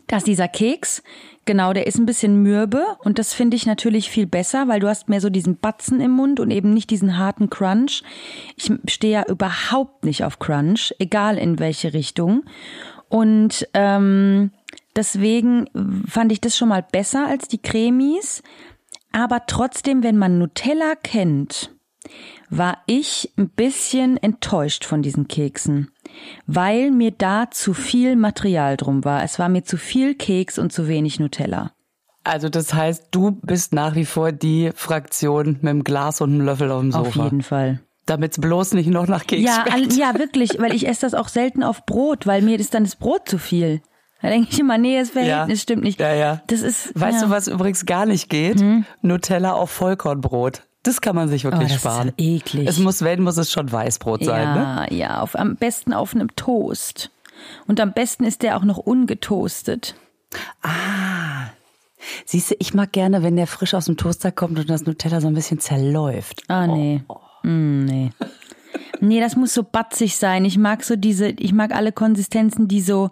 dass 0.09 0.25
dieser 0.25 0.47
Keks, 0.47 1.03
genau, 1.47 1.73
der 1.73 1.87
ist 1.87 1.97
ein 1.97 2.05
bisschen 2.05 2.43
mürbe 2.43 2.85
und 2.99 3.19
das 3.19 3.33
finde 3.33 3.57
ich 3.57 3.65
natürlich 3.65 4.11
viel 4.11 4.27
besser, 4.27 4.69
weil 4.69 4.81
du 4.81 4.89
hast 4.89 5.09
mehr 5.09 5.23
so 5.23 5.31
diesen 5.31 5.59
Batzen 5.59 6.03
im 6.03 6.11
Mund 6.11 6.39
und 6.39 6.51
eben 6.51 6.75
nicht 6.75 6.91
diesen 6.91 7.17
harten 7.17 7.49
Crunch. 7.49 8.03
Ich 8.57 8.71
stehe 8.91 9.15
ja 9.15 9.27
überhaupt 9.27 10.05
nicht 10.05 10.23
auf 10.25 10.39
Crunch, 10.39 10.95
egal 10.99 11.39
in 11.39 11.59
welche 11.59 11.95
Richtung. 11.95 12.43
Und 13.09 13.67
ähm, 13.73 14.51
deswegen 14.99 15.65
fand 16.07 16.33
ich 16.33 16.41
das 16.43 16.57
schon 16.57 16.69
mal 16.69 16.83
besser 16.83 17.27
als 17.27 17.49
die 17.49 17.63
Cremis. 17.63 18.43
Aber 19.13 19.47
trotzdem, 19.47 20.03
wenn 20.03 20.19
man 20.19 20.39
Nutella 20.39 20.95
kennt, 21.03 21.75
war 22.51 22.79
ich 22.87 23.33
ein 23.39 23.49
bisschen 23.49 24.17
enttäuscht 24.19 24.85
von 24.85 25.01
diesen 25.03 25.29
Keksen, 25.29 25.91
weil 26.47 26.91
mir 26.91 27.11
da 27.13 27.51
zu 27.51 27.73
viel 27.75 28.17
Material 28.17 28.77
drum 28.77 29.05
war. 29.05 29.23
Es 29.25 29.39
war 29.39 29.49
mir 29.49 29.65
zu 29.65 29.77
viel 29.77 30.15
Keks 30.15 30.59
und 30.59 30.73
zu 30.73 30.89
wenig 30.89 31.21
Nutella. 31.21 31.73
Also 32.25 32.49
das 32.51 32.75
heißt, 32.75 33.09
du 33.11 33.33
bist 33.43 33.73
nach 33.73 33.95
wie 33.95 34.05
vor 34.05 34.33
die 34.33 34.71
Fraktion 34.75 35.53
mit 35.63 35.71
dem 35.71 35.85
Glas 35.85 36.21
und 36.21 36.31
einem 36.35 36.43
Löffel 36.43 36.71
auf 36.71 36.81
dem 36.83 36.95
Auf 36.95 37.07
Sofa. 37.15 37.25
jeden 37.25 37.43
Fall. 37.43 37.81
Damit 38.05 38.33
es 38.33 38.39
bloß 38.41 38.73
nicht 38.75 38.89
noch 38.91 39.07
nach 39.07 39.27
Keks 39.27 39.43
Ja, 39.43 39.65
schmeckt. 39.69 39.93
ja, 39.95 40.19
wirklich, 40.19 40.59
weil 40.59 40.75
ich 40.75 40.87
esse 40.87 41.03
das 41.03 41.15
auch 41.15 41.29
selten 41.29 41.63
auf 41.63 41.85
Brot, 41.87 42.27
weil 42.27 42.43
mir 42.43 42.59
ist 42.59 42.75
dann 42.75 42.85
das 42.85 42.97
Brot 42.97 43.29
zu 43.29 43.39
viel. 43.39 43.81
Da 44.21 44.29
denke 44.29 44.49
ich 44.51 44.59
immer, 44.59 44.79
nee, 44.79 44.99
das 44.99 45.11
Verhältnis 45.11 45.59
Ja. 45.59 45.63
stimmt 45.63 45.85
nicht. 45.85 46.01
Ja, 46.01 46.13
ja. 46.13 46.43
Das 46.49 46.63
ist. 46.63 46.99
Weißt 46.99 47.21
ja. 47.21 47.27
du, 47.27 47.31
was 47.33 47.47
übrigens 47.49 47.87
gar 47.87 48.05
nicht 48.07 48.29
geht? 48.29 48.63
Nutella 49.03 49.53
auf 49.53 49.71
Vollkornbrot. 49.71 50.63
Das 50.83 51.01
kann 51.01 51.15
man 51.17 51.29
sich 51.29 51.47
Oh, 51.47 51.51
wirklich 51.51 51.71
das 51.73 51.81
sparen. 51.81 52.09
ist 52.09 52.15
eklig. 52.19 52.69
Es 52.69 52.79
muss, 52.79 53.03
wenn, 53.03 53.23
muss 53.23 53.37
es 53.37 53.53
schon 53.53 53.71
Weißbrot 53.71 54.25
sein, 54.25 54.55
ne? 54.55 54.87
ja, 54.91 54.95
ja, 54.97 55.21
auf, 55.21 55.37
am 55.39 55.57
besten 55.57 55.93
auf 55.93 56.15
einem 56.15 56.35
Toast. 56.37 57.11
Und 57.67 57.79
am 57.81 57.93
besten 57.93 58.25
ist 58.25 58.43
der 58.43 58.57
auch 58.57 58.65
noch 58.65 58.79
ungetoastet. 58.79 59.95
Siehst 62.25 62.51
du, 62.51 62.55
ich 62.59 62.75
mag 62.75 62.93
gerne, 62.93 63.23
wenn 63.23 63.37
der 63.37 63.47
frisch 63.47 63.75
aus 63.75 63.87
dem 63.87 63.97
Toaster 63.97 64.33
kommt 64.33 64.59
und 64.59 64.71
das 64.71 64.87
Nutella 64.87 65.21
so 65.21 65.27
ein 65.29 65.35
bisschen 65.35 65.61
zerläuft. 65.61 66.43
Ah, 66.49 66.67
nee. 66.67 67.03
Mm, 67.43 67.85
nee. 67.85 68.11
Nee, 69.01 69.21
das 69.21 69.37
muss 69.37 69.55
so 69.55 69.63
batzig 69.63 70.17
sein. 70.17 70.45
Ich 70.45 70.59
mag 70.59 70.85
so 70.85 70.97
diese, 70.97 71.29
ich 71.29 71.53
mag 71.53 71.75
alle 71.75 71.93
Konsistenzen, 71.93 72.69
die 72.69 72.81
so 72.81 73.11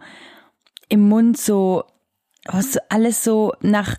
im 0.88 1.08
Mund 1.08 1.38
so, 1.38 1.84
was 2.44 2.78
alles 2.88 3.24
so 3.24 3.52
nach, 3.60 3.96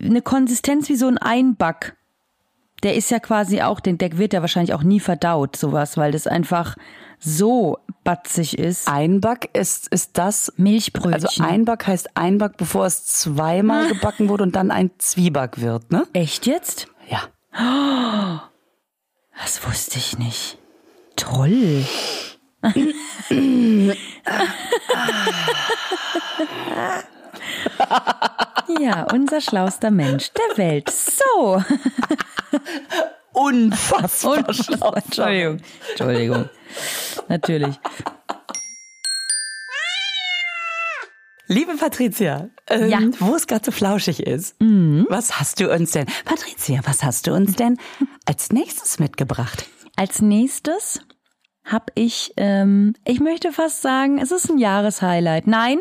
eine 0.00 0.22
Konsistenz 0.22 0.88
wie 0.88 0.96
so 0.96 1.08
ein 1.08 1.18
Einback. 1.18 1.96
Der 2.84 2.94
ist 2.94 3.10
ja 3.10 3.18
quasi 3.18 3.60
auch, 3.62 3.80
den, 3.80 3.98
der 3.98 4.18
wird 4.18 4.32
ja 4.32 4.40
wahrscheinlich 4.40 4.72
auch 4.72 4.84
nie 4.84 5.00
verdaut, 5.00 5.56
sowas, 5.56 5.96
weil 5.96 6.12
das 6.12 6.28
einfach 6.28 6.76
so 7.18 7.78
batzig 8.04 8.56
ist. 8.56 8.86
Einback 8.86 9.50
ist, 9.52 9.88
ist 9.88 10.16
das, 10.16 10.52
Milchbrötchen. 10.56 11.14
also 11.14 11.42
Einback 11.42 11.86
heißt 11.86 12.16
Einback, 12.16 12.56
bevor 12.56 12.86
es 12.86 13.04
zweimal 13.04 13.88
gebacken 13.88 14.28
wurde 14.28 14.44
und 14.44 14.54
dann 14.54 14.70
ein 14.70 14.92
Zwieback 14.98 15.60
wird, 15.60 15.90
ne? 15.90 16.06
Echt 16.12 16.46
jetzt? 16.46 16.86
Ja. 17.08 17.22
Das 19.36 19.66
wusste 19.66 19.98
ich 19.98 20.18
nicht. 20.18 20.58
Toll. 21.16 21.84
Ja, 28.80 29.06
unser 29.12 29.40
schlauster 29.40 29.90
Mensch 29.90 30.30
der 30.32 30.58
Welt. 30.58 30.90
So. 30.90 31.62
Unfassbar 33.32 34.52
schlau. 34.52 34.92
Entschuldigung. 34.94 35.58
Entschuldigung. 35.90 36.48
Natürlich. 37.28 37.78
Liebe 41.50 41.76
Patricia, 41.76 42.50
ähm, 42.66 42.88
Ja. 42.90 42.98
wo 43.20 43.34
es 43.34 43.46
gerade 43.46 43.64
so 43.64 43.70
flauschig 43.70 44.26
ist, 44.26 44.54
was 44.60 45.40
hast 45.40 45.60
du 45.60 45.72
uns 45.72 45.92
denn, 45.92 46.06
Patricia, 46.26 46.80
was 46.84 47.02
hast 47.02 47.26
du 47.26 47.32
uns 47.32 47.56
denn 47.56 47.78
als 48.26 48.50
nächstes 48.52 48.98
mitgebracht? 48.98 49.64
Als 49.96 50.20
nächstes 50.20 51.00
habe 51.68 51.92
ich, 51.94 52.32
ähm, 52.36 52.94
ich 53.04 53.20
möchte 53.20 53.52
fast 53.52 53.82
sagen, 53.82 54.18
es 54.18 54.32
ist 54.32 54.50
ein 54.50 54.58
Jahreshighlight. 54.58 55.46
Nein, 55.46 55.78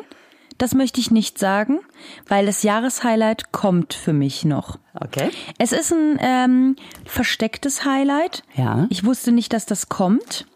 das 0.57 0.73
möchte 0.73 0.99
ich 0.99 1.11
nicht 1.11 1.37
sagen, 1.37 1.79
weil 2.27 2.45
das 2.45 2.63
Jahreshighlight 2.63 3.51
kommt 3.51 3.93
für 3.93 4.13
mich 4.13 4.45
noch. 4.45 4.79
Okay. 4.93 5.29
Es 5.57 5.71
ist 5.71 5.91
ein 5.91 6.17
ähm, 6.19 6.75
verstecktes 7.05 7.85
Highlight. 7.85 8.43
Ja. 8.55 8.87
Ich 8.89 9.05
wusste 9.05 9.31
nicht, 9.31 9.53
dass 9.53 9.65
das 9.65 9.89
kommt. 9.89 10.47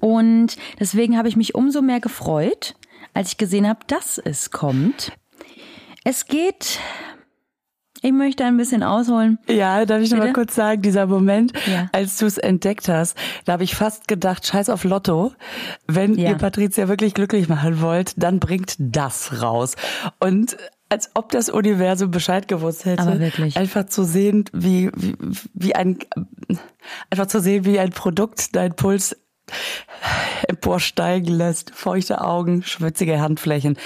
Und 0.00 0.56
deswegen 0.80 1.16
habe 1.16 1.28
ich 1.28 1.36
mich 1.36 1.54
umso 1.54 1.82
mehr 1.82 2.00
gefreut, 2.00 2.74
als 3.14 3.30
ich 3.30 3.38
gesehen 3.38 3.68
habe, 3.68 3.80
dass 3.86 4.18
es 4.18 4.50
kommt. 4.50 5.12
Es 6.04 6.26
geht, 6.26 6.78
ich 8.06 8.12
möchte 8.12 8.44
ein 8.44 8.56
bisschen 8.56 8.82
ausholen. 8.82 9.38
Ja, 9.48 9.84
darf 9.84 10.00
ich 10.00 10.10
noch 10.10 10.18
mal 10.18 10.28
Bitte? 10.28 10.34
kurz 10.40 10.54
sagen, 10.54 10.80
dieser 10.82 11.06
Moment, 11.06 11.52
Ja. 11.66 11.88
als 11.92 12.16
du 12.18 12.26
es 12.26 12.38
entdeckt 12.38 12.88
hast, 12.88 13.16
da 13.44 13.54
habe 13.54 13.64
ich 13.64 13.74
fast 13.74 14.06
gedacht, 14.08 14.46
scheiß 14.46 14.68
auf 14.70 14.84
Lotto. 14.84 15.32
Wenn 15.86 16.14
Ja. 16.14 16.30
ihr 16.30 16.34
Patricia 16.36 16.88
wirklich 16.88 17.14
glücklich 17.14 17.48
machen 17.48 17.80
wollt, 17.80 18.14
dann 18.16 18.38
bringt 18.40 18.76
das 18.78 19.42
raus. 19.42 19.74
Und 20.20 20.56
als 20.88 21.10
ob 21.14 21.30
das 21.32 21.48
Universum 21.48 22.12
Bescheid 22.12 22.46
gewusst 22.46 22.84
hätte. 22.84 23.02
Aber 23.02 23.18
wirklich. 23.18 23.56
Einfach 23.56 23.86
zu 23.86 24.04
sehen, 24.04 24.44
wie, 24.52 24.90
wie, 24.94 25.16
wie 25.52 25.74
ein, 25.74 25.98
einfach 27.10 27.26
zu 27.26 27.40
sehen, 27.40 27.64
wie 27.64 27.80
ein 27.80 27.90
Produkt 27.90 28.54
dein 28.54 28.76
Puls 28.76 29.16
emporsteigen 30.48 31.34
lässt. 31.34 31.70
Feuchte 31.74 32.20
Augen, 32.20 32.62
schwitzige 32.62 33.20
Handflächen. 33.20 33.76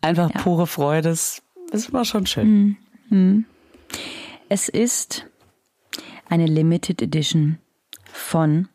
Einfach 0.00 0.30
Ja. 0.34 0.40
pure 0.40 0.66
Freude. 0.66 1.10
Das, 1.10 1.42
das 1.70 1.92
war 1.92 2.04
schon 2.04 2.26
schön. 2.26 2.76
Es 4.48 4.68
ist 4.68 5.26
eine 6.28 6.46
Limited 6.46 7.02
Edition 7.02 7.58
von 8.12 8.68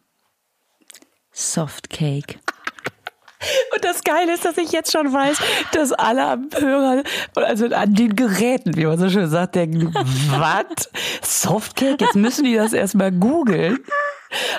Softcake. 1.31 2.39
Und 3.73 3.83
das 3.83 4.03
Geile 4.03 4.33
ist, 4.33 4.45
dass 4.45 4.57
ich 4.57 4.71
jetzt 4.71 4.91
schon 4.91 5.11
weiß, 5.11 5.37
dass 5.73 5.91
alle 5.93 6.25
am 6.25 6.49
Hörer, 6.53 7.03
also 7.35 7.65
an 7.67 7.95
den 7.95 8.15
Geräten, 8.15 8.75
wie 8.75 8.85
man 8.85 8.99
so 8.99 9.09
schön 9.09 9.29
sagt, 9.29 9.55
denken, 9.55 9.93
was? 10.29 10.89
Softcake? 11.21 12.03
Jetzt 12.03 12.15
müssen 12.15 12.43
die 12.45 12.55
das 12.55 12.73
erstmal 12.73 13.11
googeln. 13.11 13.79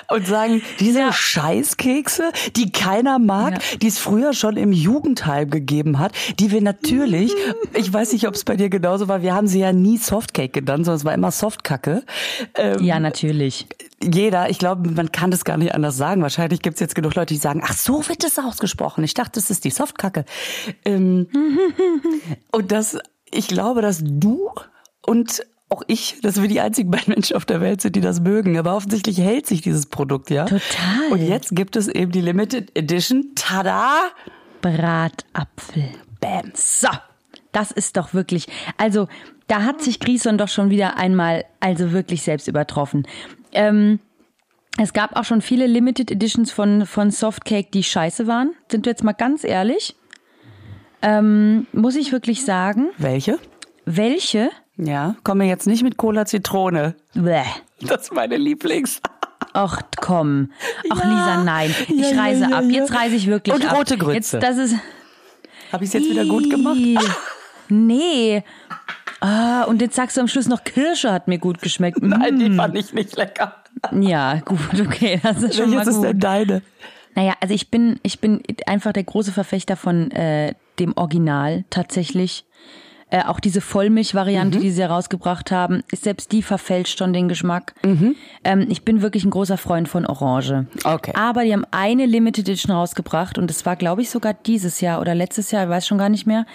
Und 0.09 0.27
sagen, 0.27 0.61
diese 0.79 1.11
Scheißkekse, 1.11 2.31
die 2.55 2.71
keiner 2.71 3.19
mag, 3.19 3.53
Ja. 3.53 3.77
die 3.81 3.87
es 3.87 3.97
früher 3.97 4.33
schon 4.33 4.57
im 4.57 4.71
Jugendheim 4.71 5.49
gegeben 5.49 5.99
hat, 5.99 6.13
die 6.39 6.51
wir 6.51 6.61
natürlich, 6.61 7.31
ich 7.73 7.91
weiß 7.91 8.13
nicht, 8.13 8.27
ob 8.27 8.35
es 8.35 8.43
bei 8.43 8.55
dir 8.55 8.69
genauso 8.69 9.07
war, 9.07 9.21
wir 9.21 9.33
haben 9.33 9.47
sie 9.47 9.59
ja 9.59 9.73
nie 9.73 9.97
Softcake 9.97 10.61
genannt, 10.61 10.85
sondern 10.85 10.97
es 10.97 11.05
war 11.05 11.13
immer 11.13 11.31
Softkacke. 11.31 12.03
Ähm, 12.55 12.83
Ja, 12.83 12.99
natürlich. 12.99 13.67
jeder, 14.01 14.49
ich 14.49 14.59
glaube, 14.59 14.89
man 14.91 15.11
kann 15.11 15.31
das 15.31 15.43
gar 15.45 15.57
nicht 15.57 15.73
anders 15.73 15.97
sagen. 15.97 16.21
Wahrscheinlich 16.21 16.61
gibt 16.61 16.75
es 16.75 16.79
jetzt 16.79 16.95
genug 16.95 17.15
Leute, 17.15 17.33
die 17.33 17.39
sagen, 17.39 17.61
ach, 17.63 17.73
so 17.73 18.07
wird 18.09 18.23
es 18.23 18.37
ausgesprochen. 18.39 19.03
Ich 19.03 19.13
dachte, 19.13 19.31
das 19.39 19.49
ist 19.49 19.63
die 19.65 19.69
Softkacke. 19.71 20.25
Ähm, 20.85 21.27
und 22.51 22.71
das, 22.71 22.97
ich 23.31 23.47
glaube, 23.47 23.81
dass 23.81 23.99
du 24.03 24.49
und 25.05 25.43
auch 25.73 25.83
ich, 25.87 26.21
dass 26.21 26.41
wir 26.41 26.47
die 26.47 26.61
einzigen 26.61 26.91
beiden 26.91 27.13
Menschen 27.13 27.35
auf 27.35 27.45
der 27.45 27.59
Welt 27.59 27.81
sind, 27.81 27.95
die 27.95 28.01
das 28.01 28.21
mögen. 28.21 28.57
Aber 28.57 28.75
offensichtlich 28.75 29.17
hält 29.17 29.47
sich 29.47 29.61
dieses 29.61 29.87
Produkt, 29.87 30.29
ja. 30.29 30.45
Total. 30.45 31.11
Und 31.11 31.21
jetzt 31.21 31.55
gibt 31.55 31.75
es 31.75 31.87
eben 31.87 32.11
die 32.11 32.21
Limited 32.21 32.77
Edition. 32.77 33.31
Tada! 33.35 34.11
Bratapfel. 34.61 35.89
Bam. 36.21 36.51
So. 36.53 36.89
Das 37.51 37.71
ist 37.71 37.97
doch 37.97 38.13
wirklich, 38.13 38.47
also 38.77 39.07
da 39.47 39.63
hat 39.63 39.81
sich 39.81 39.99
Grison 39.99 40.39
doch 40.39 40.47
schon 40.47 40.71
wieder 40.71 40.97
einmal, 40.97 41.45
also 41.59 41.91
wirklich 41.91 42.23
selbst 42.23 42.47
übertroffen. 42.47 43.07
Ähm, 43.51 43.99
es 44.79 44.91
gab 44.91 45.15
auch 45.15 45.23
schon 45.23 45.41
viele 45.41 45.67
Limited 45.67 46.09
Editions 46.09 46.51
von, 46.51 46.87
von 46.87 47.11
Softcake, 47.11 47.71
die 47.71 47.83
scheiße 47.83 48.25
waren. 48.25 48.53
Sind 48.71 48.85
wir 48.85 48.91
jetzt 48.91 49.03
mal 49.03 49.13
ganz 49.13 49.43
ehrlich. 49.43 49.95
Ähm, 51.03 51.67
muss 51.73 51.95
ich 51.95 52.11
wirklich 52.11 52.43
sagen, 52.43 52.89
Welche? 52.97 53.37
welche? 53.85 54.49
Ja, 54.77 55.15
komme 55.23 55.45
jetzt 55.45 55.67
nicht 55.67 55.83
mit 55.83 55.97
Cola 55.97 56.25
Zitrone. 56.25 56.95
Bäh. 57.13 57.43
Das 57.81 58.03
ist 58.03 58.13
meine 58.13 58.37
Lieblings. 58.37 59.01
Ach 59.53 59.81
komm. 60.01 60.51
Ach 60.89 60.99
Ja. 60.99 61.09
Lisa, 61.09 61.43
nein. 61.43 61.75
Ich 61.87 62.11
Ja, 62.11 62.21
reise 62.21 62.47
ja, 62.49 62.57
ab. 62.57 62.63
Jetzt 62.69 62.93
reise 62.93 63.15
ich 63.15 63.27
wirklich 63.27 63.53
Und 63.55 63.65
ab. 63.69 63.77
rote 63.77 63.97
Grütze. 63.97 64.37
Jetzt, 64.37 64.43
das 64.43 64.57
ist. 64.57 64.75
Habe 65.71 65.83
ich 65.83 65.89
es 65.89 65.93
jetzt 65.93 66.09
wieder 66.09 66.25
gut 66.25 66.49
gemacht? 66.49 66.77
Nee. 67.69 68.43
Ah, 69.19 69.63
und 69.63 69.81
jetzt 69.81 69.95
sagst 69.95 70.17
du 70.17 70.21
am 70.21 70.27
Schluss 70.27 70.47
noch, 70.47 70.63
Kirsche 70.63 71.11
hat 71.11 71.27
mir 71.27 71.37
gut 71.37 71.61
geschmeckt. 71.61 71.97
Nein, 72.01 72.39
die 72.39 72.51
fand 72.51 72.75
ich 72.75 72.93
nicht 72.93 73.15
lecker. 73.15 73.55
Ja, 73.91 74.35
gut, 74.45 74.59
okay, 74.81 75.19
das 75.23 75.41
ist 75.43 75.55
schon 75.55 75.69
mal 75.69 75.77
Welches 75.77 75.89
ist 75.89 75.95
gut. 75.97 76.05
denn 76.05 76.19
deine? 76.19 76.61
Naja, 77.15 77.33
also 77.39 77.53
ich 77.53 77.69
bin, 77.69 77.99
ich 78.03 78.19
bin 78.19 78.41
einfach 78.65 78.91
der 78.91 79.03
große 79.03 79.31
Verfechter 79.31 79.75
von 79.77 80.11
äh, 80.11 80.55
dem 80.79 80.93
Original 80.97 81.63
tatsächlich. 81.69 82.45
Äh, 83.13 83.25
auch 83.27 83.39
diese 83.39 83.61
Vollmilch-Variante, 83.61 84.57
die 84.57 84.71
sie 84.71 84.81
herausgebracht 84.81 85.51
haben, 85.51 85.83
ist 85.91 86.03
selbst 86.03 86.31
die 86.31 86.41
verfälscht 86.41 86.97
schon 86.97 87.13
den 87.13 87.27
Geschmack. 87.27 87.75
Ähm, 88.43 88.65
ich 88.69 88.83
bin 88.83 89.03
wirklich 89.03 89.23
ein 89.23 89.29
großer 89.29 89.59
Freund 89.59 89.87
von 89.87 90.07
Orange. 90.07 90.65
Okay. 90.83 91.13
Aber 91.15 91.43
die 91.43 91.53
haben 91.53 91.65
eine 91.69 92.07
Limited 92.07 92.49
Edition 92.49 92.75
rausgebracht 92.75 93.37
und 93.37 93.51
das 93.51 93.67
war, 93.67 93.75
glaube 93.75 94.01
ich, 94.01 94.09
sogar 94.09 94.33
dieses 94.33 94.81
Jahr 94.81 94.99
oder 94.99 95.13
letztes 95.13 95.51
Jahr, 95.51 95.65
ich 95.65 95.69
weiß 95.69 95.85
schon 95.85 95.99
gar 95.99 96.09
nicht 96.09 96.25
mehr. 96.25 96.47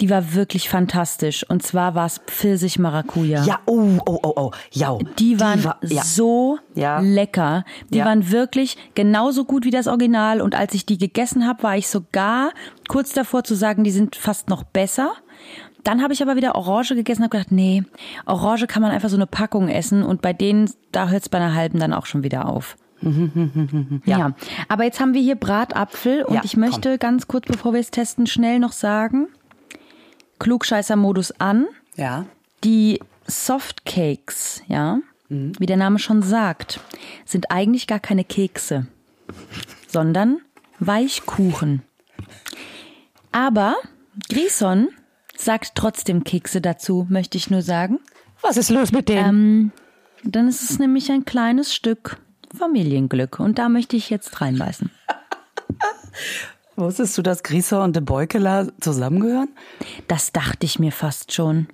Die 0.00 0.08
war 0.08 0.32
wirklich 0.32 0.70
fantastisch. 0.70 1.44
Und 1.50 1.62
zwar 1.62 1.94
war 1.94 2.06
es 2.06 2.20
Pfirsich-Maracuja. 2.26 3.44
Ja, 3.44 3.60
oh, 3.66 3.98
oh, 4.06 4.18
oh, 4.22 4.32
oh, 4.36 4.50
ja. 4.70 4.96
Die 5.18 5.38
waren 5.40 5.62
war- 5.62 5.76
ja. 5.82 6.02
so 6.02 6.58
Ja. 6.74 7.00
lecker. 7.00 7.64
Die 7.90 7.98
Ja. 7.98 8.06
waren 8.06 8.30
wirklich 8.32 8.78
genauso 8.94 9.44
gut 9.44 9.66
wie 9.66 9.70
das 9.70 9.86
Original. 9.88 10.40
Und 10.40 10.54
als 10.54 10.72
ich 10.72 10.86
die 10.86 10.96
gegessen 10.96 11.46
habe, 11.46 11.62
war 11.62 11.76
ich 11.76 11.88
sogar 11.88 12.50
kurz 12.88 13.12
davor 13.12 13.44
zu 13.44 13.54
sagen, 13.54 13.84
die 13.84 13.90
sind 13.90 14.16
fast 14.16 14.48
noch 14.48 14.64
besser. 14.64 15.12
Dann 15.84 16.02
habe 16.02 16.12
ich 16.12 16.22
aber 16.22 16.36
wieder 16.36 16.54
Orange 16.54 16.94
gegessen 16.94 17.22
und 17.22 17.24
habe 17.24 17.38
gedacht, 17.38 17.52
nee, 17.52 17.82
Orange 18.26 18.66
kann 18.66 18.82
man 18.82 18.90
einfach 18.92 19.08
so 19.08 19.16
eine 19.16 19.26
Packung 19.26 19.68
essen. 19.68 20.02
Und 20.02 20.22
bei 20.22 20.32
denen, 20.32 20.70
da 20.92 21.08
hört 21.08 21.22
es 21.22 21.28
bei 21.28 21.38
einer 21.38 21.54
halben 21.54 21.78
dann 21.78 21.92
auch 21.92 22.06
schon 22.06 22.22
wieder 22.22 22.46
auf. 22.46 22.76
ja. 24.04 24.32
aber 24.68 24.84
jetzt 24.84 25.00
haben 25.00 25.12
wir 25.12 25.20
hier 25.20 25.34
Bratapfel 25.34 26.22
und 26.22 26.34
Ja, 26.36 26.42
ich 26.44 26.56
möchte 26.56 26.98
ganz 26.98 27.26
kurz, 27.26 27.46
bevor 27.46 27.72
wir 27.72 27.80
es 27.80 27.90
testen, 27.90 28.28
schnell 28.28 28.60
noch 28.60 28.70
sagen, 28.70 29.26
Klugscheißer-Modus 30.38 31.32
an 31.40 31.66
Ja. 31.96 32.26
die 32.62 33.00
Softcakes, 33.26 34.62
ja, 34.68 34.98
wie 35.28 35.66
der 35.66 35.76
Name 35.78 35.98
schon 35.98 36.22
sagt, 36.22 36.78
sind 37.24 37.50
eigentlich 37.50 37.86
gar 37.88 37.98
keine 37.98 38.22
Kekse, 38.22 38.86
sondern 39.88 40.38
Weichkuchen. 40.78 41.82
Aber 43.32 43.74
Grison 44.28 44.88
sagt 45.44 45.72
trotzdem 45.74 46.24
Kekse 46.24 46.60
dazu, 46.60 47.06
möchte 47.08 47.38
ich 47.38 47.50
nur 47.50 47.62
sagen. 47.62 48.00
Was 48.40 48.56
ist 48.56 48.70
los 48.70 48.92
mit 48.92 49.08
denen? 49.08 49.28
Ähm, 49.28 49.72
dann 50.24 50.48
ist 50.48 50.62
es 50.62 50.78
nämlich 50.78 51.10
ein 51.10 51.24
kleines 51.24 51.74
Stück 51.74 52.18
Familienglück 52.56 53.40
und 53.40 53.58
da 53.58 53.68
möchte 53.68 53.96
ich 53.96 54.10
jetzt 54.10 54.40
reinbeißen. 54.40 54.90
Wusstest 56.76 57.16
du, 57.18 57.22
dass 57.22 57.42
Grieser 57.42 57.82
und 57.82 57.96
de 57.96 58.02
Beukeler 58.02 58.72
zusammengehören? 58.80 59.48
Das 60.08 60.32
dachte 60.32 60.66
ich 60.66 60.78
mir 60.78 60.92
fast 60.92 61.32
schon. 61.32 61.68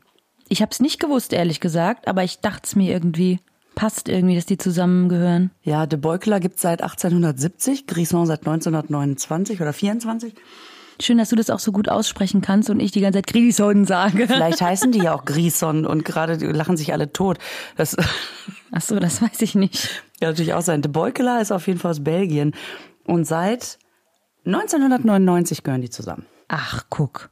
Ich 0.48 0.62
habe 0.62 0.70
es 0.72 0.80
nicht 0.80 0.98
gewusst, 0.98 1.32
ehrlich 1.32 1.60
gesagt, 1.60 2.08
aber 2.08 2.24
ich 2.24 2.40
dachte 2.40 2.62
es 2.64 2.76
mir 2.76 2.92
irgendwie. 2.92 3.40
Passt 3.74 4.08
irgendwie, 4.08 4.34
dass 4.34 4.46
die 4.46 4.58
zusammengehören. 4.58 5.52
Ja, 5.62 5.86
de 5.86 6.00
Beukeler 6.00 6.40
gibt 6.40 6.58
seit 6.58 6.82
1870, 6.82 7.86
Grison 7.86 8.26
seit 8.26 8.40
1929 8.40 9.60
oder 9.60 9.72
24. 9.72 10.34
Schön, 11.00 11.18
dass 11.18 11.28
du 11.28 11.36
das 11.36 11.50
auch 11.50 11.60
so 11.60 11.70
gut 11.72 11.88
aussprechen 11.88 12.40
kannst 12.40 12.70
und 12.70 12.80
ich 12.80 12.90
die 12.90 13.00
ganze 13.00 13.18
Zeit 13.18 13.28
Grison 13.28 13.84
sage. 13.84 14.26
Vielleicht 14.26 14.60
heißen 14.62 14.90
die 14.92 14.98
ja 14.98 15.14
auch 15.14 15.24
Grison 15.24 15.86
und 15.86 16.04
gerade 16.04 16.34
lachen 16.50 16.76
sich 16.76 16.92
alle 16.92 17.12
tot. 17.12 17.38
Das 17.76 17.96
Ach 18.72 18.80
so, 18.82 18.98
das 18.98 19.22
weiß 19.22 19.40
ich 19.42 19.54
nicht. 19.54 20.02
kann 20.20 20.30
natürlich 20.30 20.54
auch 20.54 20.60
sein. 20.62 20.82
De 20.82 20.90
Beukeler 20.90 21.40
ist 21.40 21.52
auf 21.52 21.66
jeden 21.66 21.78
Fall 21.78 21.92
aus 21.92 22.02
Belgien 22.04 22.52
und 23.04 23.24
seit 23.26 23.78
1999 24.44 25.62
gehören 25.62 25.80
die 25.82 25.90
zusammen. 25.90 26.26
Ach, 26.48 26.84
guck. 26.90 27.30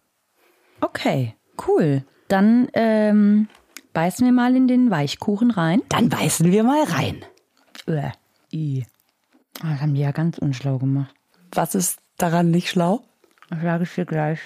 Okay, 0.81 1.35
cool. 1.67 2.05
Dann 2.29 2.69
ähm, 2.75 3.49
beißen 3.93 4.25
wir 4.27 4.33
mal 4.33 4.55
in 4.57 4.69
den 4.69 4.91
Weichkuchen 4.91 5.51
rein. 5.51 5.83
Dann 5.89 6.09
beißen 6.09 6.51
wir 6.53 6.63
mal 6.65 6.85
rein. 6.85 7.25
Uäh. 7.87 8.11
I. 8.53 8.85
Ah, 9.63 9.73
Das 9.73 9.81
haben 9.81 9.95
die 9.95 10.01
ja 10.03 10.13
ganz 10.13 10.39
unschlau 10.39 10.79
gemacht. 10.79 11.15
Was 11.53 11.75
ist 11.75 11.99
daran 12.19 12.51
nicht 12.51 12.69
schlau? 12.69 13.03
Das 13.51 13.63
sage 13.63 13.85
ich 13.85 13.95
dir 13.95 14.07
gleich, 14.07 14.41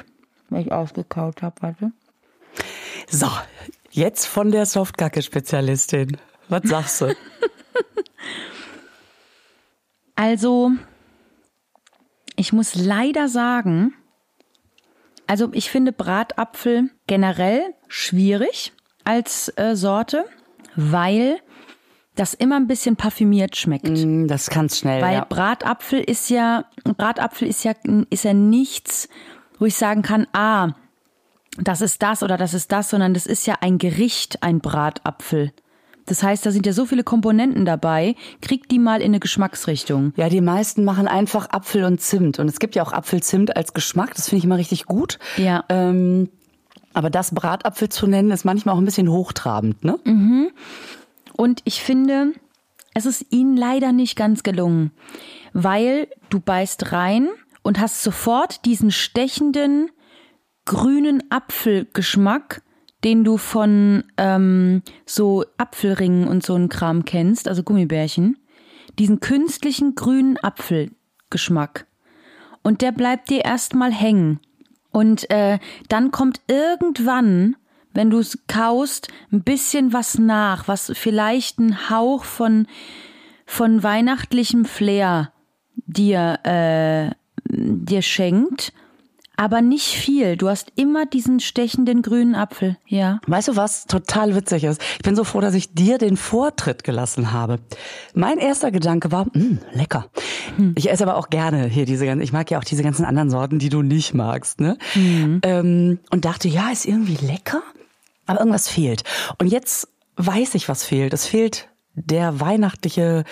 wenn 0.48 0.60
ich 0.62 0.72
ausgekaut 0.72 1.42
habe, 1.42 1.56
warte. 1.60 1.92
So, 3.08 3.28
jetzt 3.90 4.26
von 4.26 4.50
der 4.50 4.66
Softkacke-Spezialistin. 4.66 6.16
Was 6.48 6.62
sagst 6.64 7.00
du? 7.00 7.14
Also, 10.20 10.72
ich 12.36 12.52
muss 12.52 12.74
leider 12.74 13.26
sagen, 13.28 13.94
also 15.26 15.48
ich 15.54 15.70
finde 15.70 15.92
Bratapfel 15.92 16.90
generell 17.06 17.74
schwierig 17.88 18.74
als 19.04 19.50
äh, 19.56 19.74
Sorte, 19.76 20.26
weil 20.76 21.40
das 22.20 22.34
immer 22.34 22.56
ein 22.56 22.66
bisschen 22.66 22.96
parfümiert 22.96 23.56
schmeckt. 23.56 23.88
Mm, 23.88 24.26
Das 24.26 24.50
kann's 24.50 24.78
schnell, 24.78 25.00
Weil 25.00 25.14
ja. 25.14 25.26
Bratapfel 25.28 26.00
ist 26.00 26.28
ja, 26.28 26.66
Bratapfel 26.84 27.48
ist 27.48 27.64
ja, 27.64 27.72
ist 28.10 28.24
ja 28.24 28.34
nichts, 28.34 29.08
wo 29.58 29.64
ich 29.64 29.74
sagen 29.74 30.02
kann, 30.02 30.26
ah, 30.32 30.72
das 31.56 31.80
ist 31.80 32.02
das 32.02 32.22
oder 32.22 32.36
das 32.36 32.54
ist 32.54 32.72
das, 32.72 32.90
sondern 32.90 33.14
das 33.14 33.26
ist 33.26 33.46
ja 33.46 33.56
ein 33.60 33.78
Gericht, 33.78 34.42
ein 34.42 34.60
Bratapfel. 34.60 35.52
Das 36.06 36.22
heißt, 36.22 36.44
da 36.44 36.50
sind 36.50 36.66
ja 36.66 36.72
so 36.72 36.86
viele 36.86 37.04
Komponenten 37.04 37.64
dabei, 37.64 38.16
krieg 38.42 38.68
die 38.68 38.78
mal 38.78 39.00
in 39.00 39.08
eine 39.12 39.20
Geschmacksrichtung. 39.20 40.12
Ja, 40.16 40.28
die 40.28 40.40
meisten 40.40 40.84
machen 40.84 41.06
einfach 41.08 41.50
Apfel 41.50 41.84
und 41.84 42.00
Zimt. 42.00 42.38
Und 42.38 42.48
es 42.48 42.58
gibt 42.58 42.74
ja 42.74 42.82
auch 42.82 42.92
Apfelzimt 42.92 43.56
als 43.56 43.74
Geschmack. 43.74 44.14
Das 44.14 44.28
finde 44.28 44.38
ich 44.38 44.44
immer 44.44 44.56
richtig 44.56 44.86
gut. 44.86 45.18
Ja. 45.36 45.64
Ähm, 45.68 46.28
aber 46.92 47.10
das 47.10 47.32
Bratapfel 47.32 47.88
zu 47.88 48.06
nennen, 48.06 48.30
ist 48.30 48.44
manchmal 48.44 48.74
auch 48.74 48.78
ein 48.78 48.84
bisschen 48.84 49.08
hochtrabend, 49.10 49.84
ne? 49.84 49.98
Und 51.36 51.62
ich 51.64 51.82
finde, 51.82 52.32
es 52.94 53.06
ist 53.06 53.26
ihnen 53.30 53.56
leider 53.56 53.92
nicht 53.92 54.16
ganz 54.16 54.42
gelungen, 54.42 54.92
weil 55.52 56.08
du 56.28 56.40
beißt 56.40 56.92
rein 56.92 57.28
und 57.62 57.80
hast 57.80 58.02
sofort 58.02 58.64
diesen 58.64 58.90
stechenden 58.90 59.90
grünen 60.64 61.22
Apfelgeschmack, 61.30 62.62
den 63.04 63.24
du 63.24 63.36
von 63.36 64.04
ähm, 64.16 64.82
so 65.06 65.44
Apfelringen 65.56 66.28
und 66.28 66.44
so 66.44 66.54
ein 66.54 66.68
Kram 66.68 67.04
kennst, 67.04 67.48
also 67.48 67.62
Gummibärchen. 67.62 68.38
Diesen 68.98 69.20
künstlichen 69.20 69.94
grünen 69.94 70.36
Apfel, 70.38 70.90
Geschmack. 71.30 71.86
Und 72.62 72.82
der 72.82 72.92
bleibt 72.92 73.30
dir 73.30 73.44
erstmal 73.44 73.92
hängen. 73.92 74.40
Und 74.90 75.30
äh, 75.30 75.58
dann 75.88 76.10
kommt 76.10 76.40
irgendwann, 76.48 77.56
wenn 77.92 78.10
du 78.10 78.18
es 78.18 78.38
kaust, 78.46 79.08
ein 79.32 79.42
bisschen 79.42 79.92
was 79.92 80.18
nach, 80.18 80.68
was 80.68 80.92
vielleicht 80.94 81.58
einen 81.58 81.90
Hauch 81.90 82.24
von, 82.24 82.66
von 83.46 83.82
weihnachtlichem 83.82 84.64
Flair 84.64 85.32
dir, 85.86 86.38
äh, 86.44 87.10
dir 87.44 88.02
schenkt 88.02 88.72
aber 89.40 89.62
nicht 89.62 89.86
viel. 89.86 90.36
Du 90.36 90.50
hast 90.50 90.70
immer 90.76 91.06
diesen 91.06 91.40
stechenden 91.40 92.02
grünen 92.02 92.34
Apfel, 92.34 92.76
ja. 92.86 93.20
Weißt 93.26 93.48
du, 93.48 93.56
was 93.56 93.86
total 93.86 94.36
witzig 94.36 94.64
ist? 94.64 94.82
Ich 94.96 95.02
bin 95.02 95.16
so 95.16 95.24
froh, 95.24 95.40
dass 95.40 95.54
ich 95.54 95.72
dir 95.72 95.96
den 95.96 96.18
Vortritt 96.18 96.84
gelassen 96.84 97.32
habe. 97.32 97.58
Mein 98.12 98.36
erster 98.36 98.70
Gedanke 98.70 99.12
war, 99.12 99.24
mh, 99.24 99.32
hm, 99.32 99.58
lecker. 99.72 100.10
Hm. 100.56 100.74
Ich 100.76 100.90
esse 100.90 101.04
aber 101.04 101.16
auch 101.16 101.30
gerne 101.30 101.64
hier 101.68 101.86
diese 101.86 102.04
ganzen, 102.04 102.20
ich 102.20 102.34
mag 102.34 102.50
ja 102.50 102.58
auch 102.58 102.64
diese 102.64 102.82
ganzen 102.82 103.06
anderen 103.06 103.30
Sorten, 103.30 103.58
die 103.58 103.70
du 103.70 103.80
nicht 103.80 104.12
magst, 104.12 104.60
ne? 104.60 104.76
Mhm. 104.94 105.40
Ähm, 105.42 106.00
und 106.10 106.26
dachte, 106.26 106.48
ja, 106.48 106.70
ist 106.70 106.84
irgendwie 106.84 107.16
lecker, 107.24 107.62
aber 108.30 108.40
irgendwas 108.40 108.68
fehlt. 108.68 109.02
Und 109.38 109.48
jetzt 109.48 109.88
weiß 110.16 110.54
ich, 110.54 110.68
was 110.68 110.84
fehlt. 110.84 111.12
Es 111.12 111.26
fehlt 111.26 111.68
der 111.94 112.40
weihnachtliche 112.40 113.24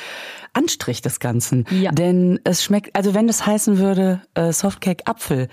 Anstrich 0.52 1.02
des 1.02 1.20
Ganzen. 1.20 1.64
Ja. 1.70 1.92
Denn 1.92 2.40
es 2.44 2.64
schmeckt, 2.64 2.96
also 2.96 3.14
wenn 3.14 3.28
es 3.28 3.46
heißen 3.46 3.78
würde, 3.78 4.22
äh, 4.34 4.52
Softcake 4.52 5.06
Apfel, 5.06 5.48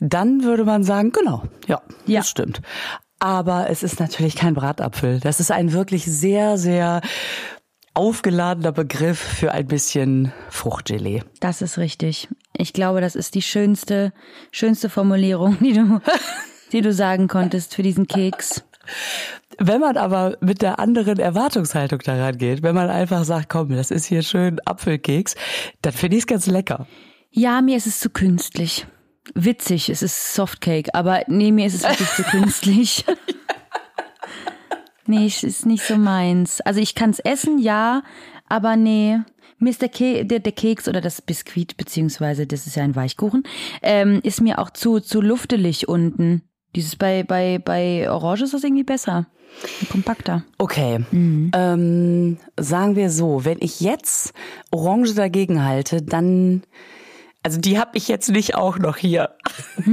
dann 0.00 0.42
würde 0.42 0.64
man 0.64 0.82
sagen, 0.82 1.12
genau, 1.12 1.44
ja, 1.68 1.80
ja, 2.06 2.20
das 2.20 2.28
stimmt. 2.28 2.60
Aber 3.18 3.70
es 3.70 3.82
ist 3.82 4.00
natürlich 4.00 4.34
kein 4.34 4.54
Bratapfel. 4.54 5.20
Das 5.20 5.40
ist 5.40 5.50
ein 5.50 5.72
wirklich 5.72 6.04
sehr, 6.04 6.58
sehr 6.58 7.00
aufgeladener 7.94 8.72
Begriff 8.72 9.18
für 9.18 9.52
ein 9.52 9.66
bisschen 9.68 10.32
Fruchtgelee. 10.50 11.22
Das 11.40 11.62
ist 11.62 11.78
richtig. 11.78 12.28
Ich 12.52 12.74
glaube, 12.74 13.00
das 13.00 13.14
ist 13.14 13.34
die 13.34 13.42
schönste, 13.42 14.12
schönste 14.50 14.90
Formulierung, 14.90 15.56
die 15.60 15.72
du, 15.72 16.00
die 16.72 16.80
du 16.80 16.92
sagen 16.92 17.28
konntest 17.28 17.74
für 17.74 17.82
diesen 17.82 18.06
Keks. 18.06 18.64
Wenn 19.58 19.80
man 19.80 19.96
aber 19.96 20.36
mit 20.40 20.62
der 20.62 20.78
anderen 20.78 21.18
Erwartungshaltung 21.18 22.00
daran 22.00 22.38
geht, 22.38 22.62
wenn 22.62 22.74
man 22.74 22.90
einfach 22.90 23.24
sagt, 23.24 23.48
komm, 23.48 23.70
das 23.70 23.90
ist 23.90 24.06
hier 24.06 24.22
schön 24.22 24.60
Apfelkeks, 24.64 25.34
dann 25.82 25.92
finde 25.92 26.16
ich 26.16 26.22
es 26.22 26.26
ganz 26.26 26.46
lecker. 26.46 26.86
Ja, 27.30 27.60
mir 27.62 27.76
ist 27.76 27.86
es 27.86 28.00
zu 28.00 28.10
künstlich 28.10 28.86
witzig, 29.34 29.88
es 29.88 30.02
ist 30.02 30.34
Softcake, 30.34 30.94
aber 30.94 31.22
nee, 31.26 31.52
mir 31.52 31.66
ist 31.66 31.74
es 31.74 31.82
wirklich 31.82 32.10
zu 32.10 32.22
künstlich. 32.22 33.04
nee, 35.06 35.26
es 35.26 35.42
ist 35.42 35.66
nicht 35.66 35.84
so 35.84 35.96
meins. 35.96 36.60
Also 36.60 36.80
ich 36.80 36.94
kann 36.94 37.10
es 37.10 37.18
essen, 37.20 37.58
ja, 37.58 38.02
aber 38.48 38.76
nee. 38.76 39.18
Mir 39.58 39.70
ist 39.70 39.80
der, 39.80 39.88
Ke 39.88 40.26
der, 40.26 40.40
der 40.40 40.52
Keks 40.52 40.86
oder 40.86 41.00
das 41.00 41.22
Biskuit, 41.22 41.78
beziehungsweise 41.78 42.46
das 42.46 42.66
ist 42.66 42.76
ja 42.76 42.84
ein 42.84 42.94
Weichkuchen, 42.94 43.44
ähm, 43.80 44.20
ist 44.22 44.42
mir 44.42 44.58
auch 44.58 44.68
zu, 44.68 45.00
zu 45.00 45.22
luftelig 45.22 45.88
unten. 45.88 46.42
Dieses 46.76 46.94
bei, 46.94 47.24
bei, 47.24 47.58
bei 47.58 48.08
Orange 48.10 48.42
ist 48.44 48.54
das 48.54 48.62
irgendwie 48.62 48.84
besser. 48.84 49.26
Kompakter. 49.90 50.44
Okay. 50.58 50.98
Mhm. 51.10 51.50
Ähm, 51.54 52.36
sagen 52.58 52.94
wir 52.94 53.10
so, 53.10 53.44
wenn 53.44 53.58
ich 53.60 53.80
jetzt 53.80 54.34
Orange 54.70 55.14
dagegen 55.14 55.64
halte, 55.64 56.02
dann 56.02 56.62
also 57.46 57.60
die 57.60 57.78
habe 57.78 57.92
ich 57.94 58.08
jetzt 58.08 58.28
nicht 58.28 58.56
auch 58.56 58.76
noch 58.78 58.96
hier. 58.96 59.30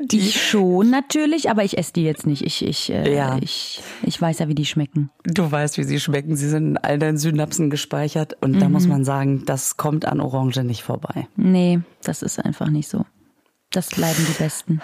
die 0.00 0.18
ich 0.18 0.42
schon 0.48 0.88
natürlich, 0.88 1.50
aber 1.50 1.62
ich 1.62 1.76
esse 1.76 1.92
die 1.92 2.04
jetzt 2.04 2.26
nicht. 2.26 2.42
Ich, 2.42 2.64
ich, 2.64 2.90
äh, 2.90 3.14
ja. 3.14 3.36
ich, 3.40 3.82
ich 4.02 4.18
weiß 4.18 4.38
ja, 4.38 4.48
wie 4.48 4.54
die 4.54 4.64
schmecken. 4.64 5.10
Du 5.24 5.52
weißt, 5.52 5.76
wie 5.76 5.84
sie 5.84 6.00
schmecken. 6.00 6.36
Sie 6.36 6.48
sind 6.48 6.68
in 6.68 6.76
all 6.78 6.98
deinen 6.98 7.18
Synapsen 7.18 7.68
gespeichert. 7.68 8.38
Und 8.40 8.52
mhm. 8.52 8.60
da 8.60 8.68
muss 8.70 8.86
man 8.86 9.04
sagen, 9.04 9.44
das 9.44 9.76
kommt 9.76 10.06
an 10.06 10.20
Orange 10.20 10.64
nicht 10.64 10.82
vorbei. 10.82 11.28
Nee, 11.36 11.80
das 12.02 12.22
ist 12.22 12.42
einfach 12.42 12.70
nicht 12.70 12.88
so. 12.88 13.04
Das 13.74 13.88
bleiben 13.88 14.24
die 14.28 14.42
Besten. 14.42 14.80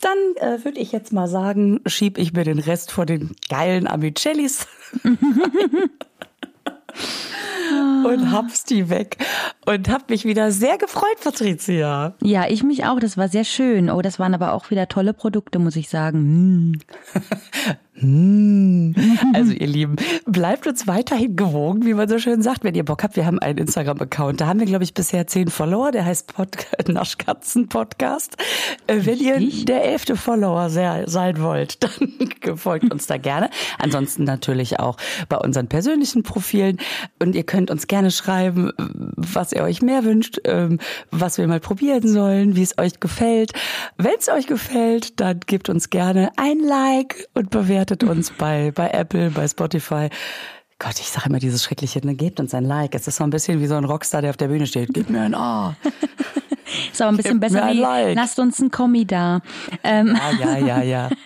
Dann 0.00 0.18
äh, 0.36 0.64
würde 0.64 0.80
ich 0.80 0.90
jetzt 0.90 1.12
mal 1.12 1.28
sagen, 1.28 1.80
schieb 1.86 2.18
ich 2.18 2.32
mir 2.32 2.42
den 2.42 2.58
Rest 2.58 2.90
vor 2.90 3.06
den 3.06 3.36
geilen 3.48 3.86
Amicellis. 3.86 4.66
und 8.06 8.32
hab's 8.32 8.64
die 8.64 8.88
weg 8.88 9.16
und 9.66 9.88
hab 9.88 10.10
mich 10.10 10.24
wieder 10.24 10.50
sehr 10.52 10.78
gefreut, 10.78 11.18
Patricia. 11.22 12.14
Ja, 12.22 12.46
ich 12.48 12.62
mich 12.62 12.84
auch. 12.84 12.98
Das 13.00 13.16
war 13.16 13.28
sehr 13.28 13.44
schön. 13.44 13.90
Oh, 13.90 14.02
das 14.02 14.18
waren 14.18 14.34
aber 14.34 14.52
auch 14.52 14.70
wieder 14.70 14.88
tolle 14.88 15.14
Produkte, 15.14 15.58
muss 15.58 15.76
ich 15.76 15.88
sagen. 15.88 16.70
Mm. 16.70 16.78
Hm. 18.00 18.94
Also 19.34 19.52
ihr 19.52 19.66
Lieben, 19.66 19.96
bleibt 20.24 20.66
uns 20.66 20.86
weiterhin 20.86 21.36
gewogen, 21.36 21.84
wie 21.84 21.92
man 21.92 22.08
so 22.08 22.18
schön 22.18 22.40
sagt, 22.40 22.64
wenn 22.64 22.74
ihr 22.74 22.84
Bock 22.84 23.02
habt. 23.02 23.16
Wir 23.16 23.26
haben 23.26 23.38
einen 23.38 23.58
Instagram-Account. 23.58 24.40
Da 24.40 24.46
haben 24.46 24.58
wir, 24.58 24.66
glaube 24.66 24.84
ich, 24.84 24.94
bisher 24.94 25.26
zehn 25.26 25.48
Follower. 25.48 25.90
Der 25.90 26.06
heißt 26.06 26.32
Pod 26.32 26.66
Naschkatzen 26.88 27.68
Podcast. 27.68 28.36
Äh, 28.86 29.00
wenn 29.04 29.18
ihr 29.18 29.64
der 29.64 29.84
elfte 29.84 30.16
Follower 30.16 30.70
sein 30.70 31.42
wollt, 31.42 31.82
dann 32.46 32.56
folgt 32.56 32.90
uns 32.90 33.06
da 33.06 33.18
gerne. 33.18 33.50
Ansonsten 33.78 34.24
natürlich 34.24 34.80
auch 34.80 34.96
bei 35.28 35.36
unseren 35.36 35.68
persönlichen 35.68 36.22
Profilen. 36.22 36.78
Und 37.18 37.34
ihr 37.34 37.44
könnt 37.44 37.69
uns 37.70 37.86
gerne 37.86 38.10
schreiben, 38.10 38.72
was 38.76 39.52
ihr 39.52 39.62
euch 39.62 39.82
mehr 39.82 40.04
wünscht, 40.04 40.38
ähm, 40.44 40.78
was 41.10 41.38
wir 41.38 41.46
mal 41.46 41.60
probieren 41.60 42.06
sollen, 42.06 42.56
wie 42.56 42.62
es 42.62 42.76
euch 42.78 43.00
gefällt. 43.00 43.52
Wenn 43.96 44.14
es 44.18 44.28
euch 44.28 44.46
gefällt, 44.46 45.20
dann 45.20 45.40
gebt 45.40 45.68
uns 45.68 45.90
gerne 45.90 46.30
ein 46.36 46.60
Like 46.60 47.28
und 47.34 47.50
bewertet 47.50 48.04
uns 48.04 48.30
bei, 48.38 48.72
bei 48.72 48.90
Apple, 48.90 49.30
bei 49.30 49.46
Spotify. 49.48 50.08
Gott, 50.78 50.98
ich 50.98 51.08
sage 51.10 51.28
immer 51.28 51.38
dieses 51.38 51.62
schreckliche, 51.62 52.04
ne, 52.04 52.14
gebt 52.14 52.40
uns 52.40 52.54
ein 52.54 52.64
Like. 52.64 52.94
Es 52.94 53.06
ist 53.06 53.16
so 53.16 53.24
ein 53.24 53.30
bisschen 53.30 53.60
wie 53.60 53.66
so 53.66 53.74
ein 53.76 53.84
Rockstar, 53.84 54.22
der 54.22 54.30
auf 54.30 54.38
der 54.38 54.48
Bühne 54.48 54.66
steht. 54.66 54.94
Gib 54.94 55.10
mir 55.10 55.20
ein 55.20 55.34
A. 55.34 55.76
ist 56.92 57.02
aber 57.02 57.12
ein 57.12 57.16
bisschen 57.16 57.40
Gib 57.40 57.52
besser 57.52 57.68
wie, 57.70 57.80
like. 57.80 58.16
lasst 58.16 58.38
uns 58.38 58.58
ein 58.60 58.70
Kommi 58.70 59.04
da. 59.04 59.40
Ähm. 59.84 60.18
Ja, 60.40 60.56
ja, 60.56 60.58
ja, 60.58 60.82
ja. 60.82 61.10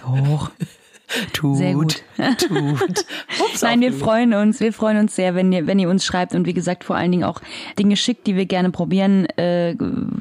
Doch. 0.00 0.50
Tut, 1.32 1.58
sehr 1.58 1.74
gut. 1.74 2.02
tut. 2.38 3.06
Ups, 3.40 3.62
Nein, 3.62 3.80
wir 3.80 3.92
freuen 3.92 4.34
uns, 4.34 4.60
wir 4.60 4.72
freuen 4.72 4.98
uns 4.98 5.16
sehr, 5.16 5.34
wenn 5.34 5.52
ihr, 5.52 5.66
wenn 5.66 5.78
ihr 5.78 5.88
uns 5.88 6.04
schreibt 6.04 6.34
und 6.34 6.46
wie 6.46 6.54
gesagt 6.54 6.84
vor 6.84 6.96
allen 6.96 7.10
Dingen 7.10 7.24
auch 7.24 7.40
Dinge 7.78 7.96
schickt, 7.96 8.26
die 8.26 8.36
wir 8.36 8.46
gerne 8.46 8.70
probieren 8.70 9.26
äh, 9.36 9.74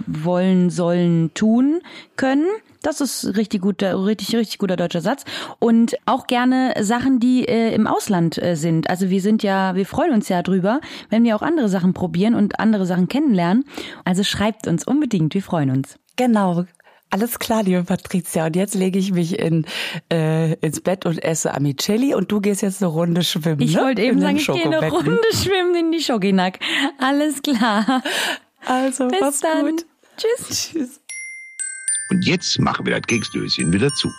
wollen, 0.08 0.70
sollen, 0.70 1.32
tun 1.34 1.82
können. 2.16 2.46
Das 2.86 3.02
ist 3.02 3.36
richtig 3.36 3.62
guter, 3.62 4.06
richtig, 4.06 4.36
richtig 4.36 4.60
guter 4.60 4.76
deutscher 4.76 5.02
Satz. 5.02 5.26
Und 5.58 5.96
auch 6.06 6.28
gerne 6.28 6.74
Sachen, 6.82 7.20
die 7.20 7.48
äh, 7.48 7.74
im 7.74 7.88
Ausland 7.88 8.42
äh, 8.42 8.56
sind. 8.56 8.92
Also 8.92 9.10
wir 9.10 9.22
sind 9.22 9.42
ja, 9.42 9.74
wir 9.74 9.88
freuen 9.88 10.14
uns 10.14 10.30
ja 10.30 10.44
drüber, 10.44 10.82
wenn 11.10 11.24
wir 11.24 11.36
auch 11.36 11.42
andere 11.42 11.68
Sachen 11.68 11.94
probieren 11.94 12.36
und 12.36 12.60
andere 12.60 12.86
Sachen 12.86 13.08
kennenlernen. 13.08 13.66
Also 14.04 14.24
schreibt 14.24 14.68
uns 14.68 14.86
unbedingt, 14.86 15.34
wir 15.34 15.42
freuen 15.42 15.72
uns. 15.72 15.98
Genau. 16.16 16.66
Alles 17.16 17.40
klar, 17.40 17.64
liebe 17.64 17.82
Patricia. 17.82 18.46
Und 18.46 18.58
jetzt 18.58 18.76
lege 18.76 19.00
ich 19.00 19.14
mich 19.14 19.40
in, 19.40 19.66
äh, 20.12 20.56
ins 20.56 20.82
Bett 20.82 21.06
und 21.06 21.24
esse 21.24 21.54
Amicelli 21.54 22.14
und 22.14 22.30
du 22.30 22.42
gehst 22.42 22.62
jetzt 22.62 22.84
eine 22.84 22.92
Runde 22.92 23.24
schwimmen. 23.24 23.62
Ich 23.62 23.76
ne? 23.76 23.84
wollte 23.84 24.02
eben 24.02 24.20
sagen, 24.20 24.36
ich 24.36 24.46
gehe 24.46 24.66
eine 24.66 24.90
Runde 24.90 25.22
schwimmen 25.32 25.74
in 25.76 25.92
die 25.94 26.02
Schoginack. 26.02 26.60
Alles 27.00 27.42
klar. 27.42 28.04
Also, 28.66 29.08
Bis 29.08 29.40
dann. 29.40 29.68
Gut. 29.68 29.86
Tschüss. 30.18 30.72
Tschüss. 30.74 31.00
Und 32.10 32.26
jetzt 32.26 32.60
machen 32.60 32.86
wir 32.86 32.94
das 32.98 33.08
Keksdöschen 33.08 33.72
wieder 33.72 33.88
zu. 33.94 34.12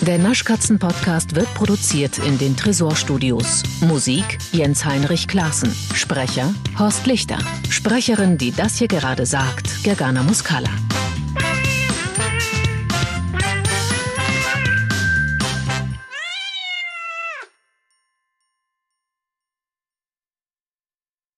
Der 0.00 0.18
Naschkatzen-Podcast 0.18 1.36
wird 1.36 1.52
produziert 1.54 2.18
in 2.18 2.38
den 2.38 2.56
Tresorstudios. 2.56 3.62
Musik 3.82 4.38
Jens 4.50 4.84
Heinrich 4.84 5.28
Klaassen. 5.28 5.72
Sprecher 5.94 6.52
Horst 6.76 7.06
Lichter. 7.06 7.38
Sprecherin, 7.70 8.36
die 8.36 8.50
das 8.50 8.78
hier 8.78 8.88
gerade 8.88 9.26
sagt, 9.26 9.84
Gergana 9.84 10.24
Muscala. 10.24 10.70